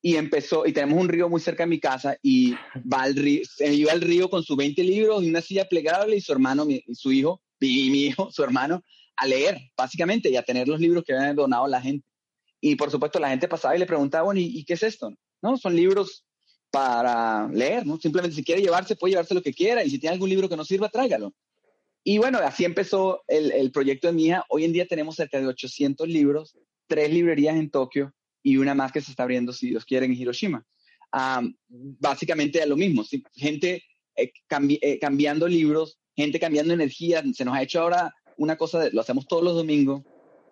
Y 0.02 0.16
empezó, 0.16 0.66
y 0.66 0.74
tenemos 0.74 1.00
un 1.00 1.10
río 1.10 1.30
muy 1.30 1.40
cerca 1.40 1.64
de 1.64 1.70
mi 1.70 1.80
casa, 1.80 2.18
y 2.24 2.54
va 2.92 3.04
al 3.04 3.16
río, 3.16 3.44
se 3.44 3.72
iba 3.72 3.92
al 3.92 4.02
río 4.02 4.30
con 4.30 4.44
sus 4.44 4.58
20 4.58 4.84
libros 4.84 5.24
y 5.24 5.30
una 5.30 5.42
silla 5.42 5.66
plegable, 5.66 6.16
y 6.16 6.22
su 6.22 6.32
hermano, 6.32 6.66
mi, 6.66 6.84
su 6.94 7.12
hijo, 7.12 7.44
y 7.60 7.92
mi 7.92 8.06
hijo, 8.06 8.32
su 8.32 8.44
hermano, 8.44 8.82
a 9.18 9.28
leer, 9.28 9.60
básicamente, 9.78 10.30
y 10.30 10.38
a 10.38 10.44
tener 10.44 10.68
los 10.68 10.80
libros 10.80 11.04
que 11.04 11.14
habían 11.14 11.36
donado 11.36 11.68
la 11.68 11.82
gente. 11.82 12.06
Y 12.62 12.76
por 12.76 12.92
supuesto, 12.92 13.20
la 13.20 13.30
gente 13.30 13.48
pasaba 13.48 13.76
y 13.76 13.80
le 13.80 13.86
preguntaba, 13.86 14.26
bueno, 14.26 14.40
¿y, 14.42 14.64
qué 14.66 14.74
es 14.74 14.84
esto? 14.84 15.14
¿No? 15.42 15.58
Son 15.58 15.76
libros 15.76 16.26
para 16.72 17.48
leer, 17.50 17.86
¿no? 17.86 17.98
Simplemente 17.98 18.36
si 18.36 18.44
quiere 18.44 18.62
llevarse, 18.62 18.96
puede 18.96 19.12
llevarse 19.12 19.34
lo 19.34 19.42
que 19.42 19.54
quiera, 19.54 19.84
y 19.84 19.90
si 19.90 20.00
tiene 20.00 20.14
algún 20.14 20.30
libro 20.30 20.50
que 20.50 20.58
no 20.58 20.66
sirva, 20.66 20.90
tráigalo. 20.90 21.34
Y 22.04 22.18
bueno, 22.18 22.40
así 22.40 22.66
empezó 22.66 23.24
el, 23.28 23.52
el 23.52 23.72
proyecto 23.72 24.08
de 24.08 24.14
mi 24.14 24.26
hija. 24.26 24.46
Hoy 24.50 24.66
en 24.66 24.74
día 24.74 24.86
tenemos 24.86 25.16
cerca 25.16 25.40
de 25.40 25.48
800 25.48 26.08
libros, 26.08 26.58
tres 26.88 27.12
librerías 27.12 27.56
en 27.56 27.70
Tokio 27.70 28.14
y 28.44 28.58
una 28.58 28.76
más 28.76 28.92
que 28.92 29.02
se 29.02 29.12
está 29.12 29.24
abriendo, 29.24 29.54
si 29.54 29.70
Dios 29.70 29.86
quiere, 29.86 30.06
en 30.06 30.14
Hiroshima. 30.14 30.64
Um, 31.12 31.56
básicamente 31.68 32.60
es 32.60 32.68
lo 32.68 32.76
mismo, 32.76 33.04
gente 33.34 33.84
eh, 34.16 34.32
eh, 34.82 35.00
cambiando 35.00 35.48
libros, 35.48 35.98
gente 36.16 36.40
cambiando 36.40 36.74
energía. 36.74 37.24
Se 37.34 37.46
nos 37.46 37.56
ha 37.56 37.64
hecho 37.64 37.82
ahora 37.82 38.14
una 38.38 38.58
cosa, 38.58 38.80
de, 38.80 38.92
lo 38.92 39.02
hacemos 39.02 39.28
todos 39.28 39.44
los 39.44 39.56
domingos. 39.56 40.02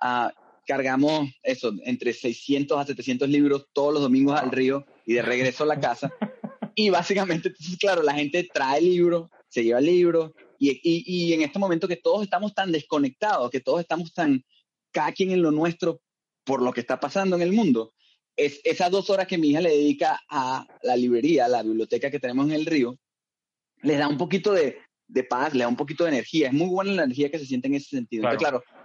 Uh, 0.02 0.30
cargamos 0.66 1.30
eso, 1.44 1.72
entre 1.84 2.14
600 2.14 2.80
a 2.80 2.86
700 2.86 3.28
libros 3.30 3.68
todos 3.74 3.94
los 3.94 4.02
domingos 4.02 4.40
al 4.40 4.52
río 4.52 4.86
y 5.06 5.14
de 5.14 5.22
regreso 5.22 5.64
a 5.64 5.68
la 5.68 5.80
casa. 5.80 6.12
Y 6.76 6.90
básicamente, 6.90 7.50
entonces, 7.50 7.78
claro, 7.78 8.02
la 8.02 8.16
gente 8.16 8.50
trae 8.52 8.82
libros, 8.82 9.30
se 9.48 9.64
lleva 9.64 9.80
libros, 9.80 10.32
y, 10.58 10.72
y, 10.72 11.04
y, 11.06 11.34
en 11.34 11.44
este 11.44 11.60
momento 11.60 11.88
que 11.88 11.98
todos 11.98 12.24
estamos 12.24 12.56
tan 12.56 12.72
desconectados, 12.72 13.52
que 13.52 13.60
todos 13.60 13.80
estamos 13.80 14.12
tan, 14.12 14.44
cada 14.92 15.12
quien 15.12 15.30
en 15.30 15.44
lo 15.44 15.52
nuestro 15.52 16.02
por 16.44 16.64
lo 16.64 16.74
que 16.74 16.82
está 16.82 17.00
pasando 17.00 17.36
en 17.36 17.44
el 17.44 17.52
mundo, 17.52 17.94
es 18.36 18.60
esas 18.64 18.90
dos 18.90 19.10
horas 19.10 19.28
que 19.28 19.38
mi 19.38 19.50
hija 19.50 19.62
le 19.62 19.70
dedica 19.70 20.20
a 20.30 20.66
la 20.82 20.96
librería, 20.96 21.46
a 21.46 21.50
la 21.50 21.62
biblioteca 21.62 22.10
que 22.10 22.20
tenemos 22.20 22.48
en 22.48 22.54
el 22.54 22.66
río, 22.66 22.98
les 23.84 24.00
da 24.00 24.08
un 24.08 24.18
poquito 24.18 24.52
de, 24.54 24.78
de 25.08 25.24
paz, 25.24 25.54
le 25.54 25.64
da 25.64 25.68
un 25.68 25.76
poquito 25.76 26.04
de 26.04 26.12
energía. 26.12 26.48
Es 26.48 26.54
muy 26.54 26.68
buena 26.68 26.92
la 26.92 27.04
energía 27.04 27.30
que 27.30 27.40
se 27.40 27.46
siente 27.46 27.68
en 27.68 27.76
ese 27.76 27.90
sentido. 27.90 28.22
Claro. 28.22 28.36
Entonces, 28.36 28.70
claro, 28.70 28.84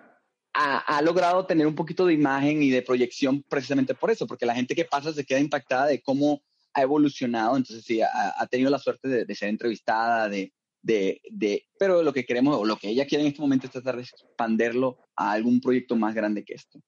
ha, 0.55 0.79
ha, 0.79 1.03
logrado 1.03 1.47
tener 1.47 1.67
un 1.67 1.75
poquito 1.75 2.07
de 2.07 2.15
imagen 2.15 2.63
y 2.63 2.71
de 2.71 2.83
proyección 2.83 3.43
precisamente 3.49 3.95
por 3.95 4.11
eso, 4.11 4.27
porque 4.27 4.47
la 4.47 4.55
gente 4.55 4.75
que 4.75 4.85
pasa 4.85 5.13
se 5.13 5.25
queda 5.25 5.39
impactada 5.39 5.87
de 5.87 6.03
cómo 6.03 6.43
ha 6.75 6.83
evolucionado. 6.83 7.57
Entonces, 7.57 7.85
sí, 7.85 8.01
ha, 8.01 8.09
ha 8.37 8.47
tenido 8.47 8.71
la 8.71 8.79
suerte 8.79 9.09
de, 9.09 9.25
de 9.25 9.35
ser 9.35 9.49
entrevistada, 9.49 10.29
de, 10.29 10.53
de, 10.83 11.21
de, 11.31 11.67
pero 11.79 12.03
lo 12.03 12.13
que 12.13 12.25
queremos 12.25 12.57
o 12.57 12.65
lo 12.65 12.77
que 12.77 12.89
ella 12.89 13.07
quiere 13.07 13.23
en 13.23 13.29
este 13.29 13.41
momento 13.41 13.67
es 13.67 13.73
tratar 13.73 13.97
de 13.97 14.03
expanderlo 14.03 14.99
a 15.17 15.33
algún 15.33 15.61
proyecto 15.61 15.97
más 15.97 16.15
grande 16.15 16.45
que 16.45 16.55
esto. 16.55 16.81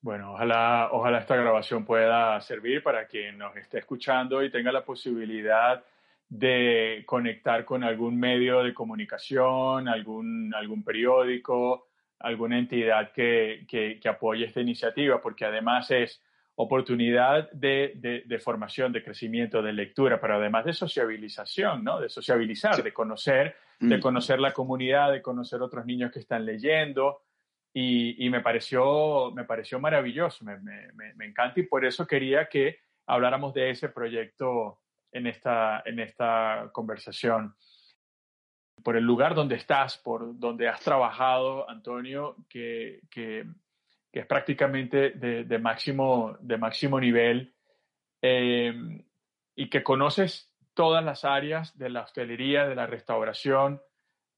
Bueno, 0.00 0.34
ojalá, 0.34 0.90
ojalá 0.92 1.18
esta 1.18 1.34
grabación 1.34 1.84
pueda 1.84 2.40
servir 2.40 2.82
para 2.82 3.06
quien 3.06 3.36
nos 3.36 3.56
esté 3.56 3.78
escuchando 3.78 4.42
y 4.44 4.50
tenga 4.50 4.70
la 4.70 4.84
posibilidad 4.84 5.82
de 6.28 7.04
conectar 7.06 7.64
con 7.64 7.82
algún 7.82 8.18
medio 8.18 8.62
de 8.62 8.74
comunicación, 8.74 9.88
algún, 9.88 10.52
algún 10.54 10.84
periódico, 10.84 11.88
alguna 12.20 12.58
entidad 12.58 13.12
que, 13.12 13.64
que, 13.68 13.98
que 14.00 14.08
apoye 14.08 14.44
esta 14.44 14.60
iniciativa, 14.60 15.20
porque 15.20 15.44
además 15.44 15.90
es 15.90 16.20
oportunidad 16.60 17.50
de, 17.52 17.92
de, 17.96 18.24
de, 18.26 18.38
formación, 18.40 18.92
de 18.92 19.04
crecimiento, 19.04 19.62
de 19.62 19.72
lectura, 19.72 20.20
pero 20.20 20.34
además 20.34 20.64
de 20.64 20.72
sociabilización, 20.72 21.84
¿no? 21.84 22.00
De 22.00 22.08
sociabilizar, 22.08 22.74
sí. 22.74 22.82
de 22.82 22.92
conocer, 22.92 23.54
mm. 23.78 23.88
de 23.88 24.00
conocer 24.00 24.40
la 24.40 24.52
comunidad, 24.52 25.12
de 25.12 25.22
conocer 25.22 25.62
otros 25.62 25.86
niños 25.86 26.10
que 26.10 26.18
están 26.18 26.44
leyendo. 26.44 27.22
Y, 27.72 28.26
y 28.26 28.28
me, 28.28 28.40
pareció, 28.40 29.30
me 29.30 29.44
pareció 29.44 29.78
maravilloso, 29.78 30.44
me, 30.44 30.58
me, 30.58 31.14
me, 31.14 31.26
encanta 31.26 31.60
y 31.60 31.62
por 31.64 31.84
eso 31.84 32.06
quería 32.06 32.48
que 32.48 32.78
habláramos 33.06 33.54
de 33.54 33.70
ese 33.70 33.90
proyecto 33.90 34.80
en 35.12 35.26
esta, 35.26 35.82
en 35.84 36.00
esta 36.00 36.70
conversación. 36.72 37.54
Por 38.82 38.96
el 38.96 39.04
lugar 39.04 39.34
donde 39.34 39.56
estás, 39.56 39.98
por 39.98 40.38
donde 40.38 40.68
has 40.68 40.80
trabajado, 40.80 41.68
Antonio, 41.68 42.36
que, 42.48 43.00
que 43.10 43.46
es 44.12 44.26
prácticamente 44.26 45.10
de, 45.10 45.44
de, 45.44 45.58
máximo, 45.58 46.36
de 46.40 46.58
máximo 46.58 47.00
nivel, 47.00 47.54
eh, 48.22 49.04
y 49.54 49.70
que 49.70 49.82
conoces 49.82 50.52
todas 50.74 51.04
las 51.04 51.24
áreas 51.24 51.76
de 51.76 51.90
la 51.90 52.02
hostelería, 52.02 52.66
de 52.66 52.74
la 52.74 52.86
restauración. 52.86 53.82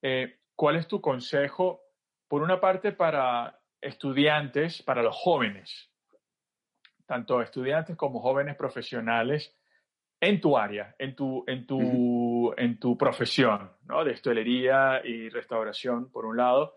Eh, 0.02 0.38
¿Cuál 0.54 0.76
es 0.76 0.88
tu 0.88 1.00
consejo, 1.00 1.83
por 2.28 2.42
una 2.42 2.61
parte, 2.61 2.92
para 2.92 3.61
estudiantes, 3.80 4.83
para 4.83 5.02
los 5.02 5.16
jóvenes, 5.16 5.90
tanto 7.06 7.40
estudiantes 7.40 7.96
como 7.96 8.20
jóvenes 8.20 8.56
profesionales, 8.56 9.56
en 10.20 10.40
tu 10.40 10.56
área, 10.56 10.94
en 10.98 11.16
tu, 11.16 11.44
en 11.46 11.66
tu, 11.66 11.78
uh 11.78 12.50
-huh. 12.50 12.54
en 12.59 12.78
tu 12.78 12.96
profesión, 12.98 13.70
¿no? 13.87 14.04
de 14.04 14.12
hostelería 14.12 15.00
y 15.04 15.28
restauración, 15.30 16.11
por 16.11 16.26
un 16.26 16.37
lado, 16.37 16.74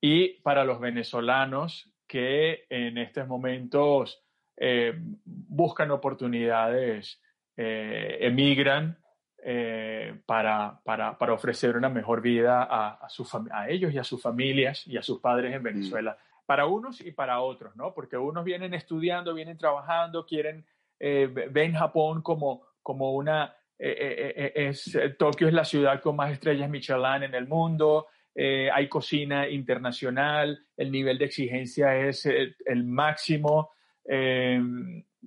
y 0.00 0.40
para 0.42 0.64
los 0.64 0.80
venezolanos 0.80 1.90
que 2.06 2.66
en 2.68 2.98
estos 2.98 3.26
momentos 3.26 4.22
eh, 4.56 4.94
buscan 5.24 5.90
oportunidades, 5.90 7.20
eh, 7.56 8.18
emigran 8.20 8.98
eh, 9.42 10.20
para, 10.26 10.80
para, 10.84 11.16
para, 11.18 11.32
ofrecer 11.32 11.76
una 11.76 11.88
mejor 11.88 12.20
vida 12.20 12.62
a, 12.64 12.94
a, 12.94 13.08
su 13.08 13.26
a, 13.52 13.68
ellos 13.68 13.92
y 13.92 13.98
a 13.98 14.04
sus 14.04 14.20
familias 14.20 14.86
y 14.86 14.96
a 14.96 15.02
sus 15.02 15.20
padres 15.20 15.54
en 15.54 15.62
Venezuela. 15.62 16.12
Mm. 16.12 16.46
Para 16.46 16.66
unos 16.66 17.00
y 17.00 17.12
para 17.12 17.40
otros, 17.40 17.76
¿no? 17.76 17.92
Porque 17.92 18.16
unos 18.16 18.44
vienen 18.44 18.72
estudiando, 18.74 19.34
vienen 19.34 19.58
trabajando, 19.58 20.26
quieren, 20.26 20.64
ven 20.98 21.74
Japón 21.74 22.22
como, 22.22 22.66
como 22.82 23.12
una... 23.12 23.54
es, 23.78 24.98
Tokio 25.18 25.48
es 25.48 25.54
la 25.54 25.64
ciudad 25.64 26.00
con 26.00 26.16
más 26.16 26.32
estrellas 26.32 26.70
Michelin 26.70 27.22
en 27.22 27.34
el 27.34 27.46
mundo, 27.46 28.06
eh, 28.34 28.70
hay 28.70 28.86
cocina 28.86 29.48
internacional, 29.48 30.66
el 30.76 30.92
nivel 30.92 31.16
de 31.16 31.24
exigencia 31.24 31.96
es 31.96 32.26
el, 32.26 32.54
el 32.66 32.84
máximo. 32.84 33.70
Eh, 34.04 34.60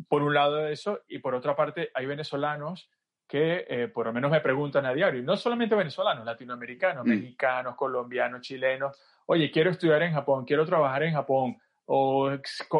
por 0.08 0.22
un 0.22 0.34
lado 0.34 0.68
eso, 0.68 1.02
y 1.08 1.20
por 1.20 1.36
otra 1.36 1.56
parte 1.56 1.90
hay 1.94 2.06
venezolanos 2.06 2.90
que 3.28 3.66
eh, 3.68 3.88
por 3.90 4.08
lo 4.08 4.14
menos 4.14 4.32
me 4.32 4.42
preguntan 4.42 4.86
a 4.86 4.94
diario, 4.94 5.20
y 5.20 5.24
no 5.24 5.36
solamente 5.38 5.76
venezolanos, 5.76 6.26
latinoamericanos, 6.26 7.06
mm. 7.06 7.10
mexicanos, 7.10 7.76
colombianos, 7.76 8.42
chilenos, 8.42 9.00
oye, 9.28 9.52
quiero 9.52 9.72
estudiar 9.72 10.02
en 10.04 10.14
Japón, 10.14 10.46
quiero 10.46 10.66
trabajar 10.66 11.04
en 11.04 11.14
Japón, 11.14 11.58
o 11.92 12.30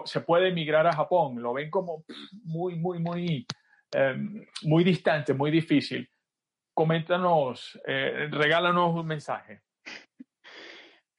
se 0.06 0.22
puede 0.22 0.50
emigrar 0.50 0.86
a 0.86 0.94
Japón, 0.94 1.42
lo 1.42 1.54
ven 1.54 1.72
como 1.72 2.06
muy, 2.44 2.76
muy, 2.76 3.00
muy, 3.00 3.48
em, 3.92 4.46
muy 4.62 4.84
distante, 4.84 5.34
muy 5.34 5.50
difícil. 5.50 6.08
Coméntanos, 6.76 7.80
eh, 7.88 8.28
regálanos 8.30 8.94
un 8.94 9.08
mensaje. 9.08 9.62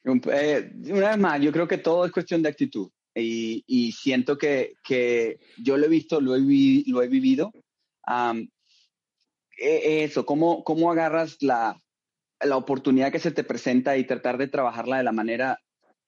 Eh, 0.04 0.72
una 0.84 1.08
vez 1.08 1.18
más, 1.18 1.40
yo 1.40 1.50
creo 1.50 1.66
que 1.66 1.78
todo 1.78 2.06
es 2.06 2.12
cuestión 2.12 2.42
de 2.42 2.50
actitud 2.50 2.88
y, 3.12 3.64
y 3.66 3.90
siento 3.90 4.38
que, 4.38 4.74
que, 4.84 5.40
yo 5.58 5.76
lo 5.76 5.86
he 5.86 5.88
visto, 5.88 6.20
lo 6.20 6.36
he, 6.36 6.40
lo 6.86 7.02
he 7.02 7.08
vivido. 7.08 7.52
Um, 8.06 8.48
eso, 9.56 10.24
¿cómo, 10.24 10.62
cómo 10.62 10.92
agarras 10.92 11.42
la, 11.42 11.76
la 12.40 12.56
oportunidad 12.56 13.10
que 13.10 13.18
se 13.18 13.32
te 13.32 13.42
presenta 13.42 13.96
y 13.96 14.04
tratar 14.04 14.38
de 14.38 14.46
trabajarla 14.46 14.98
de 14.98 15.04
la 15.04 15.12
manera 15.12 15.58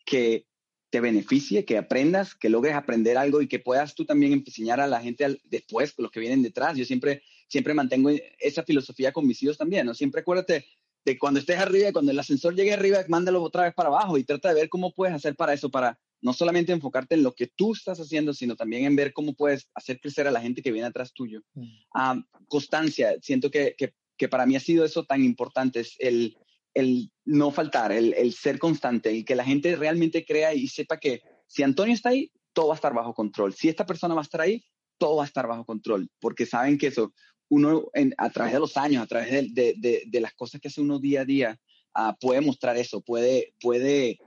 que 0.07 0.47
te 0.93 1.01
beneficie, 1.01 1.65
que 1.65 1.79
aprendas, 1.79 2.35
que 2.35 2.51
logres 2.51 2.75
aprender 2.75 3.17
algo 3.17 3.41
y 3.41 3.49
que 3.49 3.59
puedas 3.59 3.95
tú 3.95 4.05
también 4.05 4.35
enseñar 4.35 4.79
a 4.79 4.87
la 4.87 5.01
gente 5.01 5.25
al, 5.25 5.41
después, 5.45 5.95
los 5.97 6.11
que 6.11 6.21
vienen 6.21 6.43
detrás. 6.43 6.77
Yo 6.77 6.85
siempre, 6.85 7.23
siempre 7.49 7.73
mantengo 7.73 8.11
esa 8.39 8.63
filosofía 8.63 9.11
con 9.11 9.27
mis 9.27 9.43
hijos 9.43 9.57
también, 9.57 9.87
¿no? 9.87 9.95
Siempre 9.95 10.21
acuérdate, 10.21 10.67
de 11.07 11.19
cuando 11.19 11.41
estés 11.41 11.59
arriba, 11.59 11.93
cuando 11.93 12.13
el 12.13 12.19
ascensor 12.19 12.55
llegue 12.55 12.75
arriba, 12.75 12.99
mándalo 13.09 13.43
otra 13.43 13.63
vez 13.63 13.73
para 13.73 13.89
abajo 13.89 14.19
y 14.19 14.25
trata 14.25 14.51
de 14.51 14.55
ver 14.61 14.69
cómo 14.69 14.93
puedes 14.93 15.15
hacer 15.15 15.35
para 15.35 15.55
eso, 15.55 15.71
para 15.71 15.99
no 16.21 16.35
solamente 16.35 16.73
enfocarte 16.73 17.15
en 17.15 17.23
lo 17.23 17.35
que 17.35 17.47
tú 17.47 17.73
estás 17.73 17.99
haciendo, 17.99 18.35
sino 18.35 18.55
también 18.55 18.85
en 18.85 18.95
ver 18.95 19.15
cómo 19.15 19.33
puedes 19.33 19.71
hacer 19.75 19.99
crecer 19.99 20.27
a 20.27 20.31
la 20.31 20.43
gente 20.43 20.61
que 20.61 20.73
viene 20.73 20.89
atrás 20.89 21.15
tuyo. 21.15 21.41
Mm. 21.55 21.69
Ah, 21.95 22.23
constancia, 22.49 23.17
siento 23.23 23.51
que, 23.51 23.75
que, 23.79 23.95
que, 24.19 24.29
para 24.29 24.45
mí 24.45 24.57
ha 24.57 24.61
sido 24.61 24.85
eso 24.85 25.05
tan 25.05 25.25
importante, 25.25 25.81
es 25.81 25.97
el, 26.01 26.37
el 26.75 27.11
no 27.25 27.51
faltar, 27.51 27.93
el, 27.93 28.15
el 28.15 28.33
ser 28.33 28.59
constante, 28.59 29.13
y 29.13 29.25
que 29.25 29.35
la 29.35 29.45
gente 29.45 29.77
realmente 29.77 30.25
crea 30.25 30.55
y 30.55 30.69
sepa 30.69 30.99
que 30.99 31.23
si 31.47 31.63
Antonio 31.63 31.95
está 31.95 32.11
ahí, 32.11 32.33
todo 32.53 32.69
va 32.69 32.75
a 32.75 32.77
estar 32.77 32.95
bajo 32.95 33.15
control. 33.15 33.55
Si 33.55 33.69
esta 33.69 33.87
persona 33.87 34.15
va 34.15 34.21
a 34.21 34.25
estar 34.25 34.41
ahí, 34.41 34.65
todo 34.99 35.17
va 35.17 35.25
a 35.25 35.27
estar 35.27 35.47
bajo 35.47 35.65
control, 35.65 36.09
porque 36.21 36.47
saben 36.47 36.79
que 36.79 36.89
eso, 36.89 37.13
uno 37.51 37.91
a 38.17 38.31
través 38.31 38.53
de 38.53 38.61
los 38.61 38.77
años, 38.77 39.03
a 39.03 39.07
través 39.07 39.53
de, 39.53 39.75
de, 39.77 40.03
de, 40.07 40.21
las 40.21 40.33
cosas 40.35 40.61
que 40.61 40.69
hace 40.69 40.81
uno 40.81 40.99
día 40.99 41.23
a 41.23 41.25
día, 41.25 41.61
uh, 41.97 42.13
puede 42.21 42.41
mostrar 42.41 42.77
eso, 42.77 43.01
puede, 43.01 43.55
puede 43.61 44.19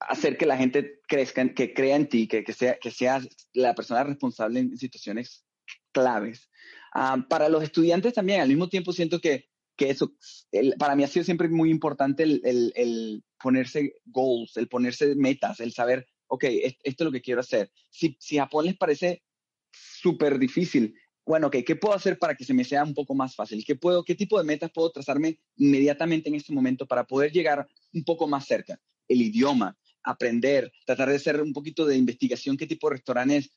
hacer 0.00 0.36
que 0.36 0.46
la 0.46 0.56
gente 0.56 1.00
crezca, 1.08 1.52
que 1.52 1.74
crea 1.74 1.96
en 1.96 2.08
ti, 2.08 2.28
que, 2.28 2.44
que, 2.44 2.52
sea, 2.52 2.78
que 2.78 2.90
seas 2.90 3.28
la 3.52 3.74
persona 3.74 4.04
responsable 4.04 4.60
en 4.60 4.78
situaciones 4.78 5.44
claves. 5.92 6.48
Uh, 6.94 7.26
para 7.28 7.48
los 7.48 7.62
estudiantes 7.62 8.14
también, 8.14 8.40
al 8.40 8.48
mismo 8.48 8.68
tiempo 8.68 8.92
siento 8.92 9.20
que, 9.20 9.48
que 9.78 9.90
eso, 9.90 10.12
el, 10.50 10.74
para 10.76 10.96
mí 10.96 11.04
ha 11.04 11.08
sido 11.08 11.24
siempre 11.24 11.48
muy 11.48 11.70
importante 11.70 12.24
el, 12.24 12.42
el, 12.44 12.72
el, 12.74 13.24
ponerse 13.40 13.94
goals, 14.06 14.56
el 14.56 14.68
ponerse 14.68 15.14
metas, 15.14 15.60
el 15.60 15.72
saber, 15.72 16.06
ok, 16.26 16.44
esto 16.44 16.82
es 16.82 17.00
lo 17.00 17.12
que 17.12 17.22
quiero 17.22 17.40
hacer. 17.40 17.70
Si, 17.88 18.16
si 18.18 18.36
Japón 18.36 18.66
les 18.66 18.76
parece 18.76 19.22
súper 19.72 20.38
difícil, 20.38 20.94
bueno, 21.24 21.46
okay, 21.46 21.62
¿qué 21.62 21.76
puedo 21.76 21.94
hacer 21.94 22.18
para 22.18 22.34
que 22.34 22.44
se 22.44 22.54
me 22.54 22.64
sea 22.64 22.82
un 22.82 22.94
poco 22.94 23.14
más 23.14 23.36
fácil? 23.36 23.64
¿Qué, 23.64 23.76
puedo, 23.76 24.02
¿Qué 24.02 24.16
tipo 24.16 24.36
de 24.36 24.44
metas 24.44 24.72
puedo 24.74 24.90
trazarme 24.90 25.38
inmediatamente 25.56 26.28
en 26.28 26.34
este 26.34 26.52
momento 26.52 26.86
para 26.86 27.04
poder 27.04 27.30
llegar 27.30 27.68
un 27.94 28.02
poco 28.02 28.26
más 28.26 28.46
cerca? 28.46 28.80
El 29.06 29.22
idioma, 29.22 29.78
aprender, 30.02 30.72
tratar 30.84 31.08
de 31.08 31.16
hacer 31.16 31.40
un 31.40 31.52
poquito 31.52 31.86
de 31.86 31.96
investigación, 31.96 32.56
qué 32.56 32.66
tipo 32.66 32.88
de 32.88 32.96
restaurantes 32.96 33.52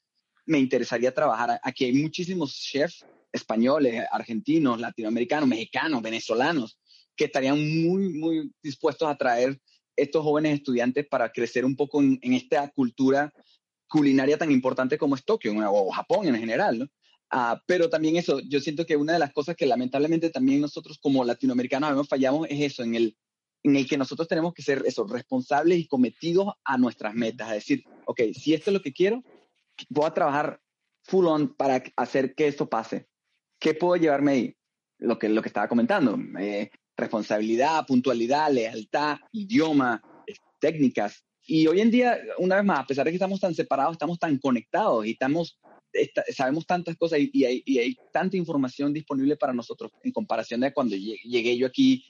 me 0.46 0.60
interesaría 0.60 1.14
trabajar. 1.14 1.60
Aquí 1.64 1.86
hay 1.86 1.94
muchísimos 1.94 2.54
chefs 2.54 3.06
españoles, 3.32 4.04
argentinos, 4.12 4.80
latinoamericanos, 4.80 5.48
mexicanos, 5.48 6.02
venezolanos, 6.02 6.78
que 7.16 7.26
estarían 7.26 7.58
muy, 7.58 8.10
muy 8.10 8.52
dispuestos 8.62 9.08
a 9.08 9.16
traer 9.16 9.60
estos 9.96 10.24
jóvenes 10.24 10.56
estudiantes 10.56 11.08
para 11.08 11.32
crecer 11.32 11.66
un 11.66 11.76
poco 11.76 12.02
en, 12.02 12.20
esta 12.22 12.68
cultura 12.70 13.32
culinaria 13.88 14.38
tan 14.38 14.52
importante 14.52 14.98
como 14.98 15.16
es 15.16 15.24
Tokio 15.24 15.54
o 15.70 15.92
Japón 15.92 16.28
en 16.28 16.38
general, 16.38 16.80
¿no? 16.80 16.88
Ah, 17.34 17.62
pero 17.66 17.90
también 17.90 18.18
eso, 18.18 18.42
yo 18.42 18.60
siento 18.60 18.86
que 18.86 18.98
una 18.98 19.14
de 19.14 19.20
las 19.20 19.32
cosas 19.32 19.56
que 19.56 19.66
lamentablemente 19.66 20.30
también 20.30 20.60
nosotros 20.60 21.00
como 21.00 21.24
latinoamericanos 21.24 21.92
hemos 21.92 22.10
fallado 22.10 22.46
es 22.46 22.60
eso, 22.60 22.84
en 22.84 22.96
el, 22.96 23.18
en 23.64 23.78
el 23.78 23.88
que 23.88 23.98
nosotros 23.98 24.28
tenemos 24.28 24.54
que 24.54 24.62
ser 24.62 24.84
eso, 24.86 25.08
responsables 25.08 25.80
y 25.80 25.88
cometidos 25.88 26.54
a 26.66 26.78
nuestras 26.78 27.14
metas. 27.14 27.48
Es 27.50 27.56
decir, 27.56 27.84
ok, 28.06 28.22
si 28.34 28.54
esto 28.54 28.70
es 28.70 28.74
lo 28.74 28.82
que 28.82 28.92
quiero, 28.92 29.24
voy 29.90 30.06
a 30.06 30.14
trabajar 30.14 30.60
full 31.04 31.26
on 31.26 31.54
para 31.56 31.84
hacer 31.96 32.36
que 32.36 32.48
esto 32.48 32.70
pase. 32.70 33.08
¿Qué 33.60 33.74
puedo 33.74 33.96
llevarme 33.96 34.32
ahí? 34.32 34.56
Lo 35.00 35.18
que, 35.18 35.30
lo 35.30 35.42
que 35.42 35.50
estaba 35.50 35.68
comentando, 35.68 36.18
eh, 36.40 36.70
responsabilidad, 36.96 37.86
puntualidad, 37.88 38.52
lealtad, 38.52 39.18
idioma, 39.32 40.02
eh, 40.28 40.34
técnicas. 40.60 41.24
Y 41.44 41.66
hoy 41.68 41.82
en 41.82 41.90
día, 41.90 42.20
una 42.38 42.58
vez 42.58 42.66
más, 42.66 42.80
a 42.80 42.86
pesar 42.86 43.06
de 43.06 43.12
que 43.12 43.16
estamos 43.16 43.40
tan 43.40 43.56
separados, 43.56 43.94
estamos 43.94 44.20
tan 44.20 44.38
conectados 44.38 45.06
y 45.06 45.12
estamos 45.12 45.60
sabemos 46.34 46.66
tantas 46.66 46.96
cosas 46.96 47.20
y, 47.20 47.46
hay, 47.46 47.98
tanta 48.12 48.38
información 48.38 48.94
disponible 48.94 49.36
para 49.36 49.54
nosotros 49.54 49.92
en 50.04 50.12
comparación 50.12 50.62
de 50.62 50.74
cuando 50.74 50.96
llegué 50.96 51.58
yo 51.58 51.68
aquí. 51.68 52.06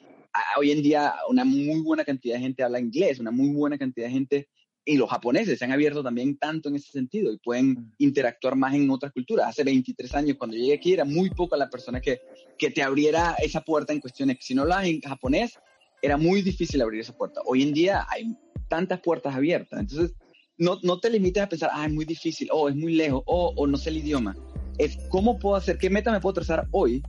hoy 0.57 0.72
en 0.72 0.82
día 0.82 1.15
una 1.30 1.45
muy 1.45 1.82
buena 1.82 2.05
cantidad 2.05 2.36
de 2.36 2.41
gente 2.41 2.63
habla 2.63 2.80
inglés, 2.80 3.19
una 3.19 3.32
muy 3.32 3.49
buena 3.49 3.78
cantidad 3.78 4.07
de 4.07 4.13
gente 4.13 4.49
y 4.84 4.98
los 4.98 5.10
japoneses 5.10 5.60
se 5.60 5.66
han 5.66 5.72
abierto 5.72 6.04
también 6.04 6.38
tanto 6.38 6.70
en 6.70 6.76
ese 6.76 6.92
sentido 6.92 7.32
y 7.32 7.38
pueden 7.38 7.72
mm. 7.72 7.94
interactuar 8.00 8.56
más 8.56 8.74
en 8.74 8.90
otras 8.90 9.12
culturas. 9.12 9.48
Hace 9.48 9.64
23 9.64 10.16
años, 10.16 10.38
cuando 10.38 10.58
llegué 10.58 10.74
aquí, 10.74 10.94
era 10.94 11.06
muy 11.06 11.30
poca 11.30 11.56
la 11.58 11.70
persona 11.70 12.02
que, 12.02 12.22
que 12.58 12.72
te 12.72 12.82
abriera 12.82 13.36
esa 13.40 13.62
puerta 13.62 13.94
en 13.94 14.00
cuestiones. 14.00 14.38
Si 14.42 14.56
no 14.56 14.64
hablas 14.64 14.86
en 14.86 15.02
japonés, 15.02 15.60
era 16.02 16.18
muy 16.18 16.42
difícil 16.42 16.82
abrir 16.82 17.02
esa 17.02 17.16
puerta. 17.16 17.42
Hoy 17.46 17.62
en 17.62 17.74
día 17.74 18.06
hay 18.10 18.36
tantas 18.68 19.00
puertas 19.02 19.36
abiertas. 19.36 19.80
Entonces, 19.80 20.16
no, 20.58 20.80
no 20.84 21.00
te 21.00 21.10
limites 21.10 21.44
a 21.44 21.50
pensar, 21.50 21.70
ah, 21.74 21.86
es 21.86 21.94
muy 21.94 22.06
difícil, 22.06 22.50
o 22.52 22.70
es 22.70 22.76
muy 22.76 22.94
lejos, 22.94 23.22
o, 23.26 23.54
o 23.56 23.68
no 23.68 23.78
sé 23.78 23.90
el 23.90 23.98
idioma. 23.98 24.36
Es 24.78 24.98
cómo 25.10 25.38
puedo 25.38 25.56
hacer, 25.56 25.78
qué 25.78 25.90
meta 25.90 26.12
me 26.12 26.20
puedo 26.20 26.34
trazar 26.34 26.68
hoy 26.72 27.04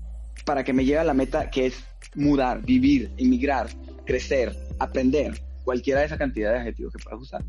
para 0.45 0.65
que 0.65 0.73
me 0.73 0.85
llegue 0.85 0.99
a 0.99 1.05
la 1.05 1.15
meta 1.15 1.51
que 1.51 1.67
es 1.67 1.85
mudar, 2.15 2.63
vivir, 2.63 3.13
emigrar, 3.17 3.69
crecer, 4.05 4.55
aprender, 4.79 5.41
cualquiera 5.65 6.01
de 6.01 6.07
esa 6.07 6.19
cantidad 6.19 6.53
de 6.53 6.59
adjetivos 6.61 6.93
que 6.93 7.03
puedas 7.03 7.21
usar. 7.21 7.45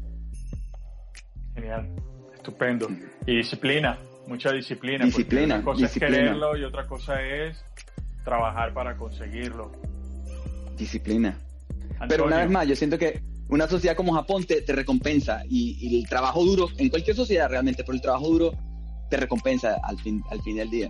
Genial, 1.55 1.95
estupendo. 2.33 2.87
Y 3.25 3.37
disciplina, 3.37 3.97
mucha 4.27 4.51
disciplina. 4.51 5.05
Disciplina. 5.05 5.55
Una 5.55 5.63
cosa 5.63 5.85
es 5.85 5.93
quererlo 5.93 6.57
y 6.57 6.63
otra 6.63 6.87
cosa 6.87 7.21
es 7.21 7.63
trabajar 8.23 8.73
para 8.73 8.95
conseguirlo. 8.97 9.71
Disciplina. 10.77 11.37
Pero 12.07 12.25
una 12.25 12.37
vez 12.37 12.49
más, 12.49 12.67
yo 12.67 12.75
siento 12.75 12.97
que 12.97 13.21
una 13.49 13.67
sociedad 13.67 13.95
como 13.95 14.13
Japón 14.13 14.45
te, 14.45 14.63
recompensa 14.73 15.43
y, 15.47 15.99
el 15.99 16.09
trabajo 16.09 16.43
duro, 16.43 16.69
en 16.77 16.89
cualquier 16.89 17.15
sociedad 17.15 17.49
realmente, 17.49 17.83
pero 17.83 17.95
el 17.95 18.01
trabajo 18.01 18.27
duro 18.27 18.51
te 19.09 19.17
recompensa 19.17 19.77
al 19.83 19.99
fin, 19.99 20.23
al 20.31 20.41
fin 20.41 20.57
del 20.57 20.69
día. 20.69 20.89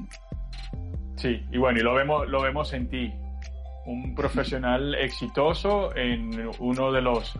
Sí, 1.17 1.41
y 1.51 1.57
bueno, 1.57 1.79
y 1.79 1.83
lo 1.83 1.93
vemos, 1.93 2.27
lo 2.29 2.41
vemos 2.41 2.73
en 2.73 2.89
ti, 2.89 3.13
un 3.85 4.15
profesional 4.15 4.95
exitoso 4.95 5.95
en 5.95 6.49
uno 6.59 6.91
de 6.91 7.01
los 7.01 7.33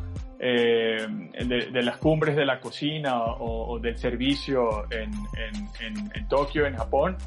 eh, 0.45 1.07
de, 1.45 1.81
las 1.81 1.97
cumbres 1.97 2.35
de 2.35 2.45
la 2.45 2.59
cocina 2.59 3.23
o, 3.23 3.79
del 3.79 3.97
servicio 3.97 4.91
en, 4.91 5.11
en, 5.79 6.11
en 6.13 6.27
Tokio, 6.27 6.65
en 6.65 6.75
Japón, 6.75 7.17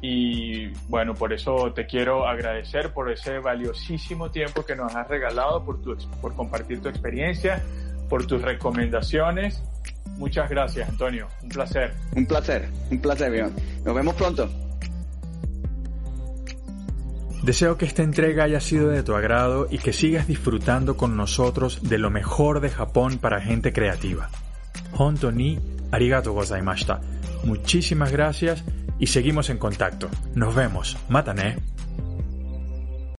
y 0.00 0.68
bueno, 0.88 1.14
por 1.14 1.32
eso 1.32 1.72
te 1.74 1.86
quiero 1.86 2.26
agradecer 2.26 2.92
por 2.92 3.10
ese 3.10 3.38
valiosísimo 3.38 4.30
tiempo 4.30 4.64
que 4.64 4.76
nos 4.76 4.94
has 4.94 5.08
regalado, 5.08 5.64
por, 5.64 5.80
tu, 5.80 5.96
por 6.20 6.34
compartir 6.34 6.80
tu 6.80 6.88
experiencia, 6.88 7.62
por 8.08 8.26
tus 8.26 8.42
recomendaciones. 8.42 9.62
Muchas 10.18 10.50
gracias, 10.50 10.88
Antonio. 10.88 11.28
Un 11.42 11.48
placer. 11.48 11.92
Un 12.14 12.26
placer, 12.26 12.68
un 12.90 13.00
placer, 13.00 13.32
bien. 13.32 13.52
Nos 13.84 13.94
vemos 13.94 14.14
pronto. 14.14 14.48
Deseo 17.44 17.76
que 17.76 17.84
esta 17.84 18.02
entrega 18.02 18.44
haya 18.44 18.58
sido 18.58 18.88
de 18.88 19.02
tu 19.02 19.14
agrado 19.14 19.68
y 19.70 19.76
que 19.76 19.92
sigas 19.92 20.26
disfrutando 20.26 20.96
con 20.96 21.14
nosotros 21.14 21.80
de 21.82 21.98
lo 21.98 22.08
mejor 22.08 22.60
de 22.60 22.70
Japón 22.70 23.18
para 23.18 23.42
gente 23.42 23.74
creativa. 23.74 24.30
Honto 24.96 25.30
ni 25.30 25.60
arigato 25.90 26.32
gozaimashita. 26.32 27.02
Muchísimas 27.44 28.10
gracias 28.10 28.64
y 28.98 29.08
seguimos 29.08 29.50
en 29.50 29.58
contacto. 29.58 30.08
Nos 30.34 30.54
vemos. 30.54 30.96
Matané. 31.10 31.58